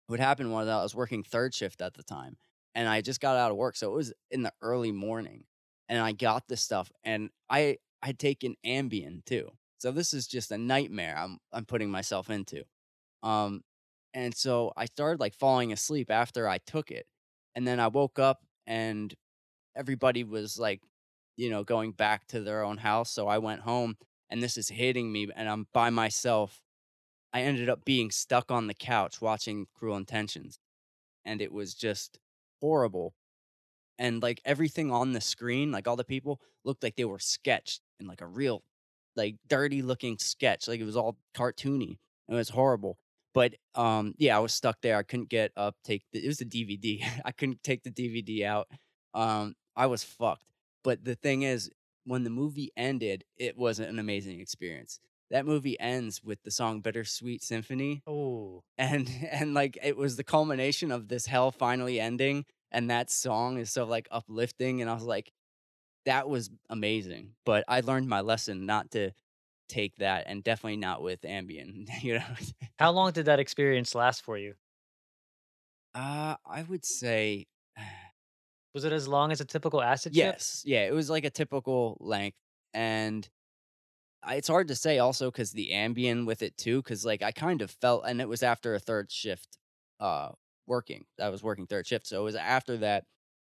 what 0.08 0.20
happened 0.20 0.52
was 0.52 0.68
I 0.68 0.84
was 0.84 0.94
working 0.94 1.24
third 1.24 1.54
shift 1.54 1.82
at 1.82 1.96
the 1.96 2.04
time, 2.04 2.38
and 2.76 2.88
I 2.88 3.02
just 3.02 3.22
got 3.22 3.38
out 3.38 3.52
of 3.52 3.58
work, 3.58 3.76
so 3.76 3.92
it 3.92 3.96
was 3.96 4.14
in 4.32 4.44
the 4.44 4.54
early 4.62 4.92
morning, 4.92 5.46
and 5.90 6.00
I 6.00 6.12
got 6.12 6.48
this 6.48 6.62
stuff, 6.62 6.92
and 7.04 7.30
I 7.50 7.78
I'd 8.02 8.20
taken 8.20 8.56
Ambien 8.66 9.24
too, 9.26 9.50
so 9.78 9.92
this 9.92 10.14
is 10.14 10.28
just 10.28 10.52
a 10.52 10.58
nightmare 10.58 11.16
I'm 11.18 11.40
I'm 11.52 11.66
putting 11.66 11.90
myself 11.92 12.30
into, 12.30 12.64
um, 13.24 13.62
and 14.14 14.36
so 14.36 14.74
I 14.78 14.86
started 14.86 15.20
like 15.20 15.36
falling 15.36 15.72
asleep 15.74 16.12
after 16.12 16.48
I 16.48 16.60
took 16.60 16.92
it, 16.92 17.06
and 17.56 17.68
then 17.68 17.80
I 17.80 17.88
woke 17.88 18.20
up 18.20 18.42
and 18.68 19.14
everybody 19.76 20.24
was 20.24 20.60
like, 20.60 20.82
you 21.38 21.50
know, 21.50 21.64
going 21.64 21.92
back 21.92 22.28
to 22.28 22.42
their 22.42 22.64
own 22.64 22.78
house, 22.78 23.12
so 23.12 23.28
I 23.28 23.40
went 23.40 23.62
home, 23.62 23.98
and 24.30 24.42
this 24.44 24.58
is 24.58 24.70
hitting 24.70 25.12
me, 25.12 25.30
and 25.36 25.50
I'm 25.50 25.68
by 25.74 25.90
myself. 25.90 26.62
I 27.34 27.42
ended 27.42 27.68
up 27.70 27.84
being 27.84 28.12
stuck 28.12 28.52
on 28.52 28.68
the 28.68 28.76
couch 28.76 29.20
watching 29.20 29.66
Cruel 29.76 29.98
Intentions 29.98 30.60
and 31.26 31.42
it 31.42 31.52
was 31.52 31.74
just 31.74 32.20
horrible. 32.64 33.14
And 34.00 34.24
like 34.24 34.42
everything 34.46 34.90
on 34.90 35.12
the 35.12 35.22
screen, 35.22 35.72
like 35.72 35.88
all 35.88 35.98
the 35.98 36.04
people 36.06 36.40
looked 36.64 36.82
like 36.82 36.96
they 36.96 37.06
were 37.06 37.20
sketched 37.20 37.82
in 38.00 38.08
like 38.08 38.22
a 38.22 38.26
real, 38.26 38.64
like 39.16 39.36
dirty 39.48 39.82
looking 39.82 40.18
sketch. 40.18 40.68
Like 40.68 40.80
it 40.80 40.86
was 40.86 40.96
all 40.96 41.18
cartoony. 41.36 41.98
It 42.30 42.34
was 42.34 42.50
horrible. 42.50 42.98
But 43.34 43.56
um, 43.76 44.14
yeah, 44.18 44.38
I 44.38 44.40
was 44.40 44.54
stuck 44.54 44.78
there. 44.82 44.98
I 44.98 45.04
couldn't 45.04 45.30
get 45.30 45.52
up. 45.58 45.76
Take 45.84 46.04
the, 46.14 46.24
it 46.24 46.28
was 46.28 46.42
a 46.42 46.46
DVD. 46.46 47.04
I 47.26 47.32
couldn't 47.34 47.62
take 47.64 47.84
the 47.84 47.92
DVD 47.92 48.46
out. 48.46 48.68
Um, 49.14 49.56
I 49.76 49.88
was 49.88 50.04
fucked. 50.04 50.46
But 50.84 51.04
the 51.04 51.16
thing 51.16 51.44
is, 51.44 51.70
when 52.06 52.24
the 52.24 52.30
movie 52.30 52.72
ended, 52.78 53.26
it 53.38 53.58
was 53.58 53.80
an 53.80 54.00
amazing 54.00 54.40
experience. 54.40 55.00
That 55.34 55.46
movie 55.46 55.78
ends 55.80 56.24
with 56.24 56.42
the 56.44 56.52
song 56.52 56.82
"Bittersweet 56.82 57.44
Symphony," 57.44 58.04
Oh, 58.08 58.64
and 58.78 59.10
and 59.32 59.54
like 59.54 59.78
it 59.84 59.98
was 59.98 60.16
the 60.16 60.24
culmination 60.24 60.92
of 60.92 61.08
this 61.10 61.26
hell 61.26 61.52
finally 61.52 62.00
ending 62.00 62.46
and 62.72 62.90
that 62.90 63.10
song 63.10 63.58
is 63.58 63.72
so 63.72 63.86
like 63.86 64.08
uplifting 64.12 64.82
and 64.82 64.90
i 64.90 64.94
was 64.94 65.04
like 65.04 65.32
that 66.06 66.28
was 66.28 66.50
amazing 66.70 67.34
but 67.46 67.64
i 67.68 67.80
learned 67.82 68.10
my 68.10 68.22
lesson 68.22 68.66
not 68.66 68.92
to 68.92 69.12
take 69.70 69.96
that 69.98 70.26
and 70.28 70.44
definitely 70.44 70.78
not 70.78 71.02
with 71.02 71.22
ambien 71.22 71.88
you 72.02 72.16
know 72.16 72.26
how 72.78 72.92
long 72.92 73.12
did 73.12 73.26
that 73.26 73.40
experience 73.40 73.96
last 73.96 74.24
for 74.24 74.38
you? 74.38 74.54
uh 75.96 76.36
i 76.46 76.64
would 76.64 76.86
say 76.86 77.46
Was 78.74 78.86
it 78.86 78.92
as 78.92 79.08
long 79.08 79.32
as 79.32 79.40
a 79.40 79.46
typical 79.46 79.84
acid 79.84 80.14
trip? 80.14 80.26
yes 80.26 80.64
yeah 80.66 80.86
it 80.86 80.94
was 80.94 81.10
like 81.10 81.26
a 81.26 81.30
typical 81.30 81.98
length 82.00 82.38
and 82.74 83.30
it's 84.30 84.48
hard 84.48 84.68
to 84.68 84.76
say 84.76 85.00
also 85.00 85.30
because 85.32 85.52
the 85.52 85.72
ambien 85.72 86.26
with 86.26 86.42
it 86.42 86.58
too 86.58 86.82
because 86.82 87.06
like 87.06 87.22
i 87.22 87.32
kind 87.32 87.62
of 87.62 87.72
felt 87.72 88.04
and 88.08 88.22
it 88.22 88.28
was 88.30 88.44
after 88.44 88.74
a 88.76 88.80
third 88.80 89.12
shift 89.12 89.58
uh 90.00 90.32
working 90.68 91.06
i 91.22 91.30
was 91.30 91.44
working 91.44 91.68
third 91.68 91.86
shift 91.88 92.08
so 92.08 92.22
it 92.22 92.24
was 92.24 92.36
after 92.36 92.78
that 92.78 93.06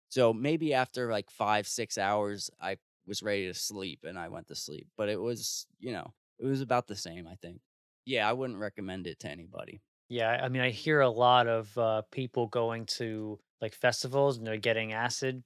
so 0.08 0.32
maybe 0.32 0.74
after 0.74 1.10
like 1.10 1.30
five 1.30 1.66
six 1.66 1.98
hours 1.98 2.50
i 2.60 2.76
was 3.06 3.22
ready 3.22 3.46
to 3.46 3.54
sleep 3.54 4.00
and 4.04 4.18
i 4.18 4.28
went 4.28 4.46
to 4.48 4.54
sleep 4.54 4.88
but 4.96 5.08
it 5.08 5.20
was 5.20 5.66
you 5.78 5.92
know 5.92 6.14
it 6.38 6.46
was 6.46 6.60
about 6.60 6.86
the 6.86 6.96
same 6.96 7.26
i 7.26 7.34
think 7.36 7.60
yeah 8.04 8.28
i 8.28 8.32
wouldn't 8.32 8.58
recommend 8.58 9.06
it 9.06 9.18
to 9.20 9.28
anybody 9.28 9.82
Yeah, 10.08 10.30
I 10.30 10.48
mean, 10.48 10.62
I 10.62 10.70
hear 10.70 11.00
a 11.00 11.08
lot 11.08 11.46
of 11.46 11.76
uh, 11.78 12.02
people 12.10 12.46
going 12.46 12.86
to 12.86 13.40
like 13.60 13.74
festivals 13.74 14.36
and 14.36 14.46
they're 14.46 14.58
getting 14.58 14.92
acid. 14.92 15.42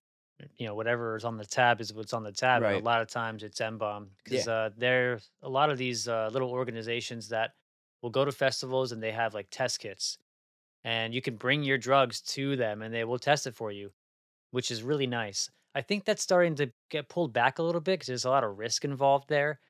You 0.57 0.67
know, 0.67 0.75
whatever 0.75 1.17
is 1.17 1.25
on 1.25 1.37
the 1.37 1.45
tab 1.45 1.81
is 1.81 1.93
what's 1.93 2.13
on 2.13 2.23
the 2.23 2.33
tab, 2.33 2.65
and 2.65 2.75
a 2.75 2.79
lot 2.79 3.03
of 3.03 3.09
times 3.09 3.43
it's 3.43 3.61
yeah 3.61 4.01
because 4.25 4.47
uh, 4.47 4.71
there's 4.77 5.31
a 5.43 5.49
lot 5.49 5.71
of 5.71 5.79
these 5.79 6.07
uh, 6.09 6.31
little 6.33 6.51
organizations 6.51 7.29
that 7.31 7.53
will 8.03 8.11
go 8.11 8.25
to 8.25 8.33
festivals 8.33 8.93
and 8.93 9.03
they 9.03 9.13
have 9.13 9.35
like 9.35 9.49
test 9.51 9.81
kits, 9.81 10.19
and 10.85 11.15
you 11.15 11.23
can 11.23 11.37
bring 11.37 11.63
your 11.63 11.79
drugs 11.79 12.21
to 12.21 12.57
them 12.57 12.83
and 12.83 12.95
they 12.95 13.05
will 13.05 13.19
test 13.19 13.47
it 13.47 13.55
for 13.57 13.73
you, 13.73 13.93
which 14.51 14.71
is 14.71 14.83
really 14.83 15.07
nice. 15.07 15.51
I 15.75 15.83
think 15.83 16.05
that's 16.05 16.23
starting 16.23 16.55
to 16.57 16.73
get 16.91 17.09
pulled 17.09 17.33
back 17.33 17.59
a 17.59 17.63
little 17.63 17.81
bit 17.81 17.95
because 17.95 18.09
there's 18.09 18.25
a 18.25 18.31
lot 18.31 18.45
of 18.45 18.59
risk 18.59 18.85
involved 18.85 19.29
there. 19.29 19.61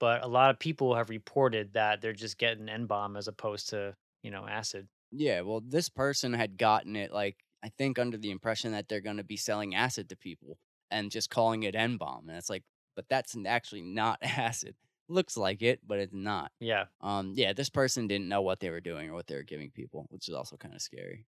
But 0.00 0.22
a 0.24 0.28
lot 0.28 0.50
of 0.50 0.58
people 0.58 0.94
have 0.94 1.10
reported 1.10 1.72
that 1.74 2.00
they're 2.00 2.12
just 2.12 2.38
getting 2.38 2.68
N-bomb 2.68 3.16
as 3.16 3.28
opposed 3.28 3.70
to 3.70 3.96
you 4.22 4.30
know 4.30 4.46
acid. 4.46 4.88
Yeah, 5.10 5.40
well, 5.40 5.60
this 5.60 5.88
person 5.88 6.32
had 6.34 6.58
gotten 6.58 6.94
it 6.96 7.12
like 7.12 7.36
I 7.62 7.70
think 7.70 7.98
under 7.98 8.16
the 8.16 8.30
impression 8.30 8.72
that 8.72 8.88
they're 8.88 9.00
going 9.00 9.16
to 9.16 9.24
be 9.24 9.36
selling 9.36 9.74
acid 9.74 10.08
to 10.10 10.16
people 10.16 10.58
and 10.90 11.10
just 11.10 11.30
calling 11.30 11.64
it 11.64 11.74
N 11.74 11.96
bomb, 11.96 12.28
and 12.28 12.38
it's 12.38 12.50
like, 12.50 12.64
but 12.96 13.06
that's 13.08 13.36
actually 13.46 13.82
not 13.82 14.18
acid. 14.22 14.74
Looks 15.08 15.36
like 15.36 15.62
it, 15.62 15.80
but 15.86 15.98
it's 15.98 16.12
not. 16.12 16.52
Yeah. 16.60 16.84
Um, 17.00 17.32
yeah, 17.34 17.54
this 17.54 17.70
person 17.70 18.06
didn't 18.08 18.28
know 18.28 18.42
what 18.42 18.60
they 18.60 18.68
were 18.68 18.80
doing 18.80 19.08
or 19.08 19.14
what 19.14 19.26
they 19.26 19.36
were 19.36 19.42
giving 19.42 19.70
people, 19.70 20.06
which 20.10 20.28
is 20.28 20.34
also 20.34 20.56
kind 20.56 20.74
of 20.74 20.82
scary. 20.82 21.24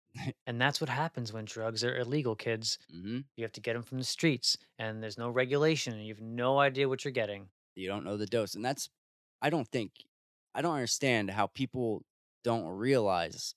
And 0.46 0.60
that's 0.60 0.80
what 0.80 0.88
happens 0.88 1.32
when 1.32 1.44
drugs 1.44 1.82
are 1.82 1.96
illegal, 1.96 2.36
kids. 2.36 2.78
hmm 2.90 3.20
You 3.36 3.42
have 3.44 3.52
to 3.52 3.60
get 3.60 3.72
them 3.74 3.82
from 3.82 3.98
the 3.98 4.04
streets, 4.04 4.56
and 4.78 5.02
there's 5.02 5.18
no 5.18 5.28
regulation, 5.28 5.94
and 5.94 6.06
you 6.06 6.14
have 6.14 6.22
no 6.22 6.58
idea 6.60 6.88
what 6.88 7.04
you're 7.04 7.12
getting. 7.12 7.48
You 7.74 7.88
don't 7.88 8.04
know 8.04 8.16
the 8.16 8.26
dose, 8.26 8.54
and 8.54 8.64
that's 8.64 8.88
I 9.42 9.50
don't 9.50 9.66
think 9.68 9.90
I 10.54 10.62
don't 10.62 10.74
understand 10.74 11.30
how 11.30 11.48
people 11.48 12.04
don't 12.44 12.66
realize 12.66 13.54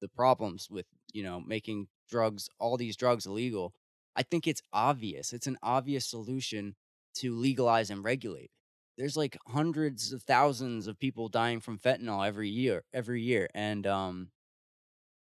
the 0.00 0.08
problems 0.08 0.68
with 0.70 0.86
you 1.12 1.22
know 1.22 1.40
making 1.40 1.88
drugs 2.10 2.48
all 2.58 2.76
these 2.76 2.96
drugs 2.96 3.26
illegal 3.26 3.72
i 4.16 4.22
think 4.22 4.46
it's 4.46 4.62
obvious 4.72 5.32
it's 5.32 5.46
an 5.46 5.58
obvious 5.62 6.06
solution 6.06 6.74
to 7.14 7.34
legalize 7.34 7.90
and 7.90 8.04
regulate. 8.04 8.50
There's 8.98 9.16
like 9.16 9.36
hundreds 9.48 10.12
of 10.12 10.22
thousands 10.22 10.86
of 10.86 10.98
people 10.98 11.28
dying 11.28 11.60
from 11.60 11.78
fentanyl 11.78 12.26
every 12.26 12.48
year 12.48 12.84
every 12.92 13.22
year 13.22 13.48
and 13.54 13.86
um 13.86 14.30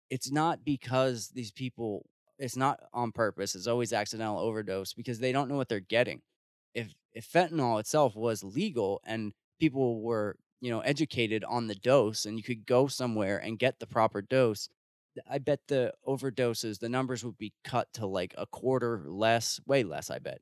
it's 0.09 0.31
not 0.31 0.65
because 0.65 1.29
these 1.29 1.51
people 1.51 2.05
it's 2.37 2.57
not 2.57 2.79
on 2.93 3.11
purpose 3.11 3.55
it's 3.55 3.67
always 3.67 3.93
accidental 3.93 4.39
overdose 4.39 4.93
because 4.93 5.19
they 5.19 5.31
don't 5.31 5.49
know 5.49 5.55
what 5.57 5.69
they're 5.69 5.79
getting. 5.79 6.21
If 6.73 6.93
if 7.13 7.31
fentanyl 7.31 7.79
itself 7.79 8.15
was 8.15 8.43
legal 8.43 9.01
and 9.05 9.33
people 9.59 10.01
were 10.01 10.35
you 10.61 10.71
know 10.71 10.79
educated 10.81 11.43
on 11.43 11.67
the 11.67 11.75
dose 11.75 12.25
and 12.25 12.37
you 12.37 12.43
could 12.43 12.65
go 12.65 12.87
somewhere 12.87 13.37
and 13.37 13.59
get 13.59 13.79
the 13.79 13.87
proper 13.87 14.21
dose 14.21 14.69
i 15.29 15.37
bet 15.37 15.59
the 15.67 15.93
overdoses 16.07 16.79
the 16.79 16.89
numbers 16.89 17.23
would 17.23 17.37
be 17.37 17.53
cut 17.63 17.87
to 17.93 18.05
like 18.05 18.33
a 18.37 18.45
quarter 18.45 19.03
less 19.07 19.59
way 19.65 19.83
less 19.83 20.09
i 20.09 20.19
bet. 20.19 20.39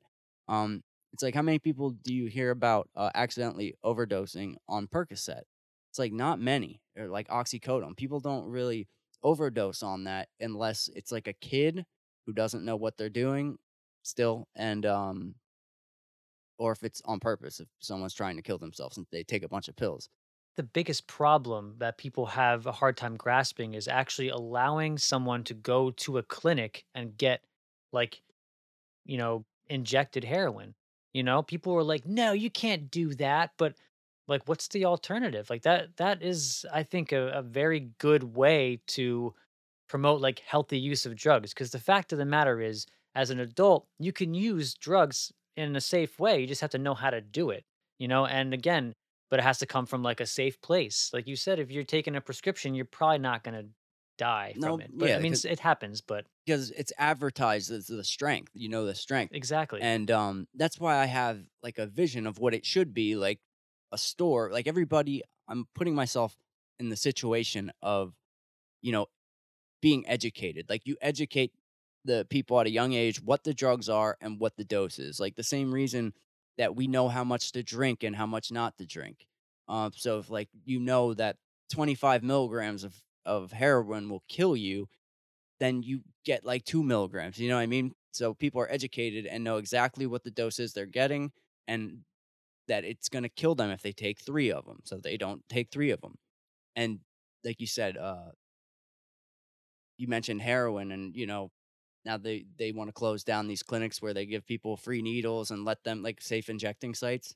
Um 0.48 0.82
it's 1.12 1.22
like 1.22 1.34
how 1.34 1.42
many 1.42 1.58
people 1.58 1.90
do 1.90 2.14
you 2.14 2.26
hear 2.26 2.50
about 2.50 2.88
uh, 2.94 3.10
accidentally 3.14 3.74
overdosing 3.84 4.56
on 4.68 4.86
percocet? 4.86 5.42
It's 5.90 5.98
like 5.98 6.12
not 6.12 6.38
many 6.38 6.80
or 6.98 7.08
like 7.08 7.28
oxycodone. 7.28 7.96
People 7.96 8.20
don't 8.20 8.46
really 8.46 8.88
overdose 9.22 9.82
on 9.82 10.04
that 10.04 10.28
unless 10.40 10.88
it's 10.94 11.10
like 11.10 11.26
a 11.26 11.32
kid 11.32 11.84
who 12.26 12.32
doesn't 12.32 12.64
know 12.64 12.76
what 12.76 12.96
they're 12.96 13.08
doing 13.08 13.56
still 14.02 14.46
and 14.54 14.86
um 14.86 15.34
or 16.58 16.72
if 16.72 16.82
it's 16.82 17.02
on 17.04 17.20
purpose 17.20 17.60
if 17.60 17.68
someone's 17.80 18.14
trying 18.14 18.36
to 18.36 18.42
kill 18.42 18.58
themselves 18.58 18.96
and 18.96 19.06
they 19.10 19.22
take 19.24 19.42
a 19.42 19.48
bunch 19.48 19.68
of 19.68 19.76
pills 19.76 20.08
The 20.58 20.64
biggest 20.64 21.06
problem 21.08 21.76
that 21.78 21.98
people 21.98 22.26
have 22.26 22.66
a 22.66 22.72
hard 22.72 22.98
time 22.98 23.16
grasping 23.16 23.74
is 23.74 23.88
actually 23.88 24.28
allowing 24.28 24.98
someone 24.98 25.44
to 25.46 25.54
go 25.54 25.90
to 25.92 26.18
a 26.18 26.22
clinic 26.24 26.84
and 26.94 27.16
get, 27.16 27.44
like, 27.92 28.22
you 29.04 29.18
know, 29.18 29.44
injected 29.68 30.24
heroin. 30.24 30.74
You 31.14 31.22
know, 31.24 31.42
people 31.42 31.74
were 31.74 31.84
like, 31.84 32.06
"No, 32.06 32.32
you 32.32 32.50
can't 32.50 32.90
do 32.90 33.14
that." 33.16 33.52
But 33.58 33.76
like, 34.28 34.42
what's 34.48 34.68
the 34.68 34.84
alternative? 34.86 35.50
Like 35.50 35.62
that 35.62 35.96
that 35.98 36.22
is, 36.22 36.66
I 36.72 36.82
think, 36.84 37.12
a, 37.12 37.28
a 37.30 37.42
very 37.42 37.80
good 37.98 38.24
way 38.24 38.80
to 38.88 39.34
promote 39.88 40.20
like 40.20 40.40
healthy 40.40 40.78
use 40.78 41.06
of 41.06 41.16
drugs. 41.16 41.54
Because 41.54 41.70
the 41.72 41.80
fact 41.80 42.12
of 42.12 42.18
the 42.18 42.24
matter 42.26 42.60
is, 42.60 42.86
as 43.14 43.30
an 43.30 43.40
adult, 43.40 43.88
you 43.98 44.12
can 44.12 44.34
use 44.34 44.74
drugs 44.74 45.32
in 45.56 45.76
a 45.76 45.80
safe 45.80 46.18
way. 46.18 46.40
You 46.40 46.46
just 46.46 46.60
have 46.62 46.70
to 46.70 46.78
know 46.78 46.94
how 46.94 47.10
to 47.10 47.20
do 47.20 47.50
it, 47.50 47.64
you 47.98 48.08
know? 48.08 48.26
And 48.26 48.54
again, 48.54 48.94
but 49.30 49.40
it 49.40 49.42
has 49.42 49.58
to 49.58 49.66
come 49.66 49.86
from 49.86 50.02
like 50.02 50.20
a 50.20 50.26
safe 50.26 50.60
place. 50.60 51.10
Like 51.12 51.26
you 51.26 51.36
said, 51.36 51.58
if 51.58 51.70
you're 51.70 51.84
taking 51.84 52.16
a 52.16 52.20
prescription, 52.20 52.74
you're 52.74 52.84
probably 52.84 53.18
not 53.18 53.44
going 53.44 53.62
to 53.66 53.70
die 54.18 54.54
No, 54.54 54.78
from 54.78 54.80
it. 54.80 54.92
But 54.98 55.12
I 55.14 55.18
yeah, 55.18 55.18
mean, 55.18 55.32
'cause 55.32 55.44
s- 55.44 55.46
it 55.46 55.60
happens, 55.60 56.00
but 56.00 56.26
because 56.46 56.70
it's 56.72 56.92
advertised 56.98 57.70
as 57.70 57.86
the 57.88 58.04
strength, 58.04 58.52
you 58.54 58.68
know, 58.68 58.86
the 58.86 58.94
strength. 58.94 59.32
exactly. 59.32 59.80
And 59.80 60.10
um 60.10 60.48
that's 60.54 60.80
why 60.80 60.96
I 60.98 61.06
have 61.06 61.46
like 61.62 61.78
a 61.78 61.86
vision 61.86 62.26
of 62.26 62.38
what 62.38 62.54
it 62.54 62.66
should 62.66 62.94
be 62.94 63.16
like 63.16 63.40
a 63.92 63.98
store. 63.98 64.50
Like 64.52 64.66
everybody, 64.66 65.22
I'm 65.48 65.66
putting 65.74 65.94
myself 65.94 66.36
in 66.80 66.88
the 66.90 66.96
situation 66.96 67.72
of, 67.82 68.14
you 68.82 68.92
know, 68.92 69.08
being 69.82 70.06
educated. 70.08 70.68
Like 70.68 70.86
you 70.86 70.96
educate 71.00 71.54
the 72.04 72.26
people 72.30 72.60
at 72.60 72.66
a 72.66 72.70
young 72.70 72.92
age 72.92 73.22
what 73.22 73.44
the 73.44 73.54
drugs 73.54 73.88
are 73.88 74.16
and 74.20 74.40
what 74.40 74.56
the 74.56 74.64
dose 74.64 74.98
is. 74.98 75.20
Like 75.20 75.36
the 75.36 75.42
same 75.42 75.72
reason 75.72 76.14
that 76.58 76.76
we 76.76 76.86
know 76.86 77.08
how 77.08 77.24
much 77.24 77.52
to 77.52 77.62
drink 77.62 78.02
and 78.02 78.14
how 78.14 78.26
much 78.26 78.52
not 78.52 78.76
to 78.78 78.86
drink. 78.86 79.26
Um, 79.68 79.92
so 79.94 80.18
if 80.18 80.30
like 80.30 80.48
you 80.64 80.80
know 80.80 81.14
that 81.14 81.36
25 81.72 82.22
milligrams 82.22 82.84
of 82.84 82.94
of 83.24 83.52
heroin 83.52 84.08
will 84.08 84.22
kill 84.28 84.56
you, 84.56 84.88
then 85.60 85.82
you 85.82 86.00
get 86.24 86.44
like 86.44 86.64
two 86.64 86.82
milligrams. 86.82 87.38
You 87.38 87.48
know 87.48 87.56
what 87.56 87.62
I 87.62 87.66
mean? 87.66 87.92
So 88.12 88.34
people 88.34 88.60
are 88.60 88.70
educated 88.70 89.26
and 89.26 89.44
know 89.44 89.58
exactly 89.58 90.06
what 90.06 90.24
the 90.24 90.30
dose 90.30 90.58
is 90.58 90.72
they're 90.72 90.86
getting 90.86 91.30
and 91.66 91.98
that 92.68 92.84
it's 92.84 93.08
going 93.08 93.22
to 93.24 93.28
kill 93.28 93.54
them 93.54 93.70
if 93.70 93.82
they 93.82 93.92
take 93.92 94.20
three 94.20 94.50
of 94.50 94.64
them. 94.64 94.80
So 94.84 94.98
they 94.98 95.16
don't 95.16 95.42
take 95.48 95.70
three 95.70 95.90
of 95.90 96.00
them. 96.00 96.16
And 96.76 97.00
like 97.44 97.60
you 97.60 97.66
said, 97.66 97.96
uh, 97.96 98.30
you 99.96 100.08
mentioned 100.08 100.40
heroin 100.42 100.92
and, 100.92 101.14
you 101.14 101.26
know, 101.26 101.50
now 102.08 102.16
they, 102.16 102.46
they 102.56 102.72
want 102.72 102.88
to 102.88 102.92
close 102.92 103.22
down 103.22 103.46
these 103.46 103.62
clinics 103.62 104.00
where 104.00 104.14
they 104.14 104.24
give 104.24 104.46
people 104.46 104.78
free 104.78 105.02
needles 105.02 105.50
and 105.50 105.66
let 105.66 105.84
them 105.84 106.02
like 106.02 106.22
safe 106.22 106.48
injecting 106.48 106.94
sites. 106.94 107.34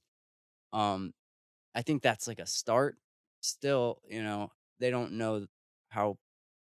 Um, 0.72 1.12
I 1.74 1.82
think 1.82 2.02
that's 2.02 2.26
like 2.26 2.38
a 2.38 2.46
start. 2.46 2.96
Still, 3.42 3.98
you 4.08 4.22
know, 4.22 4.50
they 4.80 4.90
don't 4.90 5.12
know 5.12 5.46
how 5.90 6.16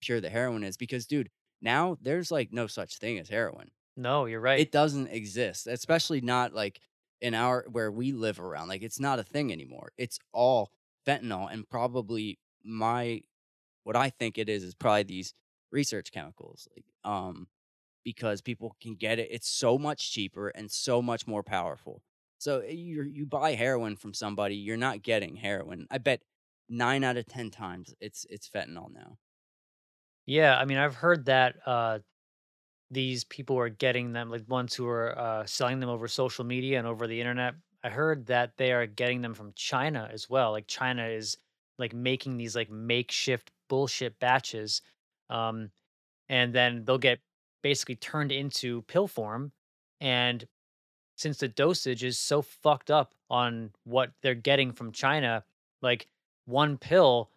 pure 0.02 0.20
the 0.20 0.30
heroin 0.30 0.64
is 0.64 0.76
because, 0.76 1.06
dude, 1.06 1.30
now 1.62 1.96
there's 2.02 2.32
like 2.32 2.52
no 2.52 2.66
such 2.66 2.98
thing 2.98 3.20
as 3.20 3.30
heroin. 3.30 3.70
no, 3.96 4.26
you're 4.26 4.42
right. 4.42 4.60
It 4.60 4.72
doesn't 4.72 5.10
exist, 5.10 5.68
especially 5.68 6.20
not 6.20 6.52
like 6.52 6.80
in 7.22 7.36
our 7.36 7.68
where 7.70 7.92
we 7.92 8.12
live 8.12 8.40
around. 8.40 8.70
Like 8.70 8.82
it's 8.82 9.00
not 9.00 9.20
a 9.20 9.24
thing 9.24 9.52
anymore. 9.52 9.92
It's 10.00 10.18
all 10.32 10.72
fentanyl 11.06 11.54
and 11.54 11.70
probably 11.70 12.40
my 12.64 13.22
what 13.84 13.96
I 13.96 14.10
think 14.10 14.40
it 14.40 14.50
is 14.50 14.64
is 14.64 14.74
probably 14.74 15.04
these 15.04 15.36
research 15.72 16.12
chemicals. 16.12 16.68
Like 16.76 16.86
um 17.04 17.48
because 18.04 18.42
people 18.42 18.76
can 18.82 18.96
get 18.96 19.20
it. 19.20 19.30
It's 19.32 19.50
so 19.50 19.78
much 19.78 20.12
cheaper 20.12 20.50
and 20.50 20.72
so 20.72 21.02
much 21.02 21.28
more 21.28 21.44
powerful. 21.44 22.04
So 22.40 22.62
you 22.64 23.04
you 23.04 23.26
buy 23.26 23.54
heroin 23.54 23.96
from 23.96 24.14
somebody, 24.14 24.56
you're 24.56 24.78
not 24.78 25.02
getting 25.02 25.36
heroin. 25.38 25.88
I 25.92 25.98
bet 26.00 26.24
9 26.70 27.04
out 27.04 27.18
of 27.18 27.26
10 27.28 27.52
times 27.52 27.94
it's 28.00 28.26
it's 28.30 28.50
fentanyl 28.50 28.92
now. 28.92 29.18
yeah, 30.26 30.58
I 30.58 30.66
mean, 30.66 30.78
I've 30.78 30.96
heard 30.96 31.26
that 31.26 31.56
uh, 31.68 32.00
these 32.92 33.24
people 33.26 33.58
are 33.60 33.70
getting 33.70 34.14
them, 34.14 34.30
like 34.32 34.48
ones 34.50 34.76
who 34.76 34.88
are 34.88 35.18
uh, 35.20 35.46
selling 35.48 35.80
them 35.80 35.90
over 35.90 36.08
social 36.08 36.46
media 36.46 36.80
and 36.80 36.88
over 36.88 37.08
the 37.08 37.20
internet. 37.20 37.56
I 37.84 37.90
heard 37.90 38.28
that 38.28 38.58
they 38.58 38.74
are 38.74 38.88
getting 38.88 39.22
them 39.22 39.34
from 39.36 39.54
China 39.56 40.10
as 40.12 40.30
well. 40.30 40.52
Like 40.52 40.68
China 40.68 41.08
is 41.08 41.38
like 41.80 41.94
making 41.94 42.38
these 42.38 42.56
like 42.56 42.72
makeshift 42.72 43.52
bullshit 43.70 44.20
batches, 44.20 44.82
um, 45.30 45.72
and 46.30 46.54
then 46.56 46.86
they'll 46.86 46.98
get 47.00 47.22
basically 47.64 47.96
turned 47.96 48.32
into 48.32 48.84
pill 48.84 49.08
form. 49.08 49.52
And 50.00 50.46
since 51.16 51.38
the 51.38 51.48
dosage 51.48 52.04
is 52.04 52.20
so 52.20 52.42
fucked 52.42 52.92
up 52.92 53.16
on 53.30 53.72
what 53.86 54.12
they're 54.22 54.36
getting 54.36 54.72
from 54.72 54.92
China, 54.92 55.44
like 55.82 56.08
one 56.46 56.78
pill 56.78 57.32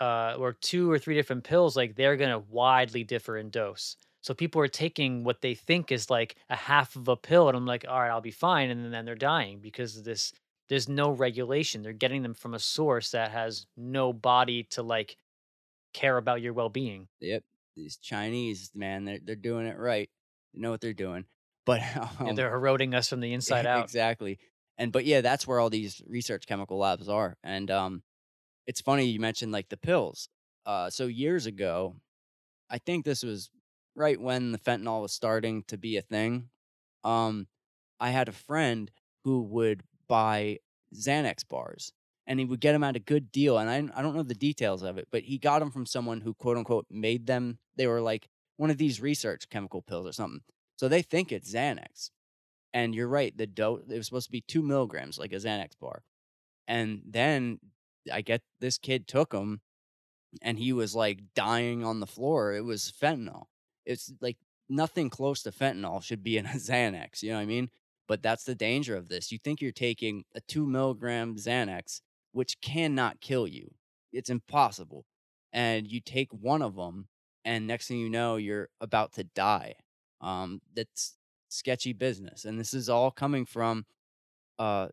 uh, 0.00 0.36
or 0.38 0.52
two 0.52 0.90
or 0.90 0.98
three 0.98 1.14
different 1.14 1.42
pills, 1.42 1.76
like 1.76 1.96
they're 1.96 2.16
gonna 2.16 2.38
widely 2.38 3.02
differ 3.02 3.38
in 3.38 3.50
dose. 3.50 3.96
So 4.20 4.34
people 4.34 4.60
are 4.60 4.68
taking 4.68 5.24
what 5.24 5.40
they 5.40 5.54
think 5.54 5.90
is 5.90 6.10
like 6.10 6.36
a 6.50 6.56
half 6.56 6.94
of 6.96 7.08
a 7.08 7.16
pill, 7.16 7.48
and 7.48 7.56
I'm 7.56 7.66
like, 7.66 7.84
all 7.88 8.00
right, 8.00 8.10
I'll 8.10 8.20
be 8.20 8.30
fine, 8.30 8.70
and 8.70 8.92
then 8.92 9.04
they're 9.04 9.14
dying 9.14 9.58
because 9.60 10.02
this. 10.02 10.32
There's 10.68 10.86
no 10.86 11.12
regulation. 11.12 11.82
They're 11.82 11.94
getting 11.94 12.22
them 12.22 12.34
from 12.34 12.52
a 12.52 12.58
source 12.58 13.12
that 13.12 13.30
has 13.30 13.64
no 13.78 14.12
body 14.12 14.64
to 14.64 14.82
like 14.82 15.16
care 15.94 16.18
about 16.18 16.42
your 16.42 16.52
well-being. 16.52 17.08
Yep. 17.20 17.42
These 17.78 17.96
Chinese, 17.98 18.72
man, 18.74 19.04
they're 19.04 19.20
they're 19.24 19.36
doing 19.36 19.66
it 19.66 19.78
right. 19.78 20.10
They 20.52 20.60
know 20.60 20.70
what 20.70 20.80
they're 20.80 20.92
doing. 20.92 21.24
But 21.64 21.80
Yeah, 21.94 22.08
um, 22.20 22.34
they're 22.34 22.52
eroding 22.54 22.92
us 22.94 23.08
from 23.08 23.20
the 23.20 23.32
inside 23.32 23.66
out. 23.74 23.84
exactly. 23.84 24.38
And 24.76 24.90
but 24.92 25.04
yeah, 25.04 25.20
that's 25.20 25.46
where 25.46 25.60
all 25.60 25.70
these 25.70 26.02
research 26.06 26.46
chemical 26.46 26.78
labs 26.78 27.08
are. 27.08 27.36
And 27.44 27.70
um 27.70 28.02
it's 28.66 28.80
funny 28.80 29.06
you 29.06 29.20
mentioned 29.20 29.52
like 29.52 29.68
the 29.68 29.76
pills. 29.76 30.28
Uh 30.66 30.90
so 30.90 31.06
years 31.06 31.46
ago, 31.46 31.96
I 32.68 32.78
think 32.78 33.04
this 33.04 33.22
was 33.22 33.50
right 33.94 34.20
when 34.20 34.52
the 34.52 34.58
fentanyl 34.58 35.02
was 35.02 35.12
starting 35.12 35.62
to 35.68 35.78
be 35.78 35.96
a 35.96 36.02
thing. 36.02 36.48
Um 37.04 37.46
I 38.00 38.10
had 38.10 38.28
a 38.28 38.32
friend 38.32 38.90
who 39.24 39.42
would 39.42 39.82
buy 40.08 40.58
Xanax 40.94 41.46
bars 41.48 41.92
and 42.28 42.38
he 42.38 42.44
would 42.44 42.60
get 42.60 42.72
them 42.72 42.84
at 42.84 42.94
a 42.94 43.00
good 43.00 43.32
deal 43.32 43.58
and 43.58 43.68
I 43.70 43.98
I 43.98 44.02
don't 44.02 44.14
know 44.14 44.22
the 44.22 44.34
details 44.34 44.82
of 44.82 44.98
it, 44.98 45.08
but 45.10 45.24
he 45.24 45.38
got 45.38 45.58
them 45.58 45.72
from 45.72 45.86
someone 45.86 46.20
who 46.20 46.34
quote 46.34 46.58
unquote 46.58 46.86
made 46.90 47.26
them. 47.26 47.58
They 47.76 47.88
were 47.88 48.02
like 48.02 48.28
one 48.58 48.70
of 48.70 48.76
these 48.76 49.00
research 49.00 49.48
chemical 49.48 49.82
pills 49.82 50.06
or 50.06 50.12
something. 50.12 50.42
So 50.76 50.86
they 50.86 51.02
think 51.02 51.32
it's 51.32 51.52
Xanax. 51.52 52.10
And 52.74 52.94
you're 52.94 53.08
right, 53.08 53.36
the 53.36 53.46
dose 53.46 53.80
it 53.88 53.96
was 53.96 54.06
supposed 54.06 54.26
to 54.26 54.32
be 54.32 54.42
two 54.42 54.62
milligrams, 54.62 55.18
like 55.18 55.32
a 55.32 55.36
Xanax 55.36 55.70
bar. 55.80 56.02
And 56.68 57.00
then 57.08 57.60
I 58.12 58.20
get 58.20 58.42
this 58.60 58.76
kid 58.76 59.08
took 59.08 59.30
them 59.30 59.62
and 60.42 60.58
he 60.58 60.74
was 60.74 60.94
like 60.94 61.20
dying 61.34 61.82
on 61.82 62.00
the 62.00 62.06
floor. 62.06 62.52
It 62.52 62.64
was 62.64 62.92
fentanyl. 63.02 63.44
It's 63.86 64.12
like 64.20 64.36
nothing 64.68 65.08
close 65.08 65.42
to 65.44 65.50
fentanyl 65.50 66.02
should 66.02 66.22
be 66.22 66.36
in 66.36 66.44
a 66.44 66.50
Xanax, 66.56 67.22
you 67.22 67.30
know 67.30 67.36
what 67.36 67.42
I 67.42 67.46
mean? 67.46 67.70
But 68.06 68.22
that's 68.22 68.44
the 68.44 68.54
danger 68.54 68.96
of 68.96 69.08
this. 69.08 69.32
You 69.32 69.38
think 69.38 69.62
you're 69.62 69.72
taking 69.72 70.24
a 70.34 70.40
two 70.42 70.66
milligram 70.66 71.36
Xanax, 71.36 72.02
which 72.38 72.60
cannot 72.60 73.20
kill 73.20 73.48
you. 73.48 73.74
It's 74.12 74.30
impossible. 74.30 75.06
And 75.52 75.90
you 75.90 76.00
take 76.00 76.32
one 76.32 76.62
of 76.62 76.76
them, 76.76 77.08
and 77.44 77.66
next 77.66 77.88
thing 77.88 77.98
you 77.98 78.08
know, 78.08 78.36
you're 78.36 78.68
about 78.80 79.12
to 79.14 79.24
die. 79.24 79.74
Um, 80.20 80.62
that's 80.72 81.18
sketchy 81.50 81.92
business. 81.94 82.44
And 82.44 82.60
this 82.60 82.74
is 82.74 82.88
all 82.88 83.10
coming 83.10 83.44
from 83.44 83.86
uh 84.58 84.88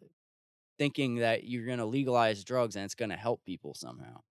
thinking 0.79 1.17
that 1.17 1.45
you're 1.45 1.67
gonna 1.67 1.85
legalize 1.85 2.43
drugs 2.43 2.75
and 2.75 2.85
it's 2.85 2.95
gonna 2.95 3.17
help 3.17 3.43
people 3.45 3.73
somehow. 3.75 4.21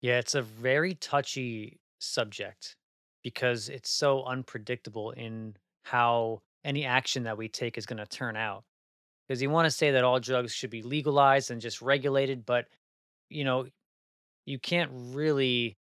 Yeah, 0.00 0.18
it's 0.18 0.34
a 0.34 0.42
very 0.42 0.94
touchy 0.94 1.80
subject 1.98 2.76
because 3.22 3.68
it's 3.68 3.90
so 3.90 4.24
unpredictable 4.24 5.10
in 5.12 5.56
how 5.84 6.42
any 6.64 6.84
action 6.84 7.24
that 7.24 7.36
we 7.36 7.48
take 7.48 7.76
is 7.76 7.86
going 7.86 7.98
to 7.98 8.06
turn 8.06 8.36
out. 8.36 8.64
Because 9.30 9.42
you 9.42 9.48
want 9.48 9.66
to 9.66 9.70
say 9.70 9.92
that 9.92 10.02
all 10.02 10.18
drugs 10.18 10.52
should 10.52 10.70
be 10.70 10.82
legalized 10.82 11.52
and 11.52 11.60
just 11.60 11.80
regulated, 11.80 12.44
but 12.44 12.66
you 13.28 13.44
know, 13.44 13.68
you 14.44 14.58
can't 14.58 14.90
really 14.92 15.78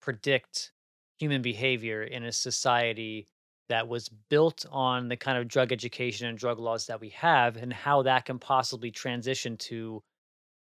predict 0.00 0.72
human 1.20 1.40
behavior 1.40 2.02
in 2.02 2.24
a 2.24 2.32
society 2.32 3.28
that 3.68 3.86
was 3.86 4.08
built 4.08 4.66
on 4.72 5.06
the 5.06 5.16
kind 5.16 5.38
of 5.38 5.46
drug 5.46 5.70
education 5.70 6.26
and 6.26 6.38
drug 6.38 6.58
laws 6.58 6.86
that 6.88 7.00
we 7.00 7.10
have 7.10 7.56
and 7.56 7.72
how 7.72 8.02
that 8.02 8.24
can 8.24 8.40
possibly 8.40 8.90
transition 8.90 9.56
to 9.56 10.02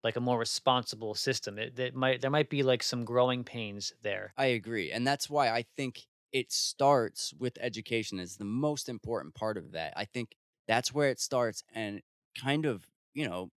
like 0.03 0.15
a 0.15 0.21
more 0.21 0.38
responsible 0.38 1.15
system. 1.15 1.57
It, 1.57 1.75
that 1.77 1.95
might 1.95 2.21
there 2.21 2.29
might 2.29 2.51
be 2.51 2.61
like 2.61 2.83
some 2.83 3.03
growing 3.03 3.43
pains 3.43 3.93
there. 4.03 4.31
I 4.38 4.45
agree. 4.47 4.91
And 4.91 5.07
that's 5.07 5.27
why 5.27 5.49
I 5.49 5.65
think 5.75 6.05
it 6.31 6.51
starts 6.51 7.33
with 7.33 7.57
education 7.59 8.19
is 8.19 8.38
the 8.38 8.45
most 8.45 8.89
important 8.89 9.33
part 9.33 9.57
of 9.57 9.71
that. 9.71 9.93
I 9.97 10.05
think 10.05 10.35
that's 10.67 10.93
where 10.93 11.09
it 11.09 11.19
starts 11.19 11.63
and 11.73 12.03
kind 12.41 12.65
of, 12.65 12.88
you 13.13 13.27
know, 13.27 13.49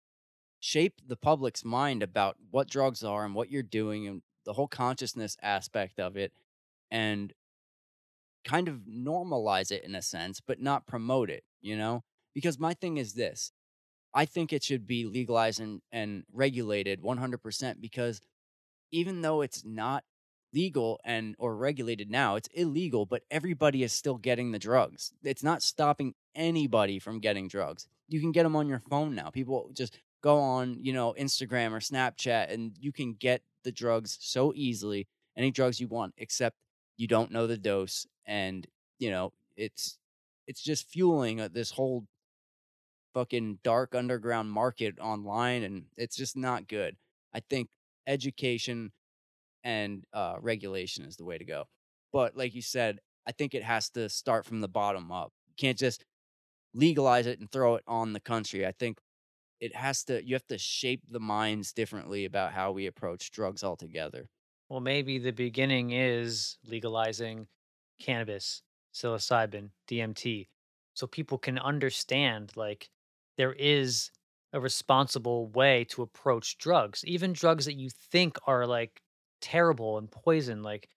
shape 0.59 0.95
the 1.07 1.15
public's 1.15 1.63
mind 1.63 2.03
about 2.03 2.37
what 2.51 2.69
drugs 2.69 3.03
are 3.03 3.25
and 3.25 3.35
what 3.35 3.49
you're 3.49 3.63
doing 3.63 4.07
and 4.07 4.21
the 4.45 4.53
whole 4.53 4.67
consciousness 4.67 5.37
aspect 5.41 5.99
of 5.99 6.17
it 6.17 6.33
and 6.91 7.33
kind 8.43 8.67
of 8.67 8.81
normalize 8.89 9.71
it 9.71 9.83
in 9.83 9.95
a 9.95 10.01
sense, 10.01 10.41
but 10.45 10.61
not 10.61 10.87
promote 10.87 11.29
it, 11.29 11.43
you 11.61 11.77
know? 11.77 12.03
Because 12.33 12.59
my 12.59 12.73
thing 12.73 12.97
is 12.97 13.13
this 13.13 13.51
I 14.13 14.25
think 14.25 14.51
it 14.51 14.63
should 14.63 14.87
be 14.87 15.05
legalized 15.05 15.59
and, 15.59 15.81
and 15.91 16.23
regulated 16.33 17.01
100% 17.01 17.79
because 17.79 18.21
even 18.91 19.21
though 19.21 19.41
it's 19.41 19.63
not 19.63 20.03
legal 20.51 20.99
and 21.03 21.35
or 21.37 21.55
regulated 21.55 22.09
now, 22.09 22.35
it's 22.35 22.49
illegal, 22.53 23.05
but 23.05 23.21
everybody 23.29 23.83
is 23.83 23.93
still 23.93 24.17
getting 24.17 24.51
the 24.51 24.59
drugs. 24.59 25.13
It's 25.23 25.43
not 25.43 25.61
stopping 25.61 26.15
anybody 26.33 26.97
from 26.97 27.19
getting 27.19 27.47
drugs. 27.47 27.87
You 28.09 28.19
can 28.19 28.31
get 28.31 28.43
them 28.43 28.55
on 28.55 28.67
your 28.67 28.81
phone 28.89 29.15
now. 29.15 29.29
People 29.29 29.71
just 29.73 29.99
go 30.21 30.39
on, 30.39 30.77
you 30.81 30.91
know, 30.91 31.15
Instagram 31.17 31.71
or 31.71 31.79
Snapchat 31.79 32.51
and 32.51 32.73
you 32.79 32.91
can 32.91 33.13
get 33.13 33.41
the 33.63 33.71
drugs 33.71 34.17
so 34.19 34.51
easily, 34.55 35.07
any 35.37 35.51
drugs 35.51 35.79
you 35.79 35.87
want, 35.87 36.13
except 36.17 36.57
you 36.97 37.07
don't 37.07 37.31
know 37.31 37.47
the 37.47 37.57
dose 37.57 38.05
and, 38.25 38.67
you 38.99 39.09
know, 39.11 39.31
it's 39.55 39.97
it's 40.47 40.61
just 40.61 40.89
fueling 40.89 41.39
uh, 41.39 41.49
this 41.51 41.71
whole 41.71 42.05
fucking 43.13 43.59
dark 43.63 43.95
underground 43.95 44.51
market 44.51 44.97
online, 44.99 45.63
and 45.63 45.85
it's 45.97 46.15
just 46.15 46.35
not 46.37 46.67
good. 46.67 46.95
I 47.33 47.41
think 47.41 47.69
education 48.07 48.91
and 49.63 50.03
uh, 50.13 50.37
regulation 50.39 51.05
is 51.05 51.17
the 51.17 51.25
way 51.25 51.37
to 51.37 51.45
go. 51.45 51.65
But 52.11 52.35
like 52.35 52.55
you 52.55 52.61
said, 52.61 52.99
I 53.27 53.31
think 53.31 53.53
it 53.53 53.63
has 53.63 53.89
to 53.91 54.09
start 54.09 54.45
from 54.45 54.61
the 54.61 54.67
bottom 54.67 55.11
up. 55.11 55.31
You 55.47 55.53
can't 55.57 55.77
just 55.77 56.03
legalize 56.73 57.27
it 57.27 57.39
and 57.39 57.51
throw 57.51 57.75
it 57.75 57.83
on 57.87 58.13
the 58.13 58.19
country. 58.19 58.65
I 58.65 58.71
think 58.73 58.99
it 59.59 59.75
has 59.75 60.03
to 60.05 60.25
you 60.25 60.35
have 60.35 60.47
to 60.47 60.57
shape 60.59 61.03
the 61.09 61.19
minds 61.21 61.73
differently 61.73 62.25
about 62.25 62.53
how 62.53 62.71
we 62.73 62.87
approach 62.87 63.31
drugs 63.31 63.63
altogether. 63.63 64.29
Well, 64.69 64.79
maybe 64.79 65.17
the 65.17 65.31
beginning 65.31 65.91
is 65.91 66.57
legalizing 66.63 67.47
cannabis, 67.99 68.61
psilocybin, 68.93 69.71
DMT, 69.87 70.49
so 70.93 71.07
people 71.07 71.37
can 71.37 71.57
understand 71.57 72.55
like 72.55 72.89
there 73.37 73.53
is 73.53 74.11
a 74.53 74.59
responsible 74.59 75.47
way 75.47 75.85
to 75.85 76.01
approach 76.01 76.57
drugs, 76.57 77.03
even 77.05 77.33
drugs 77.33 77.65
that 77.65 77.75
you 77.75 77.89
think 77.89 78.37
are 78.47 78.65
like 78.67 79.01
terrible 79.41 79.97
and 79.97 80.11
poison, 80.11 80.61
like 80.63 80.89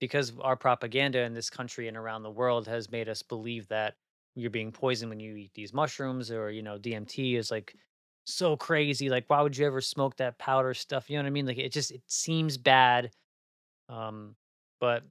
because 0.00 0.36
our 0.38 0.56
propaganda 0.56 1.20
in 1.22 1.34
this 1.34 1.50
country 1.50 1.88
and 1.88 1.96
around 1.96 2.22
the 2.22 2.30
world 2.30 2.66
has 2.66 2.90
made 2.90 3.08
us 3.08 3.22
believe 3.22 3.68
that 3.68 3.96
you're 4.36 4.50
being 4.50 4.72
poisoned 4.72 5.10
when 5.10 5.20
you 5.20 5.36
eat 5.36 5.54
these 5.54 5.74
mushrooms 5.74 6.30
or 6.30 6.50
you 6.50 6.62
know 6.62 6.78
DMT 6.78 7.36
is 7.36 7.50
like 7.50 7.76
so 8.26 8.56
crazy 8.56 9.08
like 9.10 9.28
why 9.30 9.40
would 9.42 9.56
you 9.56 9.66
ever 9.66 9.80
smoke 9.80 10.16
that 10.16 10.38
powder 10.38 10.74
stuff 10.74 11.10
you 11.10 11.16
know 11.16 11.22
what 11.22 11.28
I 11.28 11.30
mean 11.30 11.46
like 11.46 11.58
it 11.58 11.72
just 11.72 11.92
it 11.92 12.02
seems 12.08 12.58
bad 12.58 13.12
um 13.88 14.36
but 14.80 15.04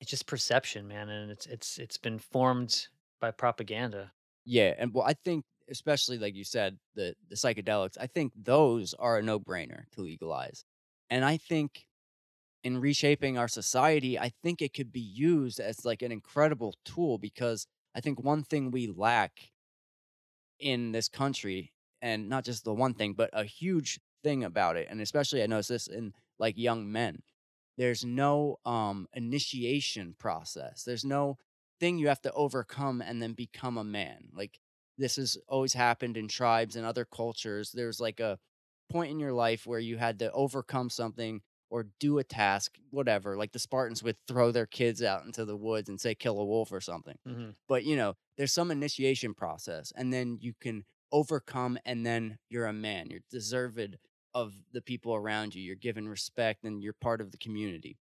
it's 0.00 0.10
just 0.10 0.26
perception 0.26 0.86
man 0.88 1.08
and 1.08 1.30
it's 1.30 1.46
it's 1.46 1.78
it's 1.78 1.96
been 1.96 2.18
formed 2.18 2.88
by 3.20 3.30
propaganda 3.30 4.12
Yeah, 4.44 4.74
and 4.78 4.92
well, 4.92 5.04
I 5.06 5.14
think 5.14 5.44
especially 5.68 6.18
like 6.18 6.34
you 6.34 6.44
said, 6.44 6.78
the 6.94 7.14
the 7.28 7.36
psychedelics, 7.36 7.96
I 8.00 8.06
think 8.06 8.32
those 8.36 8.94
are 8.94 9.18
a 9.18 9.22
no-brainer 9.22 9.88
to 9.92 10.00
legalize. 10.02 10.64
And 11.10 11.24
I 11.24 11.36
think 11.36 11.86
in 12.64 12.78
reshaping 12.78 13.38
our 13.38 13.48
society, 13.48 14.18
I 14.18 14.32
think 14.42 14.62
it 14.62 14.74
could 14.74 14.92
be 14.92 15.00
used 15.00 15.60
as 15.60 15.84
like 15.84 16.02
an 16.02 16.12
incredible 16.12 16.74
tool 16.84 17.18
because 17.18 17.66
I 17.94 18.00
think 18.00 18.22
one 18.22 18.42
thing 18.44 18.70
we 18.70 18.86
lack 18.86 19.50
in 20.58 20.92
this 20.92 21.08
country, 21.08 21.72
and 22.00 22.28
not 22.28 22.44
just 22.44 22.64
the 22.64 22.74
one 22.74 22.94
thing, 22.94 23.14
but 23.14 23.30
a 23.32 23.44
huge 23.44 24.00
thing 24.22 24.44
about 24.44 24.76
it, 24.76 24.88
and 24.90 25.00
especially 25.00 25.42
I 25.42 25.46
notice 25.46 25.68
this 25.68 25.86
in 25.88 26.14
like 26.38 26.56
young 26.56 26.90
men. 26.90 27.22
There's 27.76 28.04
no 28.04 28.58
um 28.64 29.08
initiation 29.14 30.14
process. 30.18 30.84
There's 30.84 31.04
no 31.04 31.38
thing 31.80 31.98
you 31.98 32.08
have 32.08 32.22
to 32.22 32.32
overcome 32.32 33.02
and 33.02 33.20
then 33.20 33.32
become 33.32 33.78
a 33.78 33.84
man. 33.84 34.28
Like 34.34 34.60
this 34.98 35.16
has 35.16 35.36
always 35.48 35.72
happened 35.72 36.16
in 36.16 36.28
tribes 36.28 36.76
and 36.76 36.86
other 36.86 37.04
cultures. 37.04 37.72
There's 37.72 37.98
like 38.00 38.20
a 38.20 38.38
point 38.90 39.10
in 39.10 39.18
your 39.18 39.32
life 39.32 39.66
where 39.66 39.80
you 39.80 39.96
had 39.96 40.18
to 40.20 40.30
overcome 40.32 40.90
something 40.90 41.40
or 41.72 41.86
do 41.98 42.18
a 42.18 42.24
task, 42.24 42.76
whatever. 42.90 43.36
Like 43.36 43.52
the 43.52 43.58
Spartans 43.58 44.02
would 44.02 44.16
throw 44.28 44.52
their 44.52 44.66
kids 44.66 45.02
out 45.02 45.24
into 45.24 45.46
the 45.46 45.56
woods 45.56 45.88
and 45.88 45.98
say 45.98 46.14
kill 46.14 46.38
a 46.38 46.44
wolf 46.44 46.70
or 46.70 46.80
something. 46.80 47.16
Hmm 47.26 47.50
but 47.66 47.84
you 47.84 47.96
know 47.96 48.14
there's 48.36 48.52
some 48.52 48.70
initiation 48.70 49.32
process 49.32 49.92
and 49.96 50.12
then 50.12 50.36
you 50.40 50.52
can 50.60 50.84
overcome 51.10 51.78
and 51.84 52.04
then 52.04 52.38
you're 52.50 52.66
a 52.66 52.72
man. 52.72 53.08
You're 53.10 53.20
deserved 53.30 53.96
of 54.34 54.52
the 54.72 54.82
people 54.82 55.14
around 55.14 55.54
you. 55.54 55.62
You're 55.62 55.76
given 55.76 56.08
respect 56.08 56.64
and 56.64 56.82
you're 56.82 56.92
part 56.94 57.20
of 57.20 57.30
the 57.30 57.38
community. 57.38 57.98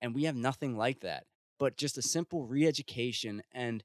And 0.00 0.14
we 0.14 0.24
have 0.24 0.36
nothing 0.36 0.76
like 0.76 1.00
that. 1.00 1.24
But 1.58 1.76
just 1.76 1.98
a 1.98 2.02
simple 2.02 2.46
re-education 2.46 3.42
and 3.52 3.84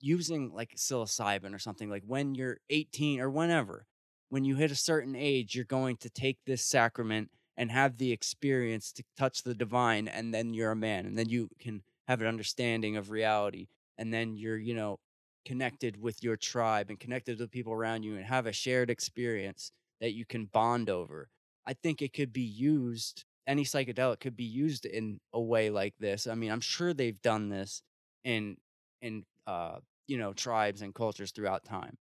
using 0.00 0.52
like 0.52 0.74
psilocybin 0.76 1.54
or 1.54 1.58
something 1.58 1.88
like 1.90 2.02
when 2.06 2.34
you're 2.34 2.58
18 2.70 3.20
or 3.20 3.30
whenever 3.30 3.86
when 4.28 4.44
you 4.44 4.56
hit 4.56 4.70
a 4.70 4.76
certain 4.76 5.14
age 5.16 5.54
you're 5.54 5.64
going 5.64 5.96
to 5.96 6.10
take 6.10 6.38
this 6.44 6.66
sacrament 6.66 7.30
and 7.56 7.70
have 7.70 7.98
the 7.98 8.12
experience 8.12 8.92
to 8.92 9.04
touch 9.16 9.42
the 9.42 9.54
divine 9.54 10.08
and 10.08 10.34
then 10.34 10.54
you're 10.54 10.72
a 10.72 10.76
man 10.76 11.06
and 11.06 11.16
then 11.16 11.28
you 11.28 11.48
can 11.60 11.82
have 12.08 12.20
an 12.20 12.26
understanding 12.26 12.96
of 12.96 13.10
reality 13.10 13.66
and 13.98 14.12
then 14.12 14.36
you're 14.36 14.58
you 14.58 14.74
know 14.74 14.98
connected 15.44 16.00
with 16.00 16.22
your 16.22 16.36
tribe 16.36 16.88
and 16.88 16.98
connected 16.98 17.36
to 17.38 17.44
the 17.44 17.48
people 17.48 17.72
around 17.72 18.02
you 18.02 18.16
and 18.16 18.24
have 18.24 18.46
a 18.46 18.52
shared 18.52 18.90
experience 18.90 19.72
that 20.00 20.14
you 20.14 20.24
can 20.24 20.46
bond 20.46 20.88
over. 20.88 21.28
I 21.66 21.74
think 21.74 22.00
it 22.00 22.12
could 22.12 22.32
be 22.32 22.42
used 22.42 23.24
any 23.46 23.64
psychedelic 23.64 24.20
could 24.20 24.36
be 24.36 24.44
used 24.44 24.86
in 24.86 25.20
a 25.34 25.40
way 25.40 25.68
like 25.68 25.94
this. 25.98 26.26
I 26.26 26.34
mean 26.34 26.50
i'm 26.50 26.60
sure 26.60 26.92
they've 26.94 27.20
done 27.22 27.48
this 27.48 27.82
in 28.24 28.56
in 29.02 29.24
uh 29.46 29.78
you 30.06 30.18
know 30.18 30.32
tribes 30.32 30.82
and 30.82 30.94
cultures 30.94 31.30
throughout 31.32 31.64
time. 31.64 31.96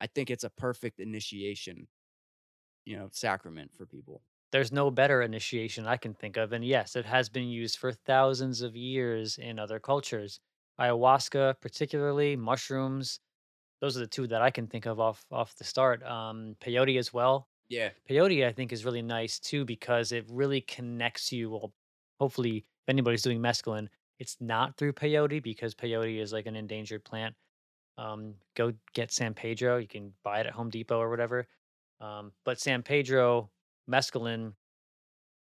I 0.00 0.06
think 0.08 0.30
it's 0.30 0.44
a 0.44 0.50
perfect 0.50 1.00
initiation 1.00 1.86
you 2.84 2.96
know 2.96 3.08
sacrament 3.12 3.70
for 3.76 3.86
people 3.86 4.22
there's 4.52 4.72
no 4.72 4.90
better 4.90 5.22
initiation 5.22 5.86
I 5.86 5.96
can 5.96 6.14
think 6.14 6.36
of. 6.36 6.52
And 6.52 6.64
yes, 6.64 6.96
it 6.96 7.04
has 7.06 7.28
been 7.28 7.48
used 7.48 7.78
for 7.78 7.92
thousands 7.92 8.62
of 8.62 8.76
years 8.76 9.38
in 9.38 9.58
other 9.58 9.80
cultures. 9.80 10.40
Ayahuasca, 10.80 11.60
particularly, 11.60 12.36
mushrooms. 12.36 13.20
Those 13.80 13.96
are 13.96 14.00
the 14.00 14.06
two 14.06 14.26
that 14.28 14.42
I 14.42 14.50
can 14.50 14.66
think 14.66 14.86
of 14.86 15.00
off 15.00 15.24
off 15.30 15.54
the 15.56 15.64
start. 15.64 16.02
Um, 16.04 16.56
peyote 16.60 16.98
as 16.98 17.12
well. 17.12 17.48
yeah 17.68 17.90
Peyote, 18.08 18.46
I 18.46 18.52
think, 18.52 18.72
is 18.72 18.84
really 18.84 19.02
nice 19.02 19.38
too 19.40 19.64
because 19.64 20.12
it 20.12 20.24
really 20.30 20.60
connects 20.60 21.32
you. 21.32 21.50
Well, 21.50 21.74
hopefully, 22.20 22.58
if 22.58 22.88
anybody's 22.88 23.22
doing 23.22 23.40
mescaline, 23.40 23.88
it's 24.18 24.36
not 24.40 24.76
through 24.76 24.92
peyote 24.94 25.42
because 25.42 25.74
peyote 25.74 26.20
is 26.20 26.32
like 26.32 26.46
an 26.46 26.56
endangered 26.56 27.04
plant. 27.04 27.34
Um, 27.98 28.34
go 28.56 28.72
get 28.94 29.12
San 29.12 29.34
Pedro. 29.34 29.78
You 29.78 29.88
can 29.88 30.14
buy 30.24 30.40
it 30.40 30.46
at 30.46 30.52
Home 30.54 30.70
Depot 30.70 30.98
or 30.98 31.10
whatever. 31.10 31.46
Um, 32.00 32.32
but 32.44 32.60
San 32.60 32.82
Pedro 32.82 33.50
mescaline 33.90 34.54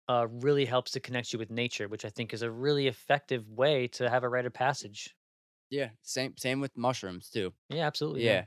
uh, 0.07 0.27
really 0.29 0.65
helps 0.65 0.91
to 0.91 0.99
connect 0.99 1.31
you 1.33 1.39
with 1.39 1.49
nature, 1.51 1.87
which 1.87 2.05
I 2.05 2.09
think 2.09 2.33
is 2.33 2.41
a 2.41 2.51
really 2.51 2.87
effective 2.87 3.49
way 3.49 3.87
to 3.89 4.09
have 4.09 4.23
a 4.23 4.29
rite 4.29 4.45
of 4.45 4.53
passage. 4.53 5.15
yeah 5.69 5.89
same 6.01 6.35
same 6.37 6.59
with 6.59 6.75
mushrooms 6.77 7.29
too 7.29 7.53
Yeah, 7.69 7.87
absolutely. 7.87 8.23
Yeah. 8.23 8.41
yeah 8.41 8.45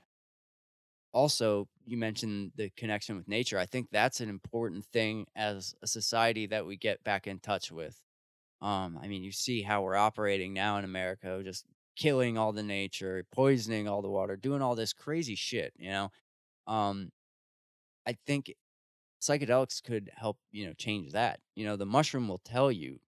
also 1.12 1.68
you 1.86 1.96
mentioned 1.96 2.52
the 2.56 2.70
connection 2.70 3.16
with 3.16 3.28
nature 3.28 3.58
i 3.58 3.66
think 3.66 3.88
that's 3.90 4.20
an 4.20 4.28
important 4.28 4.84
thing 4.86 5.26
as 5.36 5.74
a 5.82 5.86
society 5.86 6.46
that 6.46 6.66
we 6.66 6.76
get 6.76 7.02
back 7.04 7.26
in 7.26 7.38
touch 7.38 7.70
with 7.70 8.00
um 8.62 8.98
i 9.02 9.08
mean 9.08 9.22
you 9.24 9.32
see 9.32 9.62
how 9.62 9.82
we're 9.82 9.96
operating 9.96 10.54
now 10.54 10.78
in 10.78 10.84
america 10.84 11.42
just 11.44 11.66
killing 11.96 12.38
all 12.38 12.52
the 12.52 12.62
nature 12.62 13.24
poisoning 13.32 13.88
all 13.88 14.02
the 14.02 14.10
water 14.10 14.36
doing 14.36 14.62
all 14.62 14.74
this 14.76 14.92
crazy 14.94 15.36
shit 15.36 15.72
you 15.76 15.90
know 15.90 16.10
um 16.66 17.10
i 18.06 18.12
think 18.26 18.54
psychedelics 19.24 19.82
could 19.82 20.10
help 20.14 20.38
you 20.52 20.66
know 20.66 20.74
change 20.74 21.12
that 21.12 21.40
you 21.56 21.64
know 21.64 21.76
the 21.76 21.86
mushroom 21.86 22.28
will 22.28 22.38
tell 22.38 22.70
you 22.72 23.00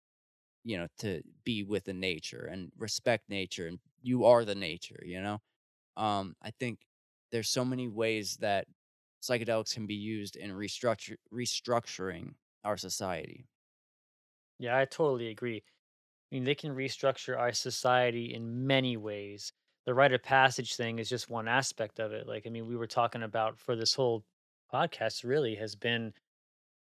you 0.65 0.77
know 0.77 0.89
to 0.99 1.23
be 1.45 1.63
with 1.63 1.85
the 1.85 1.95
nature 1.95 2.47
and 2.51 2.73
respect 2.79 3.29
nature 3.29 3.69
and 3.69 3.81
you 4.03 4.25
are 4.25 4.45
the 4.45 4.55
nature 4.55 5.03
you 5.05 5.21
know 5.21 5.39
um 5.97 6.37
i 6.43 6.51
think 6.51 6.81
there's 7.33 7.51
so 7.51 7.65
many 7.65 7.89
ways 7.89 8.39
that 8.39 8.69
psychedelics 9.23 9.75
can 9.75 9.87
be 9.87 9.95
used 9.95 10.37
in 10.37 10.51
restructure 10.53 11.17
restructuring 11.33 12.35
our 12.65 12.77
society 12.77 13.47
Yeah, 14.59 14.79
I 14.79 14.85
totally 14.85 15.29
agree. 15.29 15.63
I 16.33 16.35
mean, 16.35 16.45
they 16.45 16.55
can 16.55 16.75
restructure 16.75 17.39
our 17.39 17.53
society 17.53 18.35
in 18.35 18.67
many 18.67 18.97
ways. 18.97 19.53
The 19.87 19.95
rite 19.95 20.13
of 20.13 20.23
passage 20.23 20.77
thing 20.77 20.99
is 20.99 21.09
just 21.09 21.31
one 21.31 21.49
aspect 21.49 22.01
of 22.01 22.13
it. 22.13 22.27
Like, 22.27 22.47
I 22.47 22.51
mean, 22.51 22.67
we 22.67 22.77
were 22.77 22.87
talking 22.89 23.23
about 23.23 23.59
for 23.59 23.77
this 23.77 23.95
whole 23.95 24.25
podcast, 24.73 25.25
really 25.25 25.57
has 25.57 25.75
been, 25.77 26.15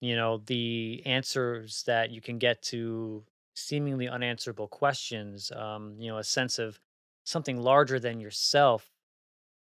you 0.02 0.16
know, 0.16 0.38
the 0.38 1.04
answers 1.06 1.84
that 1.84 2.12
you 2.12 2.22
can 2.22 2.38
get 2.40 2.62
to 2.64 3.26
seemingly 3.56 4.08
unanswerable 4.10 4.68
questions, 4.68 5.52
um, 5.52 5.96
you 6.00 6.10
know, 6.10 6.18
a 6.18 6.24
sense 6.24 6.60
of 6.60 6.80
something 7.26 7.58
larger 7.58 8.00
than 8.00 8.20
yourself 8.20 8.92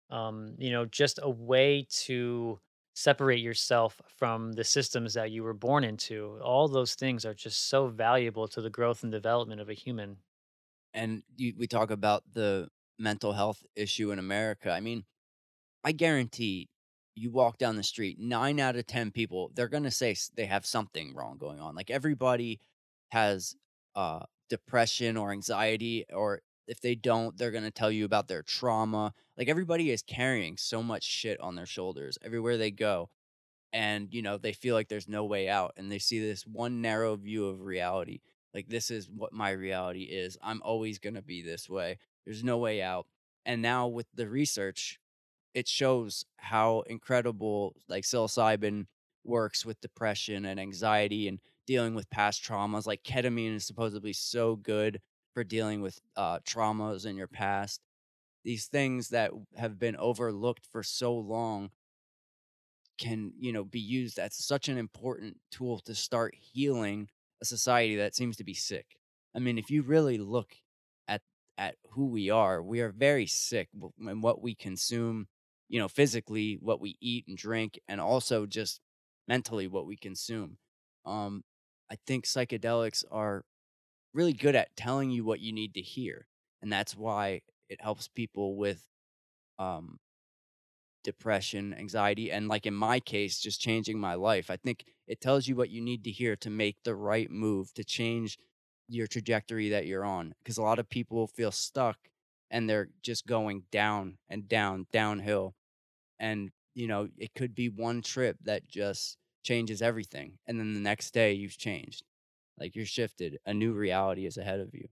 um, 0.09 0.55
you 0.57 0.71
know, 0.71 0.85
just 0.85 1.19
a 1.21 1.29
way 1.29 1.87
to 1.89 2.59
separate 2.93 3.41
yourself 3.41 4.01
from 4.07 4.53
the 4.53 4.63
systems 4.63 5.13
that 5.15 5.31
you 5.31 5.43
were 5.43 5.53
born 5.53 5.83
into. 5.83 6.39
All 6.41 6.67
those 6.67 6.95
things 6.95 7.25
are 7.25 7.33
just 7.33 7.67
so 7.67 7.87
valuable 7.87 8.47
to 8.49 8.61
the 8.61 8.69
growth 8.69 9.03
and 9.03 9.11
development 9.11 9.61
of 9.61 9.69
a 9.69 9.73
human. 9.73 10.17
and 10.93 11.23
you, 11.35 11.53
we 11.57 11.67
talk 11.67 11.91
about 11.91 12.23
the 12.33 12.69
mental 12.97 13.33
health 13.33 13.61
issue 13.75 14.11
in 14.11 14.19
america 14.19 14.71
i 14.71 14.79
mean 14.79 15.03
i 15.83 15.91
guarantee 15.91 16.69
you 17.15 17.31
walk 17.31 17.57
down 17.57 17.75
the 17.75 17.83
street 17.83 18.19
9 18.19 18.59
out 18.59 18.75
of 18.75 18.87
10 18.87 19.11
people 19.11 19.51
they're 19.55 19.67
going 19.67 19.83
to 19.83 19.91
say 19.91 20.15
they 20.35 20.45
have 20.45 20.65
something 20.65 21.13
wrong 21.13 21.37
going 21.37 21.59
on 21.59 21.75
like 21.75 21.89
everybody 21.89 22.59
has 23.09 23.55
uh 23.95 24.19
depression 24.49 25.17
or 25.17 25.31
anxiety 25.31 26.05
or 26.13 26.41
if 26.67 26.81
they 26.81 26.95
don't 26.95 27.37
they're 27.37 27.51
going 27.51 27.63
to 27.63 27.71
tell 27.71 27.91
you 27.91 28.05
about 28.05 28.27
their 28.27 28.43
trauma 28.43 29.13
like 29.37 29.47
everybody 29.47 29.91
is 29.91 30.01
carrying 30.01 30.57
so 30.57 30.83
much 30.83 31.03
shit 31.03 31.39
on 31.39 31.55
their 31.55 31.65
shoulders 31.65 32.17
everywhere 32.23 32.57
they 32.57 32.71
go 32.71 33.09
and 33.73 34.13
you 34.13 34.21
know 34.21 34.37
they 34.37 34.53
feel 34.53 34.75
like 34.75 34.87
there's 34.87 35.07
no 35.07 35.25
way 35.25 35.49
out 35.49 35.73
and 35.77 35.91
they 35.91 35.99
see 35.99 36.19
this 36.19 36.45
one 36.45 36.81
narrow 36.81 37.15
view 37.15 37.47
of 37.47 37.61
reality 37.61 38.19
like 38.53 38.67
this 38.67 38.91
is 38.91 39.09
what 39.09 39.33
my 39.33 39.49
reality 39.51 40.03
is 40.03 40.37
i'm 40.43 40.61
always 40.63 40.99
going 40.99 41.15
to 41.15 41.21
be 41.21 41.41
this 41.41 41.69
way 41.69 41.97
There's 42.25 42.43
no 42.43 42.57
way 42.57 42.81
out. 42.81 43.07
And 43.45 43.61
now 43.61 43.87
with 43.87 44.07
the 44.13 44.27
research, 44.27 44.99
it 45.55 45.67
shows 45.69 46.25
how 46.37 46.81
incredible 46.83 47.75
like 47.89 48.05
psilocybin 48.05 48.87
works 49.25 49.65
with 49.65 49.81
depression 49.81 50.45
and 50.45 50.59
anxiety 50.59 51.29
and 51.29 51.41
dealing 51.67 51.95
with 51.95 52.09
past 52.11 52.43
traumas. 52.43 52.87
Like 52.87 53.03
ketamine 53.03 53.55
is 53.55 53.67
supposedly 53.67 54.13
so 54.13 54.57
good 54.57 55.01
for 55.33 55.45
dealing 55.45 55.81
with 55.81 55.99
uh, 56.17 56.39
traumas 56.41 57.07
in 57.07 57.17
your 57.17 57.29
past. 57.29 57.81
These 58.43 58.67
things 58.67 59.09
that 59.09 59.31
have 59.57 59.79
been 59.79 59.97
overlooked 59.97 60.65
for 60.67 60.83
so 60.83 61.15
long 61.15 61.71
can, 62.97 63.33
you 63.37 63.51
know, 63.51 63.63
be 63.63 63.79
used 63.79 64.19
as 64.19 64.35
such 64.35 64.69
an 64.69 64.77
important 64.77 65.37
tool 65.51 65.79
to 65.79 65.93
start 65.95 66.35
healing 66.35 67.09
a 67.41 67.45
society 67.45 67.97
that 67.97 68.15
seems 68.15 68.37
to 68.37 68.43
be 68.43 68.53
sick. 68.53 68.97
I 69.35 69.39
mean, 69.39 69.57
if 69.57 69.69
you 69.69 69.81
really 69.81 70.17
look 70.17 70.55
at 71.07 71.21
at 71.57 71.75
who 71.91 72.07
we 72.07 72.29
are, 72.29 72.63
we 72.63 72.79
are 72.81 72.91
very 72.91 73.25
sick 73.27 73.69
and 73.99 74.23
what 74.23 74.41
we 74.41 74.55
consume, 74.55 75.27
you 75.69 75.79
know, 75.79 75.87
physically, 75.87 76.57
what 76.61 76.81
we 76.81 76.97
eat 77.01 77.25
and 77.27 77.37
drink, 77.37 77.79
and 77.87 78.01
also 78.01 78.45
just 78.45 78.81
mentally 79.27 79.67
what 79.67 79.85
we 79.85 79.97
consume. 79.97 80.57
Um, 81.05 81.43
I 81.91 81.97
think 82.07 82.25
psychedelics 82.25 83.03
are 83.11 83.43
really 84.13 84.33
good 84.33 84.55
at 84.55 84.75
telling 84.75 85.11
you 85.11 85.25
what 85.25 85.39
you 85.41 85.53
need 85.53 85.73
to 85.75 85.81
hear, 85.81 86.27
and 86.61 86.71
that's 86.71 86.95
why 86.95 87.41
it 87.69 87.81
helps 87.81 88.07
people 88.07 88.57
with 88.57 88.85
um 89.59 89.99
depression, 91.03 91.73
anxiety, 91.73 92.31
and 92.31 92.47
like 92.47 92.65
in 92.65 92.73
my 92.73 92.99
case, 92.99 93.39
just 93.39 93.61
changing 93.61 93.99
my 93.99 94.15
life. 94.15 94.49
I 94.49 94.57
think 94.57 94.85
it 95.07 95.21
tells 95.21 95.47
you 95.47 95.55
what 95.55 95.69
you 95.69 95.81
need 95.81 96.03
to 96.05 96.11
hear 96.11 96.35
to 96.37 96.49
make 96.49 96.77
the 96.83 96.95
right 96.95 97.29
move 97.29 97.73
to 97.75 97.83
change 97.83 98.37
your 98.87 99.07
trajectory 99.07 99.69
that 99.69 99.85
you're 99.85 100.03
on. 100.05 100.33
Because 100.43 100.57
a 100.57 100.63
lot 100.63 100.79
of 100.79 100.89
people 100.89 101.27
feel 101.27 101.51
stuck 101.51 101.97
and 102.49 102.69
they're 102.69 102.89
just 103.01 103.25
going 103.25 103.65
down 103.71 104.17
and 104.29 104.47
down, 104.47 104.87
downhill. 104.91 105.55
And, 106.19 106.51
you 106.75 106.87
know, 106.87 107.09
it 107.17 107.35
could 107.35 107.55
be 107.55 107.69
one 107.69 108.01
trip 108.01 108.37
that 108.43 108.67
just 108.67 109.17
changes 109.43 109.81
everything. 109.81 110.39
And 110.47 110.59
then 110.59 110.73
the 110.73 110.79
next 110.79 111.13
day 111.13 111.33
you've 111.33 111.57
changed. 111.57 112.03
Like 112.59 112.75
you're 112.75 112.85
shifted. 112.85 113.39
A 113.45 113.53
new 113.53 113.73
reality 113.73 114.25
is 114.25 114.37
ahead 114.37 114.59
of 114.61 114.73
you. 114.73 114.89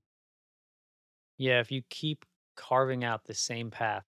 Yeah, 1.38 1.60
if 1.60 1.72
you 1.72 1.82
keep 1.89 2.26
carving 2.56 3.04
out 3.04 3.26
the 3.26 3.34
same 3.34 3.72
path 3.72 4.06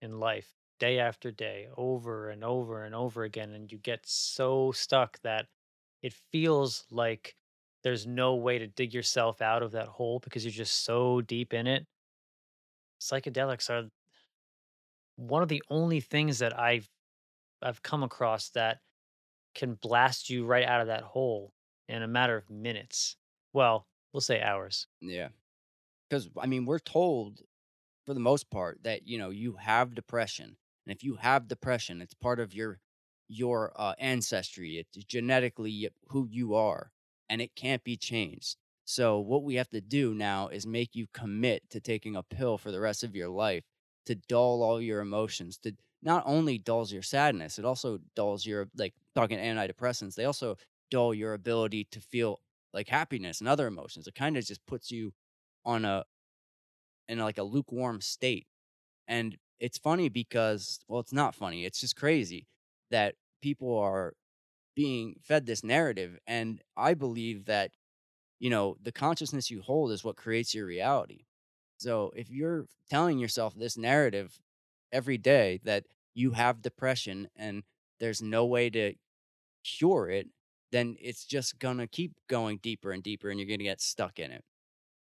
in 0.00 0.18
life 0.20 0.56
day 0.78 0.98
after 0.98 1.30
day, 1.30 1.68
over 1.76 2.30
and 2.30 2.44
over 2.44 2.84
and 2.84 2.94
over 2.94 3.24
again, 3.24 3.52
and 3.52 3.70
you 3.70 3.78
get 3.78 4.06
so 4.06 4.72
stuck 4.72 5.20
that 5.22 5.48
it 6.02 6.14
feels 6.14 6.86
like 6.90 7.36
there's 7.82 8.06
no 8.06 8.36
way 8.36 8.58
to 8.58 8.66
dig 8.66 8.94
yourself 8.94 9.42
out 9.42 9.62
of 9.62 9.72
that 9.72 9.88
hole 9.88 10.20
because 10.20 10.44
you're 10.44 10.52
just 10.52 10.84
so 10.84 11.20
deep 11.22 11.52
in 11.54 11.66
it. 11.66 11.86
Psychedelics 13.00 13.70
are 13.70 13.88
one 15.16 15.42
of 15.42 15.48
the 15.48 15.62
only 15.70 16.00
things 16.00 16.38
that 16.38 16.58
I've 16.58 16.88
I've 17.62 17.82
come 17.82 18.02
across 18.02 18.50
that 18.50 18.78
can 19.54 19.74
blast 19.74 20.30
you 20.30 20.46
right 20.46 20.64
out 20.64 20.80
of 20.80 20.86
that 20.86 21.02
hole 21.02 21.52
in 21.88 22.02
a 22.02 22.08
matter 22.08 22.36
of 22.36 22.48
minutes. 22.48 23.16
Well, 23.52 23.86
we'll 24.12 24.20
say 24.22 24.40
hours. 24.40 24.86
Yeah. 25.00 25.28
Because, 26.08 26.28
I 26.38 26.46
mean, 26.46 26.64
we're 26.64 26.78
told 26.78 27.42
for 28.06 28.14
the 28.14 28.20
most 28.20 28.50
part 28.50 28.82
that, 28.84 29.06
you 29.06 29.18
know, 29.18 29.30
you 29.30 29.54
have 29.54 29.94
depression 29.94 30.56
and 30.86 30.96
if 30.96 31.04
you 31.04 31.16
have 31.16 31.48
depression, 31.48 32.00
it's 32.00 32.14
part 32.14 32.40
of 32.40 32.54
your 32.54 32.80
your 33.28 33.72
uh, 33.76 33.94
ancestry. 33.98 34.78
It's 34.78 35.04
genetically 35.04 35.88
who 36.08 36.26
you 36.28 36.54
are, 36.54 36.90
and 37.28 37.40
it 37.40 37.54
can't 37.54 37.84
be 37.84 37.96
changed. 37.96 38.56
So 38.84 39.20
what 39.20 39.44
we 39.44 39.54
have 39.56 39.68
to 39.70 39.80
do 39.80 40.14
now 40.14 40.48
is 40.48 40.66
make 40.66 40.94
you 40.94 41.06
commit 41.12 41.68
to 41.70 41.80
taking 41.80 42.16
a 42.16 42.22
pill 42.22 42.58
for 42.58 42.70
the 42.72 42.80
rest 42.80 43.04
of 43.04 43.14
your 43.14 43.28
life 43.28 43.64
to 44.06 44.14
dull 44.14 44.62
all 44.62 44.80
your 44.80 45.00
emotions. 45.00 45.58
To 45.58 45.72
not 46.02 46.22
only 46.26 46.58
dulls 46.58 46.92
your 46.92 47.02
sadness, 47.02 47.58
it 47.58 47.64
also 47.64 47.98
dulls 48.16 48.44
your 48.46 48.68
like 48.76 48.94
talking 49.14 49.38
antidepressants. 49.38 50.14
They 50.14 50.24
also 50.24 50.56
dull 50.90 51.14
your 51.14 51.34
ability 51.34 51.84
to 51.92 52.00
feel 52.00 52.40
like 52.72 52.88
happiness 52.88 53.40
and 53.40 53.48
other 53.48 53.66
emotions. 53.66 54.06
It 54.06 54.14
kind 54.14 54.36
of 54.36 54.44
just 54.44 54.64
puts 54.66 54.90
you 54.90 55.12
on 55.64 55.84
a 55.84 56.04
in 57.08 57.18
like 57.18 57.38
a 57.38 57.42
lukewarm 57.42 58.00
state. 58.00 58.46
And 59.08 59.36
it's 59.60 59.78
funny 59.78 60.08
because 60.08 60.80
well 60.88 61.00
it's 61.00 61.12
not 61.12 61.34
funny 61.34 61.64
it's 61.66 61.80
just 61.80 61.96
crazy 61.96 62.46
that 62.90 63.14
people 63.42 63.78
are 63.78 64.14
being 64.76 65.16
fed 65.22 65.46
this 65.46 65.64
narrative 65.64 66.18
and 66.26 66.62
i 66.76 66.94
believe 66.94 67.46
that 67.46 67.72
you 68.40 68.50
know 68.50 68.76
the 68.82 68.92
consciousness 68.92 69.50
you 69.50 69.62
hold 69.62 69.92
is 69.92 70.04
what 70.04 70.16
creates 70.16 70.54
your 70.54 70.66
reality 70.66 71.24
so 71.78 72.12
if 72.16 72.30
you're 72.30 72.66
telling 72.90 73.18
yourself 73.18 73.54
this 73.54 73.78
narrative 73.78 74.40
every 74.92 75.18
day 75.18 75.60
that 75.64 75.84
you 76.14 76.32
have 76.32 76.62
depression 76.62 77.28
and 77.36 77.62
there's 78.00 78.22
no 78.22 78.44
way 78.44 78.70
to 78.70 78.94
cure 79.64 80.10
it 80.10 80.28
then 80.72 80.96
it's 81.00 81.24
just 81.24 81.58
gonna 81.58 81.86
keep 81.86 82.12
going 82.28 82.58
deeper 82.62 82.92
and 82.92 83.02
deeper 83.02 83.30
and 83.30 83.38
you're 83.38 83.48
gonna 83.48 83.62
get 83.64 83.80
stuck 83.80 84.18
in 84.18 84.32
it 84.32 84.44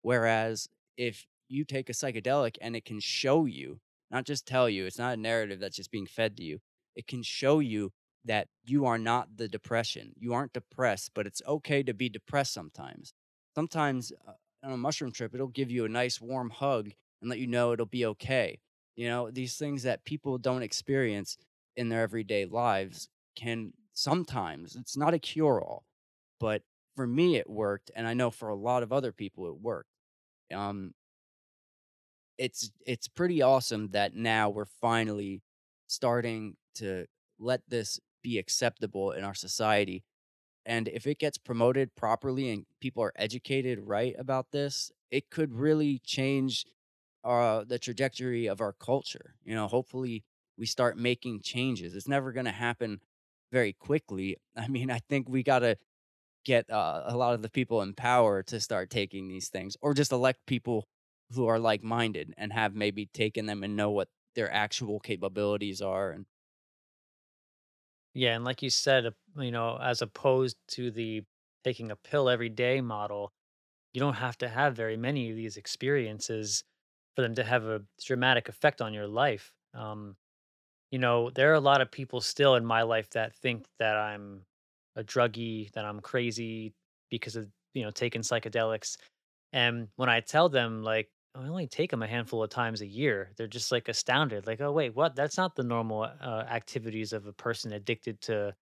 whereas 0.02 0.68
if 0.96 1.26
you 1.48 1.64
take 1.64 1.88
a 1.88 1.92
psychedelic 1.92 2.56
and 2.60 2.74
it 2.76 2.84
can 2.84 3.00
show 3.00 3.44
you 3.44 3.80
not 4.10 4.24
just 4.24 4.46
tell 4.46 4.68
you. 4.68 4.86
It's 4.86 4.98
not 4.98 5.14
a 5.14 5.20
narrative 5.20 5.60
that's 5.60 5.76
just 5.76 5.90
being 5.90 6.06
fed 6.06 6.36
to 6.38 6.42
you. 6.42 6.60
It 6.96 7.06
can 7.06 7.22
show 7.22 7.58
you 7.60 7.92
that 8.24 8.48
you 8.64 8.86
are 8.86 8.98
not 8.98 9.36
the 9.36 9.48
depression. 9.48 10.12
You 10.18 10.34
aren't 10.34 10.52
depressed, 10.52 11.12
but 11.14 11.26
it's 11.26 11.42
okay 11.46 11.82
to 11.82 11.94
be 11.94 12.08
depressed 12.08 12.52
sometimes. 12.52 13.12
Sometimes 13.58 14.12
uh, 14.28 14.34
on 14.62 14.70
a 14.70 14.76
mushroom 14.76 15.10
trip, 15.10 15.34
it'll 15.34 15.48
give 15.48 15.68
you 15.68 15.84
a 15.84 15.88
nice 15.88 16.20
warm 16.20 16.48
hug 16.48 16.90
and 17.20 17.28
let 17.28 17.40
you 17.40 17.48
know 17.48 17.72
it'll 17.72 17.86
be 17.86 18.06
okay. 18.06 18.60
You 18.94 19.08
know, 19.08 19.32
these 19.32 19.56
things 19.56 19.82
that 19.82 20.04
people 20.04 20.38
don't 20.38 20.62
experience 20.62 21.36
in 21.76 21.88
their 21.88 22.02
everyday 22.02 22.44
lives 22.44 23.08
can 23.34 23.72
sometimes, 23.94 24.76
it's 24.76 24.96
not 24.96 25.12
a 25.12 25.18
cure 25.18 25.60
all, 25.60 25.82
but 26.38 26.62
for 26.94 27.04
me, 27.04 27.34
it 27.34 27.50
worked. 27.50 27.90
And 27.96 28.06
I 28.06 28.14
know 28.14 28.30
for 28.30 28.48
a 28.48 28.54
lot 28.54 28.84
of 28.84 28.92
other 28.92 29.10
people, 29.10 29.48
it 29.48 29.60
worked. 29.60 29.90
Um, 30.54 30.94
it's 32.38 32.70
it's 32.86 33.08
pretty 33.08 33.42
awesome 33.42 33.88
that 33.90 34.14
now 34.14 34.50
we're 34.50 34.66
finally 34.80 35.42
starting 35.88 36.54
to 36.76 37.06
let 37.40 37.62
this 37.66 37.98
be 38.22 38.38
acceptable 38.38 39.10
in 39.10 39.24
our 39.24 39.34
society. 39.34 40.04
And 40.68 40.86
if 40.88 41.06
it 41.06 41.18
gets 41.18 41.38
promoted 41.38 41.96
properly 41.96 42.50
and 42.50 42.66
people 42.82 43.02
are 43.02 43.14
educated 43.16 43.80
right 43.80 44.14
about 44.18 44.52
this, 44.52 44.92
it 45.10 45.30
could 45.30 45.54
really 45.54 45.98
change 46.04 46.66
uh, 47.24 47.64
the 47.64 47.78
trajectory 47.78 48.46
of 48.46 48.60
our 48.60 48.74
culture. 48.74 49.36
You 49.44 49.54
know, 49.54 49.66
hopefully 49.66 50.24
we 50.58 50.66
start 50.66 50.98
making 50.98 51.40
changes. 51.40 51.96
It's 51.96 52.06
never 52.06 52.32
going 52.32 52.44
to 52.44 52.52
happen 52.52 53.00
very 53.50 53.72
quickly. 53.72 54.36
I 54.56 54.68
mean, 54.68 54.90
I 54.90 55.00
think 55.08 55.26
we 55.26 55.42
got 55.42 55.60
to 55.60 55.78
get 56.44 56.70
uh, 56.70 57.04
a 57.06 57.16
lot 57.16 57.34
of 57.34 57.42
the 57.42 57.50
people 57.50 57.82
in 57.82 57.94
power 57.94 58.42
to 58.44 58.60
start 58.60 58.90
taking 58.90 59.28
these 59.28 59.48
things 59.48 59.76
or 59.80 59.94
just 59.94 60.12
elect 60.12 60.40
people 60.46 60.86
who 61.32 61.46
are 61.46 61.58
like 61.58 61.82
minded 61.82 62.34
and 62.38 62.52
have 62.52 62.74
maybe 62.74 63.06
taken 63.06 63.46
them 63.46 63.62
and 63.62 63.76
know 63.76 63.90
what 63.90 64.08
their 64.34 64.52
actual 64.52 65.00
capabilities 65.00 65.82
are 65.82 66.10
and 66.10 66.26
Yeah, 68.18 68.34
and 68.34 68.44
like 68.44 68.62
you 68.62 68.70
said, 68.70 69.14
you 69.36 69.52
know, 69.52 69.78
as 69.80 70.02
opposed 70.02 70.56
to 70.70 70.90
the 70.90 71.22
taking 71.62 71.92
a 71.92 71.96
pill 71.96 72.28
every 72.28 72.48
day 72.48 72.80
model, 72.80 73.32
you 73.94 74.00
don't 74.00 74.14
have 74.14 74.38
to 74.38 74.48
have 74.48 74.76
very 74.76 74.96
many 74.96 75.30
of 75.30 75.36
these 75.36 75.56
experiences 75.56 76.64
for 77.16 77.22
them 77.22 77.34
to 77.36 77.44
have 77.44 77.64
a 77.66 77.82
dramatic 78.04 78.48
effect 78.48 78.82
on 78.82 78.94
your 78.94 79.08
life. 79.08 79.52
Um, 79.74 80.16
you 80.90 80.98
know, 80.98 81.30
there 81.30 81.50
are 81.52 81.54
a 81.56 81.60
lot 81.60 81.80
of 81.80 81.90
people 81.92 82.20
still 82.20 82.56
in 82.56 82.66
my 82.66 82.82
life 82.82 83.10
that 83.10 83.36
think 83.36 83.66
that 83.78 83.96
I'm 83.96 84.42
a 84.96 85.04
druggie, 85.04 85.72
that 85.72 85.84
I'm 85.84 86.00
crazy 86.00 86.74
because 87.10 87.36
of, 87.36 87.48
you 87.74 87.84
know, 87.84 87.90
taking 87.92 88.22
psychedelics. 88.22 88.96
And 89.52 89.88
when 89.96 90.08
I 90.10 90.20
tell 90.20 90.48
them, 90.48 90.82
like, 90.82 91.10
I 91.34 91.46
only 91.48 91.66
take 91.68 91.90
them 91.90 92.02
a 92.02 92.06
handful 92.08 92.42
of 92.42 92.50
times 92.50 92.80
a 92.80 92.86
year. 92.86 93.32
They're 93.36 93.46
just 93.46 93.70
like 93.70 93.88
astounded, 93.88 94.46
like, 94.46 94.60
"Oh, 94.60 94.72
wait, 94.72 94.94
what? 94.94 95.14
That's 95.16 95.36
not 95.36 95.54
the 95.56 95.62
normal 95.62 96.02
uh, 96.02 96.44
activities 96.48 97.12
of 97.12 97.26
a 97.26 97.32
person 97.32 97.72
addicted 97.72 98.20
to 98.22 98.54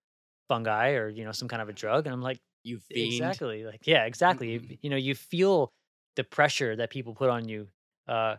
fungi 0.49 0.91
or 0.93 1.09
you 1.09 1.25
know 1.25 1.33
some 1.33 1.49
kind 1.49 1.63
of 1.63 1.69
a 1.69 1.73
drug." 1.75 2.07
And 2.07 2.15
I'm 2.15 2.23
like, 2.23 2.41
you 2.65 2.79
fiend. 2.81 3.41
"Exactly, 3.41 3.65
like, 3.65 3.87
yeah, 3.87 4.05
exactly." 4.05 4.53
You, 4.53 4.79
you 4.83 4.91
know, 4.91 4.97
you 4.97 5.15
feel 5.15 5.73
the 6.17 6.25
pressure 6.25 6.77
that 6.77 6.91
people 6.91 7.15
put 7.15 7.31
on 7.31 7.49
you. 7.49 7.69
Uh, 8.07 8.37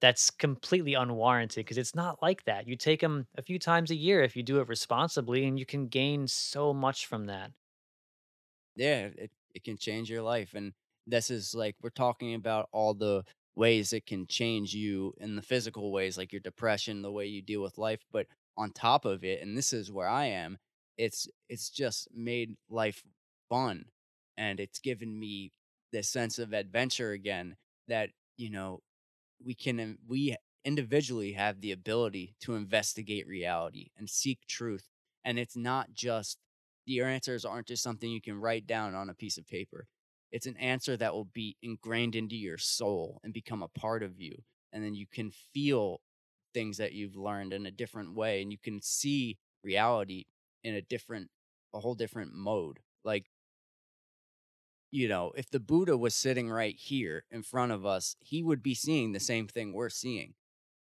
that's 0.00 0.30
completely 0.30 0.94
unwarranted 0.94 1.64
because 1.64 1.78
it's 1.78 1.94
not 1.94 2.22
like 2.22 2.44
that. 2.44 2.68
You 2.68 2.76
take 2.76 3.00
them 3.00 3.26
a 3.36 3.42
few 3.42 3.58
times 3.58 3.90
a 3.90 3.96
year 3.96 4.22
if 4.22 4.36
you 4.36 4.42
do 4.44 4.60
it 4.60 4.68
responsibly, 4.68 5.44
and 5.46 5.58
you 5.58 5.66
can 5.66 5.88
gain 5.88 6.28
so 6.28 6.74
much 6.74 7.06
from 7.06 7.26
that. 7.26 7.52
yeah, 8.74 9.06
it, 9.16 9.30
it 9.54 9.64
can 9.64 9.76
change 9.76 10.10
your 10.10 10.22
life. 10.22 10.54
And 10.54 10.72
this 11.06 11.30
is 11.30 11.54
like 11.54 11.76
we're 11.82 11.90
talking 11.90 12.34
about 12.34 12.68
all 12.72 12.94
the 12.94 13.24
ways 13.56 13.92
it 13.92 14.06
can 14.06 14.26
change 14.26 14.74
you 14.74 15.14
in 15.18 15.36
the 15.36 15.42
physical 15.42 15.92
ways, 15.92 16.18
like 16.18 16.32
your 16.32 16.40
depression, 16.40 17.02
the 17.02 17.12
way 17.12 17.26
you 17.26 17.42
deal 17.42 17.62
with 17.62 17.78
life. 17.78 18.04
But 18.12 18.26
on 18.56 18.70
top 18.72 19.04
of 19.04 19.24
it, 19.24 19.42
and 19.42 19.56
this 19.56 19.72
is 19.72 19.92
where 19.92 20.08
I 20.08 20.26
am, 20.26 20.58
it's 20.98 21.28
it's 21.48 21.70
just 21.70 22.08
made 22.14 22.56
life 22.70 23.02
fun. 23.48 23.86
And 24.36 24.60
it's 24.60 24.78
given 24.78 25.18
me 25.18 25.52
this 25.92 26.08
sense 26.08 26.38
of 26.38 26.52
adventure 26.52 27.12
again 27.12 27.56
that, 27.88 28.10
you 28.36 28.50
know, 28.50 28.80
we 29.44 29.54
can 29.54 29.98
we 30.06 30.36
individually 30.64 31.32
have 31.32 31.60
the 31.60 31.72
ability 31.72 32.34
to 32.40 32.54
investigate 32.54 33.26
reality 33.26 33.90
and 33.96 34.10
seek 34.10 34.40
truth 34.48 34.88
and 35.24 35.38
it's 35.38 35.56
not 35.56 35.92
just 35.92 36.38
your 36.86 37.06
answers 37.06 37.44
aren't 37.44 37.68
just 37.68 37.82
something 37.82 38.10
you 38.10 38.20
can 38.20 38.40
write 38.40 38.66
down 38.66 38.94
on 38.94 39.08
a 39.08 39.14
piece 39.14 39.38
of 39.38 39.46
paper 39.46 39.86
it's 40.36 40.46
an 40.46 40.56
answer 40.58 40.96
that 40.96 41.14
will 41.14 41.24
be 41.32 41.56
ingrained 41.62 42.14
into 42.14 42.36
your 42.36 42.58
soul 42.58 43.20
and 43.24 43.32
become 43.32 43.62
a 43.62 43.68
part 43.68 44.02
of 44.02 44.20
you 44.20 44.36
and 44.72 44.84
then 44.84 44.94
you 44.94 45.06
can 45.10 45.30
feel 45.54 46.02
things 46.52 46.76
that 46.76 46.92
you've 46.92 47.16
learned 47.16 47.54
in 47.54 47.64
a 47.64 47.70
different 47.70 48.14
way 48.14 48.42
and 48.42 48.52
you 48.52 48.58
can 48.62 48.80
see 48.82 49.38
reality 49.64 50.26
in 50.62 50.74
a 50.74 50.82
different 50.82 51.30
a 51.74 51.80
whole 51.80 51.94
different 51.94 52.34
mode 52.34 52.80
like 53.02 53.24
you 54.90 55.08
know, 55.08 55.32
if 55.36 55.50
the 55.50 55.60
Buddha 55.60 55.96
was 55.96 56.14
sitting 56.14 56.48
right 56.48 56.76
here 56.76 57.24
in 57.30 57.42
front 57.42 57.72
of 57.72 57.84
us, 57.84 58.16
he 58.20 58.42
would 58.42 58.62
be 58.62 58.74
seeing 58.74 59.12
the 59.12 59.20
same 59.20 59.48
thing 59.48 59.72
we're 59.72 59.88
seeing. 59.88 60.34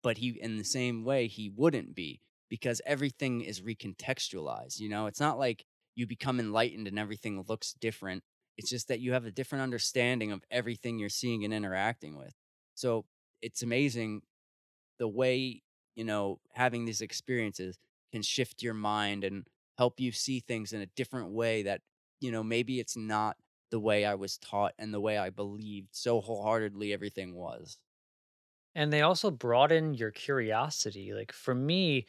But 0.03 0.19
he, 0.19 0.39
in 0.41 0.59
the 0.59 0.65
same 0.65 1.05
way, 1.05 1.27
he 1.27 1.49
wouldn't 1.49 1.95
be 1.95 2.21
because 2.49 2.81
everything 2.87 3.41
is 3.41 3.63
recontextualized. 3.63 4.79
You 4.79 4.91
know, 4.91 5.07
it's 5.07 5.21
not 5.21 5.39
like 5.39 5.65
you 5.97 6.07
become 6.07 6.39
enlightened 6.39 6.87
and 6.87 6.99
everything 6.99 7.45
looks 7.49 7.73
different. 7.81 8.23
It's 8.57 8.71
just 8.71 8.89
that 8.89 9.01
you 9.01 9.13
have 9.13 9.25
a 9.27 9.33
different 9.33 9.63
understanding 9.63 10.33
of 10.33 10.45
everything 10.51 10.99
you're 10.99 11.09
seeing 11.09 11.45
and 11.45 11.53
interacting 11.55 12.17
with. 12.17 12.35
So 12.75 13.07
it's 13.43 13.63
amazing 13.63 14.23
the 14.99 15.09
way, 15.09 15.63
you 15.97 16.05
know, 16.05 16.41
having 16.53 16.85
these 16.85 17.01
experiences 17.01 17.79
can 18.13 18.23
shift 18.23 18.63
your 18.63 18.75
mind 18.75 19.25
and 19.25 19.49
help 19.79 20.01
you 20.01 20.13
see 20.13 20.41
things 20.41 20.73
in 20.73 20.81
a 20.81 20.87
different 20.87 21.31
way 21.31 21.63
that, 21.65 21.83
you 22.21 22.31
know, 22.31 22.43
maybe 22.43 22.81
it's 22.81 22.97
not 22.97 23.37
the 23.71 23.81
way 23.81 24.05
I 24.05 24.15
was 24.15 24.39
taught 24.39 24.75
and 24.79 24.95
the 24.95 25.01
way 25.01 25.19
I 25.19 25.31
believed 25.31 25.89
so 25.93 26.21
wholeheartedly 26.21 26.93
everything 26.93 27.35
was. 27.35 27.79
And 28.75 28.93
they 28.93 29.03
also 29.03 29.31
broaden 29.31 29.95
your 29.95 30.11
curiosity. 30.11 31.15
Like 31.15 31.33
for 31.33 31.55
me, 31.55 32.07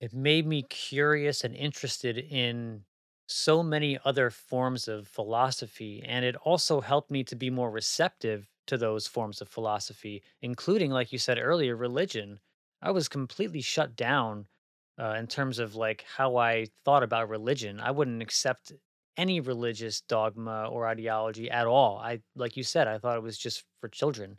it 0.00 0.12
made 0.12 0.46
me 0.46 0.62
curious 0.62 1.44
and 1.44 1.54
interested 1.54 2.18
in 2.18 2.84
so 3.32 3.62
many 3.62 3.98
other 4.04 4.30
forms 4.30 4.88
of 4.88 5.08
philosophy. 5.08 6.02
And 6.06 6.24
it 6.24 6.36
also 6.36 6.80
helped 6.80 7.10
me 7.10 7.24
to 7.24 7.36
be 7.36 7.50
more 7.50 7.70
receptive 7.70 8.48
to 8.66 8.76
those 8.76 9.06
forms 9.06 9.40
of 9.40 9.48
philosophy, 9.48 10.22
including, 10.40 10.90
like 10.90 11.12
you 11.12 11.18
said 11.18 11.38
earlier, 11.38 11.76
religion. 11.76 12.40
I 12.80 12.90
was 12.90 13.08
completely 13.08 13.60
shut 13.60 13.96
down 13.96 14.46
uh, 14.98 15.14
in 15.18 15.26
terms 15.26 15.58
of 15.58 15.74
like 15.74 16.04
how 16.16 16.36
I 16.36 16.66
thought 16.84 17.02
about 17.02 17.28
religion. 17.28 17.80
I 17.80 17.90
wouldn't 17.90 18.22
accept 18.22 18.72
any 19.16 19.40
religious 19.40 20.00
dogma 20.00 20.68
or 20.70 20.86
ideology 20.86 21.50
at 21.50 21.66
all. 21.66 21.98
I, 21.98 22.20
like 22.34 22.56
you 22.56 22.62
said, 22.62 22.88
I 22.88 22.98
thought 22.98 23.16
it 23.16 23.22
was 23.22 23.38
just 23.38 23.64
for 23.80 23.88
children, 23.88 24.38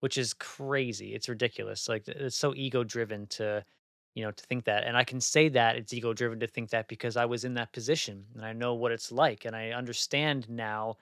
which 0.00 0.18
is 0.18 0.34
crazy. 0.34 1.14
It's 1.14 1.28
ridiculous. 1.28 1.88
Like 1.88 2.08
it's 2.08 2.36
so 2.36 2.54
ego 2.54 2.84
driven 2.84 3.26
to 3.28 3.64
you 4.14 4.22
know, 4.22 4.30
to 4.30 4.44
think 4.44 4.64
that. 4.64 4.84
And 4.84 4.96
I 4.96 5.04
can 5.04 5.20
say 5.20 5.48
that 5.50 5.76
it's 5.76 5.92
ego 5.92 6.12
driven 6.12 6.40
to 6.40 6.46
think 6.46 6.70
that 6.70 6.88
because 6.88 7.16
I 7.16 7.24
was 7.24 7.44
in 7.44 7.54
that 7.54 7.72
position 7.72 8.24
and 8.34 8.44
I 8.44 8.52
know 8.52 8.74
what 8.74 8.92
it's 8.92 9.10
like. 9.10 9.44
And 9.44 9.56
I 9.56 9.70
understand 9.70 10.48
now 10.48 10.96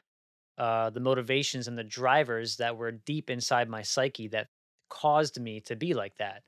uh, 0.59 0.91
the 0.91 1.01
motivations 1.01 1.69
and 1.69 1.77
the 1.77 1.85
drivers 1.85 2.57
that 2.57 2.77
were 2.77 2.93
deep 2.93 3.31
inside 3.31 3.69
my 3.69 3.83
psyche 3.83 4.29
that 4.29 4.49
caused 4.89 5.41
me 5.41 5.61
to 5.63 5.77
be 5.77 5.95
like 5.95 6.17
that. 6.19 6.43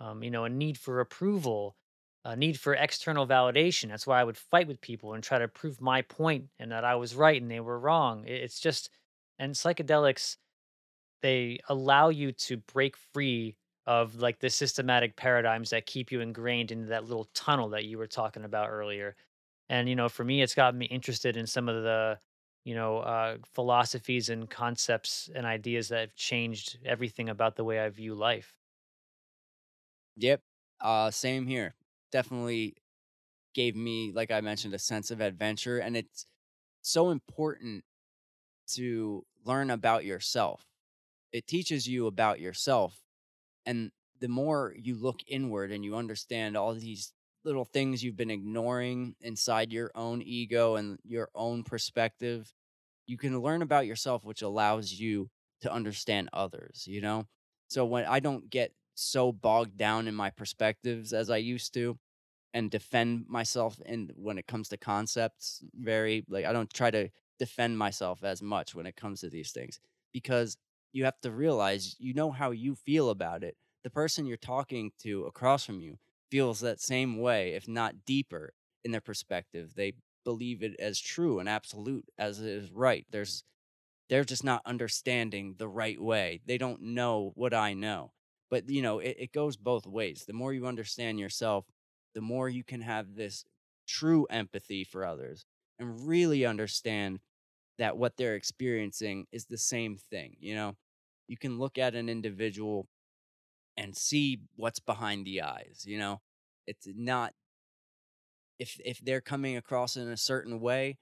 Um, 0.00 0.22
you 0.22 0.30
know, 0.30 0.44
a 0.44 0.48
need 0.48 0.78
for 0.78 1.00
approval, 1.00 1.74
a 2.24 2.36
need 2.36 2.60
for 2.60 2.74
external 2.74 3.26
validation. 3.26 3.88
That's 3.88 4.06
why 4.06 4.20
I 4.20 4.24
would 4.24 4.36
fight 4.36 4.68
with 4.68 4.80
people 4.80 5.14
and 5.14 5.24
try 5.24 5.38
to 5.38 5.48
prove 5.48 5.80
my 5.80 6.02
point 6.02 6.44
and 6.60 6.70
that 6.70 6.84
I 6.84 6.94
was 6.94 7.16
right 7.16 7.40
and 7.40 7.50
they 7.50 7.60
were 7.60 7.78
wrong. 7.78 8.24
It's 8.26 8.60
just, 8.60 8.90
and 9.38 9.54
psychedelics, 9.54 10.36
they 11.22 11.58
allow 11.68 12.10
you 12.10 12.30
to 12.32 12.58
break 12.58 12.96
free 13.12 13.56
of 13.88 14.16
like 14.16 14.40
the 14.40 14.50
systematic 14.50 15.16
paradigms 15.16 15.70
that 15.70 15.86
keep 15.86 16.12
you 16.12 16.20
ingrained 16.22 16.72
into 16.72 16.88
that 16.88 17.04
little 17.06 17.26
tunnel 17.34 17.70
that 17.70 17.86
you 17.86 17.98
were 17.98 18.08
talking 18.08 18.44
about 18.44 18.70
earlier. 18.70 19.16
And 19.70 19.88
you 19.88 19.96
know, 19.96 20.08
for 20.10 20.24
me, 20.24 20.42
it's 20.42 20.54
gotten 20.54 20.78
me 20.78 20.86
interested 20.86 21.36
in 21.36 21.46
some 21.46 21.68
of 21.68 21.82
the 21.84 22.20
you 22.64 22.74
know 22.76 22.98
uh, 22.98 23.38
philosophies 23.46 24.30
and 24.30 24.50
concepts 24.50 25.30
and 25.34 25.46
ideas 25.46 25.88
that 25.90 26.00
have 26.00 26.16
changed 26.16 26.78
everything 26.84 27.28
about 27.30 27.56
the 27.56 27.64
way 27.64 27.80
I 27.80 27.88
view 27.90 28.14
life. 28.14 28.58
Yep. 30.16 30.42
Uh 30.80 31.10
same 31.10 31.46
here. 31.46 31.74
Definitely 32.10 32.76
gave 33.54 33.76
me 33.76 34.12
like 34.12 34.30
I 34.32 34.42
mentioned 34.42 34.74
a 34.74 34.80
sense 34.80 35.10
of 35.10 35.20
adventure 35.20 35.78
and 35.78 35.96
it's 35.96 36.26
so 36.82 37.10
important 37.10 37.84
to 38.68 39.26
learn 39.44 39.70
about 39.70 40.04
yourself. 40.04 40.66
It 41.32 41.46
teaches 41.48 41.88
you 41.88 42.06
about 42.06 42.40
yourself 42.40 43.04
and 43.68 43.92
the 44.20 44.28
more 44.28 44.74
you 44.76 44.96
look 44.96 45.20
inward 45.28 45.72
and 45.72 45.84
you 45.84 45.96
understand 45.96 46.56
all 46.56 46.74
these 46.74 47.14
little 47.44 47.66
things 47.66 48.02
you've 48.02 48.16
been 48.16 48.32
ignoring 48.32 49.14
inside 49.22 49.72
your 49.72 49.92
own 49.94 50.22
ego 50.22 50.76
and 50.76 50.98
your 51.04 51.30
own 51.36 51.64
perspective 51.64 52.52
you 53.06 53.18
can 53.18 53.40
learn 53.40 53.62
about 53.62 53.86
yourself, 53.86 54.24
which 54.24 54.42
allows 54.42 54.92
you 54.92 55.30
to 55.62 55.72
understand 55.72 56.30
others, 56.32 56.86
you 56.86 57.00
know? 57.00 57.26
So 57.68 57.84
when 57.84 58.04
I 58.06 58.20
don't 58.20 58.50
get 58.50 58.72
so 58.94 59.32
bogged 59.32 59.76
down 59.76 60.08
in 60.08 60.14
my 60.14 60.30
perspectives 60.30 61.12
as 61.12 61.30
I 61.30 61.38
used 61.38 61.74
to 61.74 61.98
and 62.54 62.70
defend 62.70 63.26
myself 63.28 63.80
in 63.86 64.10
when 64.16 64.38
it 64.38 64.46
comes 64.46 64.68
to 64.70 64.78
concepts, 64.78 65.62
very 65.74 66.24
like 66.28 66.44
I 66.46 66.52
don't 66.52 66.72
try 66.72 66.90
to 66.90 67.10
defend 67.38 67.78
myself 67.78 68.24
as 68.24 68.42
much 68.42 68.74
when 68.74 68.86
it 68.86 68.96
comes 68.96 69.20
to 69.20 69.30
these 69.30 69.52
things 69.52 69.80
because 70.12 70.56
you 70.92 71.04
have 71.04 71.20
to 71.22 71.30
realize 71.30 71.96
you 71.98 72.14
know 72.14 72.30
how 72.30 72.50
you 72.50 72.74
feel 72.74 73.10
about 73.10 73.42
it. 73.44 73.56
The 73.84 73.90
person 73.90 74.26
you're 74.26 74.36
talking 74.36 74.92
to 75.02 75.24
across 75.24 75.64
from 75.64 75.80
you 75.80 75.98
feels 76.30 76.60
that 76.60 76.80
same 76.80 77.18
way, 77.18 77.54
if 77.54 77.68
not 77.68 78.04
deeper 78.06 78.52
in 78.84 78.92
their 78.92 79.00
perspective. 79.00 79.74
They 79.74 79.94
believe 80.24 80.62
it 80.62 80.76
as 80.78 81.00
true 81.00 81.38
and 81.38 81.48
absolute 81.48 82.06
as 82.18 82.40
it 82.40 82.46
is 82.48 82.72
right. 82.72 83.06
There's 83.10 83.44
they're 84.08 84.24
just 84.24 84.44
not 84.44 84.62
understanding 84.64 85.54
the 85.58 85.68
right 85.68 86.00
way. 86.00 86.40
They 86.46 86.58
don't 86.58 86.80
know 86.82 87.32
what 87.34 87.52
I 87.54 87.74
know. 87.74 88.12
But 88.50 88.68
you 88.70 88.82
know, 88.82 88.98
it, 89.00 89.16
it 89.18 89.32
goes 89.32 89.56
both 89.56 89.86
ways. 89.86 90.24
The 90.26 90.32
more 90.32 90.52
you 90.54 90.66
understand 90.66 91.20
yourself, 91.20 91.66
the 92.14 92.20
more 92.22 92.48
you 92.48 92.64
can 92.64 92.80
have 92.80 93.14
this 93.14 93.44
true 93.86 94.26
empathy 94.30 94.84
for 94.84 95.04
others 95.04 95.44
and 95.78 96.06
really 96.08 96.44
understand 96.46 97.20
that 97.78 97.96
what 97.96 98.16
they're 98.16 98.34
experiencing 98.34 99.26
is 99.32 99.46
the 99.46 99.58
same 99.58 99.98
thing. 100.10 100.36
You 100.40 100.54
know, 100.54 100.76
you 101.28 101.36
can 101.36 101.58
look 101.58 101.78
at 101.78 101.94
an 101.94 102.08
individual 102.08 102.88
and 103.76 103.96
see 103.96 104.40
what's 104.56 104.80
behind 104.80 105.26
the 105.26 105.42
eyes, 105.42 105.84
you 105.86 105.98
know? 105.98 106.20
It's 106.66 106.88
not 106.94 107.34
if 108.58 108.78
if 108.84 108.98
they're 109.00 109.20
coming 109.20 109.56
across 109.56 109.96
in 109.96 110.08
a 110.08 110.16
certain 110.16 110.60
way, 110.60 110.98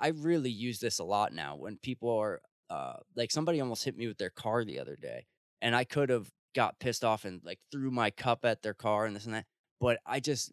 I 0.00 0.08
really 0.08 0.50
use 0.50 0.80
this 0.80 0.98
a 0.98 1.04
lot 1.04 1.32
now 1.32 1.56
when 1.56 1.78
people 1.78 2.10
are 2.10 2.40
uh 2.70 2.94
like 3.16 3.30
somebody 3.30 3.60
almost 3.60 3.84
hit 3.84 3.96
me 3.96 4.06
with 4.06 4.18
their 4.18 4.30
car 4.30 4.64
the 4.64 4.78
other 4.78 4.96
day 4.96 5.26
and 5.62 5.74
I 5.74 5.84
could 5.84 6.10
have 6.10 6.30
got 6.54 6.78
pissed 6.80 7.04
off 7.04 7.24
and 7.24 7.40
like 7.44 7.60
threw 7.72 7.90
my 7.90 8.10
cup 8.10 8.44
at 8.44 8.62
their 8.62 8.74
car 8.74 9.06
and 9.06 9.16
this 9.16 9.26
and 9.26 9.34
that, 9.34 9.46
but 9.80 9.98
I 10.06 10.20
just 10.20 10.52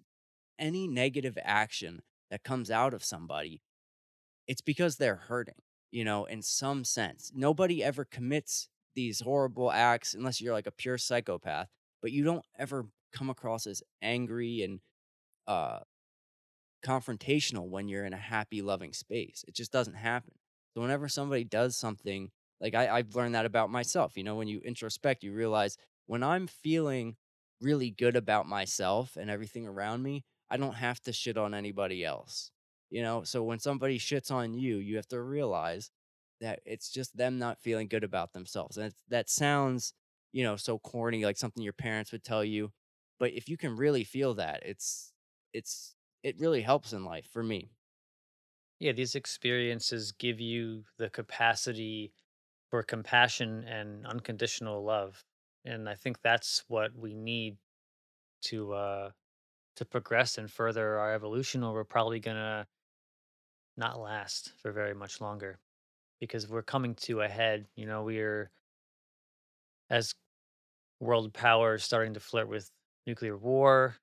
any 0.59 0.87
negative 0.87 1.37
action 1.43 2.01
that 2.31 2.43
comes 2.43 2.71
out 2.71 2.93
of 2.93 3.03
somebody, 3.03 3.61
it's 4.47 4.61
because 4.61 4.97
they're 4.97 5.15
hurting, 5.15 5.61
you 5.91 6.03
know, 6.03 6.25
in 6.25 6.41
some 6.41 6.83
sense. 6.83 7.31
Nobody 7.35 7.83
ever 7.83 8.05
commits 8.05 8.69
these 8.95 9.21
horrible 9.21 9.71
acts 9.71 10.13
unless 10.13 10.39
you're 10.39 10.53
like 10.53 10.67
a 10.67 10.71
pure 10.71 10.97
psychopath, 10.97 11.67
but 12.01 12.11
you 12.11 12.23
don't 12.23 12.45
ever 12.57 12.85
come 13.11 13.29
across 13.29 13.65
as 13.67 13.81
angry 14.01 14.61
and 14.61 14.79
uh 15.47 15.79
confrontational 16.85 17.67
when 17.67 17.87
you're 17.87 18.05
in 18.05 18.13
a 18.13 18.17
happy, 18.17 18.61
loving 18.61 18.93
space. 18.93 19.43
It 19.47 19.55
just 19.55 19.71
doesn't 19.71 19.95
happen. 19.95 20.33
So 20.73 20.81
whenever 20.81 21.07
somebody 21.07 21.43
does 21.43 21.75
something, 21.75 22.29
like 22.61 22.75
I, 22.75 22.89
I've 22.89 23.15
learned 23.15 23.35
that 23.35 23.45
about 23.45 23.69
myself. 23.69 24.15
You 24.15 24.23
know, 24.23 24.35
when 24.35 24.47
you 24.47 24.61
introspect, 24.63 25.23
you 25.23 25.33
realize 25.33 25.77
when 26.05 26.21
I'm 26.23 26.47
feeling 26.47 27.15
really 27.61 27.89
good 27.89 28.15
about 28.15 28.47
myself 28.47 29.17
and 29.17 29.29
everything 29.29 29.65
around 29.67 30.03
me, 30.03 30.23
I 30.49 30.57
don't 30.57 30.75
have 30.75 30.99
to 31.01 31.13
shit 31.13 31.37
on 31.37 31.53
anybody 31.53 32.05
else. 32.05 32.51
You 32.95 33.03
know, 33.03 33.23
so 33.25 33.43
when 33.43 33.59
somebody 33.59 33.99
shits 33.99 34.31
on 34.31 34.53
you, 34.53 34.77
you 34.77 34.95
have 34.95 35.07
to 35.09 35.21
realize 35.21 35.91
that 36.39 36.61
it's 36.65 36.89
just 36.89 37.17
them 37.17 37.39
not 37.39 37.59
feeling 37.61 37.89
good 37.89 38.05
about 38.05 38.33
themselves. 38.33 38.77
And 38.77 38.93
that 39.09 39.29
sounds, 39.29 39.93
you 40.31 40.43
know, 40.43 40.55
so 40.55 40.79
corny, 40.79 41.25
like 41.25 41.37
something 41.37 41.63
your 41.63 41.73
parents 41.73 42.13
would 42.13 42.23
tell 42.23 42.43
you. 42.45 42.71
But 43.19 43.33
if 43.33 43.49
you 43.49 43.57
can 43.57 43.75
really 43.75 44.05
feel 44.05 44.35
that, 44.35 44.63
it's 44.65 45.13
it's 45.53 45.97
it 46.23 46.39
really 46.39 46.61
helps 46.61 46.93
in 46.93 47.03
life 47.05 47.27
for 47.27 47.43
me. 47.43 47.71
Yeah, 48.79 48.91
these 48.91 49.15
experiences 49.15 50.11
give 50.11 50.39
you 50.39 50.85
the 50.97 51.09
capacity 51.09 52.13
for 52.69 52.83
compassion 52.83 53.63
and 53.65 54.05
unconditional 54.07 54.83
love. 54.83 55.25
And 55.65 55.89
I 55.89 55.95
think 55.95 56.21
that's 56.21 56.63
what 56.67 56.93
we 56.95 57.13
need 57.13 57.57
to 58.43 58.73
uh 58.73 59.11
to 59.77 59.85
progress 59.85 60.37
and 60.37 60.51
further 60.51 60.99
our 60.99 61.13
evolution 61.13 61.63
or 61.63 61.73
we're 61.73 61.85
probably 61.85 62.19
going 62.19 62.37
to 62.37 62.67
not 63.77 63.99
last 63.99 64.53
for 64.61 64.71
very 64.71 64.93
much 64.93 65.21
longer 65.21 65.59
because 66.19 66.47
we're 66.47 66.61
coming 66.63 66.95
to 66.95 67.21
a 67.21 67.27
head, 67.27 67.67
you 67.75 67.85
know, 67.85 68.03
we're 68.03 68.49
as 69.89 70.13
world 70.99 71.33
powers 71.33 71.83
starting 71.83 72.13
to 72.13 72.19
flirt 72.19 72.47
with 72.47 72.69
nuclear 73.05 73.37
war. 73.37 73.95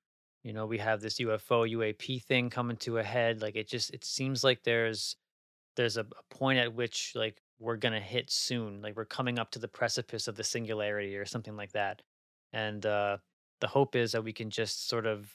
You 0.43 0.53
know, 0.53 0.65
we 0.65 0.77
have 0.77 1.01
this 1.01 1.19
UFO 1.19 1.69
UAP 1.69 2.23
thing 2.25 2.49
coming 2.49 2.77
to 2.77 2.97
a 2.97 3.03
head. 3.03 3.41
Like 3.41 3.55
it 3.55 3.67
just 3.67 3.93
it 3.93 4.03
seems 4.03 4.43
like 4.43 4.63
there's 4.63 5.15
there's 5.75 5.97
a, 5.97 6.01
a 6.01 6.35
point 6.35 6.59
at 6.59 6.73
which 6.73 7.13
like 7.15 7.41
we're 7.59 7.77
gonna 7.77 7.99
hit 7.99 8.29
soon. 8.29 8.81
Like 8.81 8.95
we're 8.95 9.05
coming 9.05 9.39
up 9.39 9.51
to 9.51 9.59
the 9.59 9.67
precipice 9.67 10.27
of 10.27 10.35
the 10.35 10.43
singularity 10.43 11.15
or 11.17 11.25
something 11.25 11.55
like 11.55 11.71
that. 11.73 12.01
And 12.51 12.85
uh 12.85 13.17
the 13.61 13.67
hope 13.67 13.95
is 13.95 14.11
that 14.11 14.23
we 14.23 14.33
can 14.33 14.49
just 14.49 14.89
sort 14.89 15.05
of 15.05 15.33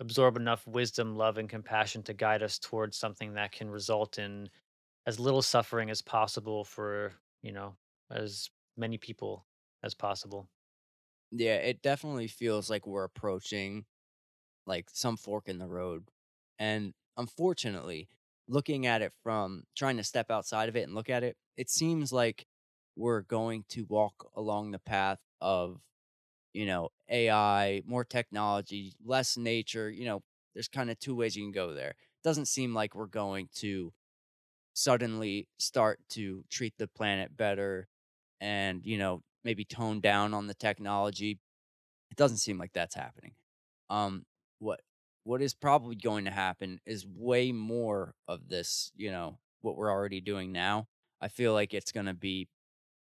absorb 0.00 0.36
enough 0.36 0.66
wisdom, 0.66 1.16
love, 1.16 1.38
and 1.38 1.48
compassion 1.48 2.02
to 2.04 2.14
guide 2.14 2.42
us 2.42 2.58
towards 2.58 2.96
something 2.96 3.34
that 3.34 3.52
can 3.52 3.70
result 3.70 4.18
in 4.18 4.50
as 5.06 5.20
little 5.20 5.42
suffering 5.42 5.90
as 5.90 6.02
possible 6.02 6.64
for, 6.64 7.14
you 7.42 7.52
know, 7.52 7.76
as 8.10 8.50
many 8.76 8.98
people 8.98 9.46
as 9.82 9.94
possible. 9.94 10.50
Yeah, 11.30 11.56
it 11.56 11.82
definitely 11.82 12.28
feels 12.28 12.70
like 12.70 12.86
we're 12.86 13.04
approaching 13.04 13.86
like 14.66 14.90
some 14.90 15.16
fork 15.16 15.48
in 15.48 15.58
the 15.58 15.68
road. 15.68 16.10
And 16.58 16.94
unfortunately, 17.16 18.10
looking 18.48 18.86
at 18.86 19.02
it 19.02 19.12
from 19.22 19.64
trying 19.76 19.98
to 19.98 20.04
step 20.04 20.30
outside 20.30 20.68
of 20.68 20.76
it 20.76 20.82
and 20.84 20.94
look 20.94 21.10
at 21.10 21.24
it, 21.24 21.36
it 21.56 21.70
seems 21.70 22.12
like 22.12 22.46
we're 22.96 23.22
going 23.22 23.64
to 23.70 23.84
walk 23.86 24.30
along 24.36 24.72
the 24.72 24.78
path 24.80 25.20
of, 25.40 25.82
you 26.54 26.66
know, 26.66 26.90
AI, 27.10 27.82
more 27.86 28.04
technology, 28.04 28.94
less 29.04 29.36
nature. 29.36 29.90
You 29.90 30.04
know, 30.06 30.22
there's 30.54 30.68
kind 30.68 30.90
of 30.90 30.98
two 30.98 31.14
ways 31.14 31.36
you 31.36 31.44
can 31.44 31.52
go 31.52 31.74
there. 31.74 31.90
It 31.90 32.24
Doesn't 32.24 32.46
seem 32.46 32.74
like 32.74 32.94
we're 32.94 33.06
going 33.06 33.48
to 33.56 33.92
suddenly 34.74 35.48
start 35.58 36.00
to 36.10 36.44
treat 36.50 36.74
the 36.78 36.88
planet 36.88 37.36
better 37.36 37.88
and, 38.40 38.84
you 38.84 38.98
know, 38.98 39.22
maybe 39.44 39.64
tone 39.64 40.00
down 40.00 40.34
on 40.34 40.46
the 40.46 40.54
technology. 40.54 41.38
It 42.10 42.16
doesn't 42.16 42.38
seem 42.38 42.58
like 42.58 42.72
that's 42.72 42.94
happening. 42.94 43.34
Um, 43.90 44.26
what 44.58 44.80
what 45.24 45.42
is 45.42 45.54
probably 45.54 45.96
going 45.96 46.24
to 46.26 46.30
happen 46.30 46.80
is 46.86 47.06
way 47.06 47.52
more 47.52 48.14
of 48.28 48.48
this, 48.48 48.92
you 48.96 49.10
know, 49.10 49.38
what 49.62 49.76
we're 49.76 49.90
already 49.92 50.20
doing 50.20 50.52
now. 50.52 50.88
I 51.20 51.28
feel 51.28 51.52
like 51.52 51.74
it's 51.74 51.92
going 51.92 52.06
to 52.06 52.14
be 52.14 52.48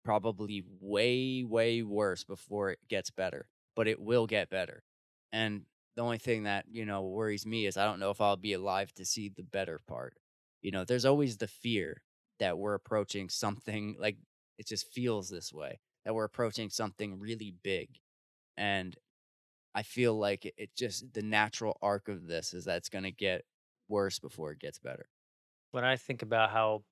probably 0.04 0.64
way 0.82 1.44
way 1.44 1.84
worse 1.84 2.24
before 2.24 2.72
it 2.72 2.80
gets 2.90 3.12
better, 3.12 3.48
but 3.78 3.88
it 3.88 4.02
will 4.02 4.28
get 4.28 4.50
better. 4.50 4.84
And 5.32 5.62
the 5.96 6.02
only 6.02 6.18
thing 6.18 6.44
that, 6.44 6.66
you 6.70 6.86
know, 6.86 7.04
worries 7.04 7.46
me 7.46 7.68
is 7.68 7.78
I 7.78 7.86
don't 7.86 8.00
know 8.00 8.10
if 8.10 8.20
I'll 8.20 8.36
be 8.36 8.54
alive 8.54 8.92
to 8.96 9.06
see 9.06 9.30
the 9.30 9.44
better 9.44 9.80
part. 9.88 10.16
You 10.62 10.72
know, 10.72 10.84
there's 10.84 11.06
always 11.06 11.38
the 11.38 11.48
fear 11.48 12.02
that 12.40 12.58
we're 12.58 12.74
approaching 12.74 13.30
something 13.30 13.96
like 14.00 14.18
it 14.58 14.68
just 14.68 14.92
feels 14.92 15.30
this 15.30 15.54
way 15.54 15.80
that 16.04 16.16
we're 16.16 16.24
approaching 16.24 16.70
something 16.70 17.20
really 17.20 17.54
big. 17.64 17.90
And 18.58 18.96
I 19.76 19.84
feel 19.84 20.18
like 20.18 20.46
it, 20.58 20.70
just 20.76 21.14
the 21.14 21.22
natural 21.22 21.78
arc 21.82 22.08
of 22.08 22.28
this 22.28 22.54
is 22.54 22.66
that 22.66 22.78
it's 22.78 22.90
going 22.90 23.04
to 23.04 23.12
get 23.12 23.44
worse 23.88 24.18
before 24.18 24.52
it 24.52 24.60
gets 24.60 24.80
better. 24.80 25.08
When 25.72 25.84
I 25.84 25.98
think 25.98 26.24
about 26.24 26.50
how 26.50 26.84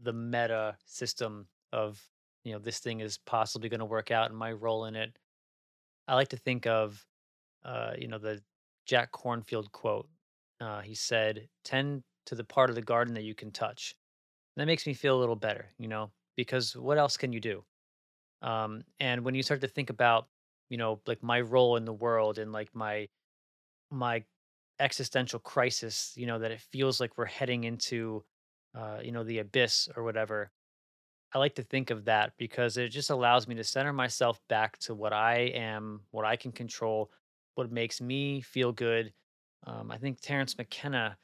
the 0.00 0.12
meta 0.12 0.76
system 0.86 1.46
of, 1.72 2.02
you 2.42 2.52
know, 2.52 2.58
this 2.58 2.80
thing 2.80 3.00
is 3.00 3.18
possibly 3.18 3.68
going 3.68 3.80
to 3.80 3.84
work 3.84 4.10
out 4.10 4.30
and 4.30 4.38
my 4.38 4.52
role 4.52 4.86
in 4.86 4.96
it, 4.96 5.16
I 6.08 6.16
like 6.16 6.28
to 6.30 6.38
think 6.38 6.66
of, 6.66 7.06
uh, 7.64 7.94
you 7.98 8.08
know, 8.08 8.18
the 8.18 8.42
Jack 8.86 9.12
Kornfield 9.12 9.72
quote. 9.72 10.08
Uh, 10.60 10.80
he 10.82 10.94
said, 10.94 11.48
tend 11.64 12.04
to 12.26 12.36
the 12.36 12.44
part 12.44 12.70
of 12.70 12.76
the 12.76 12.82
garden 12.82 13.14
that 13.14 13.24
you 13.24 13.34
can 13.34 13.52
touch. 13.52 13.94
And 14.56 14.62
that 14.62 14.66
makes 14.66 14.86
me 14.86 14.94
feel 14.94 15.16
a 15.18 15.20
little 15.20 15.36
better, 15.36 15.72
you 15.78 15.88
know, 15.88 16.12
because 16.36 16.76
what 16.76 16.98
else 16.98 17.16
can 17.16 17.32
you 17.32 17.40
do? 17.40 17.64
Um, 18.42 18.82
and 19.00 19.24
when 19.24 19.34
you 19.34 19.42
start 19.42 19.60
to 19.62 19.68
think 19.68 19.90
about, 19.90 20.28
you 20.70 20.76
know, 20.78 21.00
like 21.06 21.22
my 21.22 21.40
role 21.40 21.76
in 21.76 21.84
the 21.84 21.92
world 21.92 22.38
and 22.38 22.52
like 22.52 22.74
my 22.74 23.08
my 23.90 24.24
existential 24.80 25.40
crisis, 25.40 26.12
you 26.16 26.26
know, 26.26 26.38
that 26.38 26.50
it 26.52 26.60
feels 26.60 27.00
like 27.00 27.18
we're 27.18 27.26
heading 27.26 27.64
into, 27.64 28.24
uh, 28.74 29.00
you 29.02 29.12
know, 29.12 29.24
the 29.24 29.38
abyss 29.40 29.88
or 29.96 30.04
whatever. 30.04 30.50
I 31.34 31.38
like 31.38 31.56
to 31.56 31.62
think 31.62 31.90
of 31.90 32.06
that 32.06 32.32
because 32.38 32.76
it 32.76 32.88
just 32.88 33.10
allows 33.10 33.46
me 33.46 33.54
to 33.56 33.64
center 33.64 33.92
myself 33.92 34.40
back 34.48 34.78
to 34.80 34.94
what 34.94 35.12
I 35.12 35.52
am, 35.54 36.00
what 36.10 36.24
I 36.24 36.36
can 36.36 36.52
control, 36.52 37.10
what 37.54 37.70
makes 37.70 38.00
me 38.00 38.40
feel 38.40 38.72
good. 38.72 39.12
Um, 39.66 39.90
I 39.90 39.98
think 39.98 40.20
Terence 40.20 40.56
McKenna, 40.56 41.18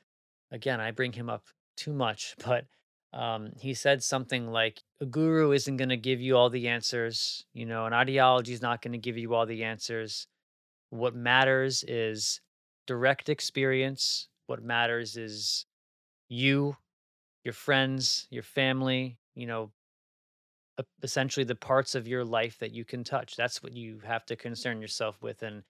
again, 0.51 0.81
I 0.81 0.91
bring 0.91 1.13
him 1.13 1.31
up 1.31 1.45
too 1.77 1.93
much, 1.93 2.35
but 2.45 2.67
um, 3.15 3.53
he 3.57 3.75
said 3.75 4.03
something 4.03 4.49
like, 4.49 4.83
"A 5.01 5.07
guru 5.07 5.53
isn't 5.53 5.77
going 5.77 5.91
to 5.91 5.97
give 5.97 6.21
you 6.21 6.37
all 6.37 6.51
the 6.51 6.69
answers. 6.69 7.47
You 7.55 7.65
know, 7.65 7.87
an 7.87 7.93
ideology 7.93 8.53
is 8.53 8.61
not 8.61 8.83
going 8.83 8.93
to 8.93 8.99
give 8.99 9.17
you 9.17 9.35
all 9.35 9.47
the 9.47 9.63
answers. 9.63 10.27
What 10.91 11.15
matters 11.15 11.85
is 11.87 12.41
direct 12.87 13.29
experience. 13.29 14.29
What 14.47 14.63
matters 14.63 15.17
is 15.17 15.65
you, 16.29 16.77
your 17.45 17.55
friends, 17.55 18.27
your 18.31 18.43
family. 18.43 19.17
You 19.37 19.47
know, 19.47 19.71
essentially 21.03 21.45
the 21.45 21.55
parts 21.55 21.95
of 21.95 22.09
your 22.09 22.25
life 22.25 22.59
that 22.59 22.73
you 22.73 22.85
can 22.85 23.05
touch. 23.05 23.37
That's 23.37 23.63
what 23.63 23.73
you 23.75 24.01
have 24.05 24.27
to 24.27 24.37
concern 24.37 24.81
yourself 24.81 25.23
with. 25.23 25.43
And 25.43 25.63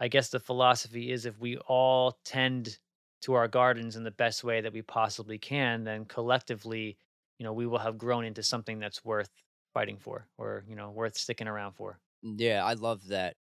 I 0.00 0.08
guess 0.08 0.28
the 0.28 0.40
philosophy 0.40 1.12
is 1.12 1.26
if 1.26 1.38
we 1.38 1.56
all 1.58 2.18
tend 2.24 2.78
to 3.22 3.34
our 3.34 3.48
gardens 3.48 3.96
in 3.96 4.04
the 4.04 4.10
best 4.10 4.42
way 4.42 4.60
that 4.60 4.72
we 4.72 4.82
possibly 4.82 5.38
can, 5.38 5.84
then 5.84 6.04
collectively, 6.04 6.96
you 7.38 7.44
know, 7.44 7.52
we 7.52 7.66
will 7.66 7.78
have 7.78 7.98
grown 7.98 8.24
into 8.24 8.42
something 8.42 8.78
that's 8.78 9.04
worth 9.04 9.30
fighting 9.74 9.98
for 9.98 10.26
or, 10.38 10.64
you 10.68 10.76
know, 10.76 10.90
worth 10.90 11.16
sticking 11.16 11.48
around 11.48 11.72
for. 11.72 11.98
Yeah, 12.22 12.64
I 12.64 12.74
love 12.74 13.08
that. 13.08 13.36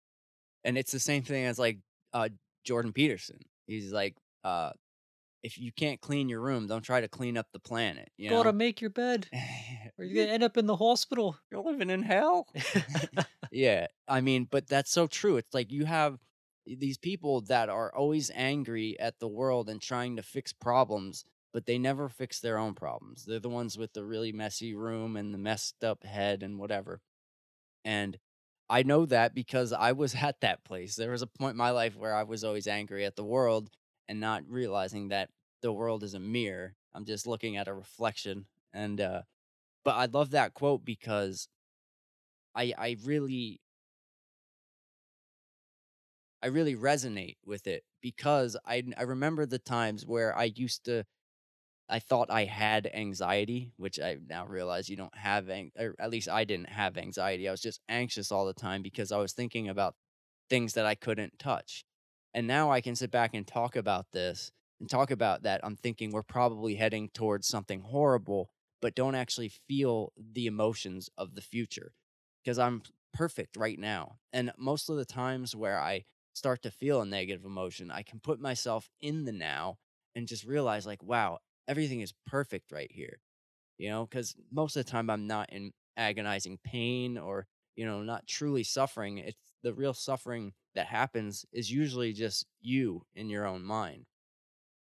And 0.63 0.77
it's 0.77 0.91
the 0.91 0.99
same 0.99 1.23
thing 1.23 1.45
as 1.45 1.57
like 1.57 1.79
uh 2.13 2.29
Jordan 2.63 2.93
Peterson. 2.93 3.39
He's 3.65 3.91
like 3.91 4.15
uh 4.43 4.71
if 5.43 5.57
you 5.57 5.71
can't 5.71 6.01
clean 6.01 6.29
your 6.29 6.41
room, 6.41 6.67
don't 6.67 6.83
try 6.83 7.01
to 7.01 7.07
clean 7.07 7.37
up 7.37 7.47
the 7.51 7.59
planet, 7.59 8.09
you 8.17 8.29
Gotta 8.29 8.51
know? 8.51 8.57
make 8.57 8.81
your 8.81 8.89
bed 8.89 9.27
or 9.97 10.05
you're 10.05 10.23
gonna 10.23 10.33
end 10.33 10.43
up 10.43 10.57
in 10.57 10.67
the 10.67 10.75
hospital. 10.75 11.37
You're 11.51 11.61
living 11.61 11.89
in 11.89 12.03
hell. 12.03 12.47
Yeah, 13.51 13.87
I 14.07 14.21
mean, 14.21 14.47
but 14.49 14.67
that's 14.67 14.91
so 14.91 15.07
true. 15.07 15.35
It's 15.35 15.53
like 15.53 15.71
you 15.73 15.83
have 15.83 16.19
these 16.65 16.97
people 16.97 17.41
that 17.41 17.67
are 17.67 17.93
always 17.93 18.31
angry 18.33 18.97
at 18.97 19.19
the 19.19 19.27
world 19.27 19.69
and 19.69 19.81
trying 19.81 20.15
to 20.15 20.23
fix 20.23 20.53
problems, 20.53 21.25
but 21.51 21.65
they 21.65 21.77
never 21.77 22.07
fix 22.07 22.39
their 22.39 22.57
own 22.57 22.75
problems. 22.75 23.25
They're 23.25 23.39
the 23.41 23.49
ones 23.49 23.77
with 23.77 23.91
the 23.91 24.05
really 24.05 24.31
messy 24.31 24.73
room 24.73 25.17
and 25.17 25.33
the 25.33 25.37
messed 25.37 25.83
up 25.83 26.05
head 26.05 26.43
and 26.43 26.59
whatever. 26.59 27.01
And 27.83 28.17
I 28.69 28.83
know 28.83 29.05
that 29.07 29.35
because 29.35 29.73
I 29.73 29.91
was 29.91 30.15
at 30.15 30.39
that 30.41 30.63
place. 30.63 30.95
There 30.95 31.11
was 31.11 31.21
a 31.21 31.27
point 31.27 31.51
in 31.51 31.57
my 31.57 31.71
life 31.71 31.97
where 31.97 32.15
I 32.15 32.23
was 32.23 32.45
always 32.45 32.67
angry 32.67 33.03
at 33.03 33.17
the 33.17 33.25
world 33.25 33.69
and 34.07 34.21
not 34.21 34.43
realizing 34.47 35.09
that 35.09 35.29
the 35.61 35.73
world 35.73 36.03
is 36.03 36.13
a 36.13 36.19
mirror. 36.19 36.75
I'm 36.93 37.05
just 37.05 37.27
looking 37.27 37.57
at 37.57 37.67
a 37.67 37.73
reflection. 37.73 38.47
And 38.73 39.01
uh 39.01 39.23
but 39.83 39.95
I 39.95 40.05
love 40.05 40.31
that 40.31 40.53
quote 40.53 40.85
because 40.85 41.49
I 42.55 42.73
I 42.77 42.97
really 43.03 43.61
I 46.41 46.47
really 46.47 46.75
resonate 46.75 47.37
with 47.45 47.67
it 47.67 47.83
because 48.01 48.57
I 48.65 48.83
I 48.97 49.03
remember 49.03 49.45
the 49.45 49.59
times 49.59 50.05
where 50.05 50.35
I 50.35 50.45
used 50.45 50.85
to 50.85 51.05
I 51.89 51.99
thought 51.99 52.31
I 52.31 52.45
had 52.45 52.87
anxiety, 52.93 53.73
which 53.77 53.99
I 53.99 54.17
now 54.27 54.45
realize 54.47 54.89
you 54.89 54.97
don't 54.97 55.15
have 55.17 55.49
ang- 55.49 55.73
or 55.77 55.95
at 55.99 56.09
least 56.11 56.29
I 56.29 56.45
didn't 56.45 56.69
have 56.69 56.97
anxiety. 56.97 57.47
I 57.49 57.51
was 57.51 57.61
just 57.61 57.81
anxious 57.89 58.31
all 58.31 58.45
the 58.45 58.53
time 58.55 58.81
because 58.83 59.11
I 59.11 59.17
was 59.19 59.33
thinking 59.33 59.69
about 59.69 59.95
things 60.49 60.73
that 60.75 60.85
I 60.87 60.95
couldn't 60.95 61.39
touch. 61.39 61.85
And 62.33 62.47
now 62.47 62.71
I 62.71 62.81
can 62.81 62.95
sit 62.95 63.11
back 63.11 63.33
and 63.35 63.47
talk 63.47 63.75
about 63.75 64.11
this 64.13 64.51
and 64.81 64.89
talk 64.89 65.11
about 65.11 65.43
that. 65.43 65.61
I'm 65.63 65.77
thinking 65.77 66.11
we're 66.11 66.23
probably 66.23 66.75
heading 66.75 67.09
towards 67.09 67.47
something 67.47 67.81
horrible, 67.81 68.51
but 68.81 68.95
don't 68.95 69.15
actually 69.15 69.49
feel 69.49 70.13
the 70.17 70.47
emotions 70.47 71.09
of 71.17 71.35
the 71.35 71.41
future 71.41 71.93
because 72.43 72.59
I'm 72.59 72.83
perfect 73.13 73.57
right 73.57 73.79
now. 73.79 74.17
And 74.33 74.51
most 74.57 74.89
of 74.89 74.97
the 74.97 75.05
times 75.05 75.55
where 75.55 75.79
I 75.79 76.05
start 76.33 76.63
to 76.63 76.71
feel 76.71 77.01
a 77.01 77.07
negative 77.07 77.45
emotion, 77.45 77.91
I 77.91 78.03
can 78.03 78.19
put 78.19 78.41
myself 78.41 78.89
in 79.01 79.25
the 79.25 79.33
now 79.33 79.77
and 80.15 80.27
just 80.27 80.45
realize, 80.45 80.87
like, 80.87 81.03
wow, 81.03 81.39
everything 81.67 82.01
is 82.01 82.13
perfect 82.27 82.71
right 82.71 82.91
here. 82.91 83.21
You 83.77 83.89
know, 83.89 84.05
because 84.05 84.35
most 84.51 84.75
of 84.75 84.85
the 84.85 84.91
time 84.91 85.09
I'm 85.09 85.27
not 85.27 85.51
in 85.51 85.73
agonizing 85.97 86.59
pain 86.63 87.17
or, 87.17 87.47
you 87.75 87.85
know, 87.85 88.03
not 88.03 88.27
truly 88.27 88.63
suffering. 88.63 89.17
It's 89.19 89.37
the 89.63 89.73
real 89.73 89.93
suffering 89.93 90.53
that 90.75 90.87
happens 90.87 91.45
is 91.51 91.71
usually 91.71 92.13
just 92.13 92.45
you 92.61 93.05
in 93.15 93.29
your 93.29 93.45
own 93.47 93.63
mind. 93.63 94.05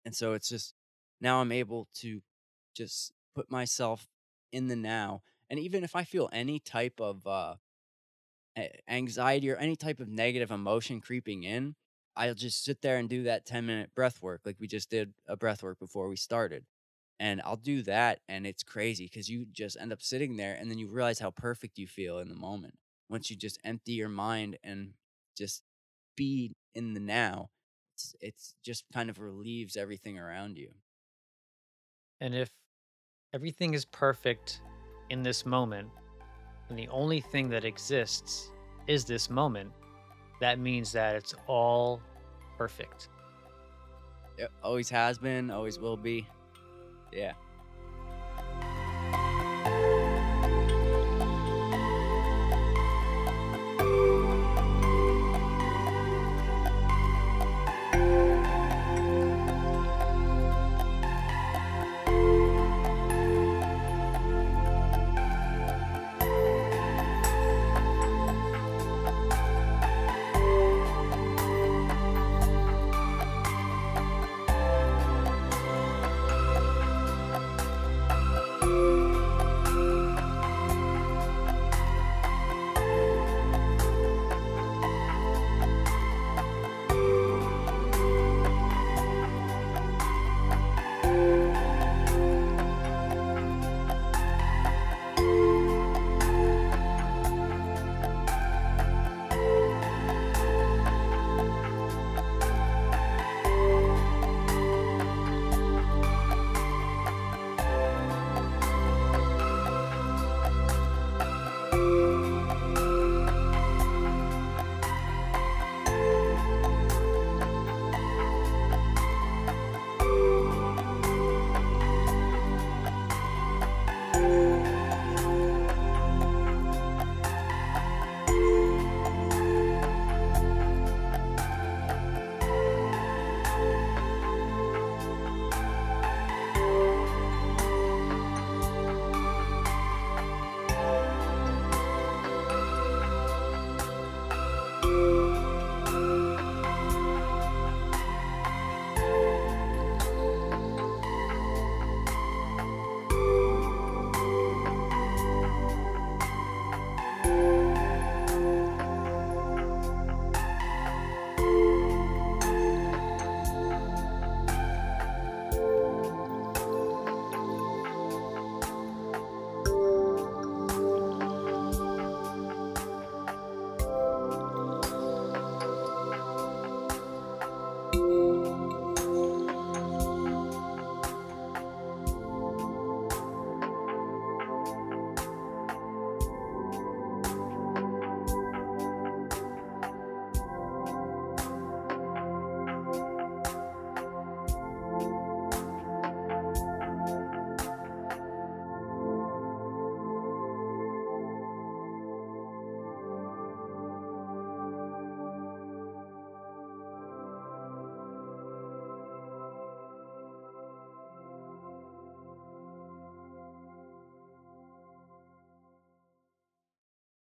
And 0.04 0.14
so 0.14 0.32
it's 0.32 0.48
just 0.48 0.74
now 1.20 1.40
I'm 1.40 1.52
able 1.52 1.88
to 1.96 2.22
just 2.74 3.12
put 3.34 3.50
myself 3.50 4.08
in 4.52 4.68
the 4.68 4.76
now. 4.76 5.22
And 5.48 5.58
even 5.58 5.84
if 5.84 5.96
I 5.96 6.04
feel 6.04 6.28
any 6.32 6.58
type 6.60 7.00
of 7.00 7.26
uh, 7.26 7.54
anxiety 8.88 9.50
or 9.50 9.56
any 9.56 9.76
type 9.76 10.00
of 10.00 10.08
negative 10.08 10.50
emotion 10.50 11.00
creeping 11.00 11.44
in, 11.44 11.74
I'll 12.16 12.34
just 12.34 12.64
sit 12.64 12.82
there 12.82 12.98
and 12.98 13.08
do 13.08 13.24
that 13.24 13.46
10 13.46 13.66
minute 13.66 13.94
breath 13.94 14.20
work 14.22 14.42
like 14.44 14.56
we 14.58 14.66
just 14.66 14.90
did 14.90 15.12
a 15.26 15.36
breath 15.36 15.62
work 15.62 15.78
before 15.78 16.08
we 16.08 16.16
started. 16.16 16.64
And 17.18 17.42
I'll 17.44 17.56
do 17.56 17.82
that, 17.82 18.20
and 18.28 18.46
it's 18.46 18.62
crazy 18.62 19.04
because 19.04 19.28
you 19.28 19.44
just 19.52 19.76
end 19.78 19.92
up 19.92 20.00
sitting 20.00 20.36
there, 20.36 20.56
and 20.58 20.70
then 20.70 20.78
you 20.78 20.88
realize 20.88 21.18
how 21.18 21.30
perfect 21.30 21.76
you 21.78 21.86
feel 21.86 22.18
in 22.18 22.30
the 22.30 22.34
moment 22.34 22.74
once 23.10 23.28
you 23.28 23.36
just 23.36 23.60
empty 23.62 23.92
your 23.92 24.08
mind 24.08 24.56
and 24.64 24.94
just 25.36 25.62
be 26.16 26.54
in 26.74 26.94
the 26.94 27.00
now. 27.00 27.50
It's 28.00 28.16
it's 28.20 28.54
just 28.62 28.84
kind 28.92 29.10
of 29.10 29.18
relieves 29.18 29.76
everything 29.76 30.18
around 30.18 30.56
you. 30.56 30.70
And 32.20 32.34
if 32.34 32.48
everything 33.34 33.74
is 33.74 33.84
perfect 33.84 34.62
in 35.10 35.22
this 35.22 35.44
moment, 35.44 35.88
and 36.68 36.78
the 36.78 36.88
only 36.88 37.20
thing 37.20 37.50
that 37.50 37.64
exists 37.64 38.50
is 38.86 39.04
this 39.04 39.28
moment, 39.28 39.70
that 40.40 40.58
means 40.58 40.92
that 40.92 41.14
it's 41.16 41.34
all 41.46 42.00
perfect. 42.56 43.08
It 44.38 44.50
always 44.62 44.88
has 44.88 45.18
been, 45.18 45.50
always 45.50 45.78
will 45.78 45.96
be. 45.96 46.26
Yeah. 47.12 47.32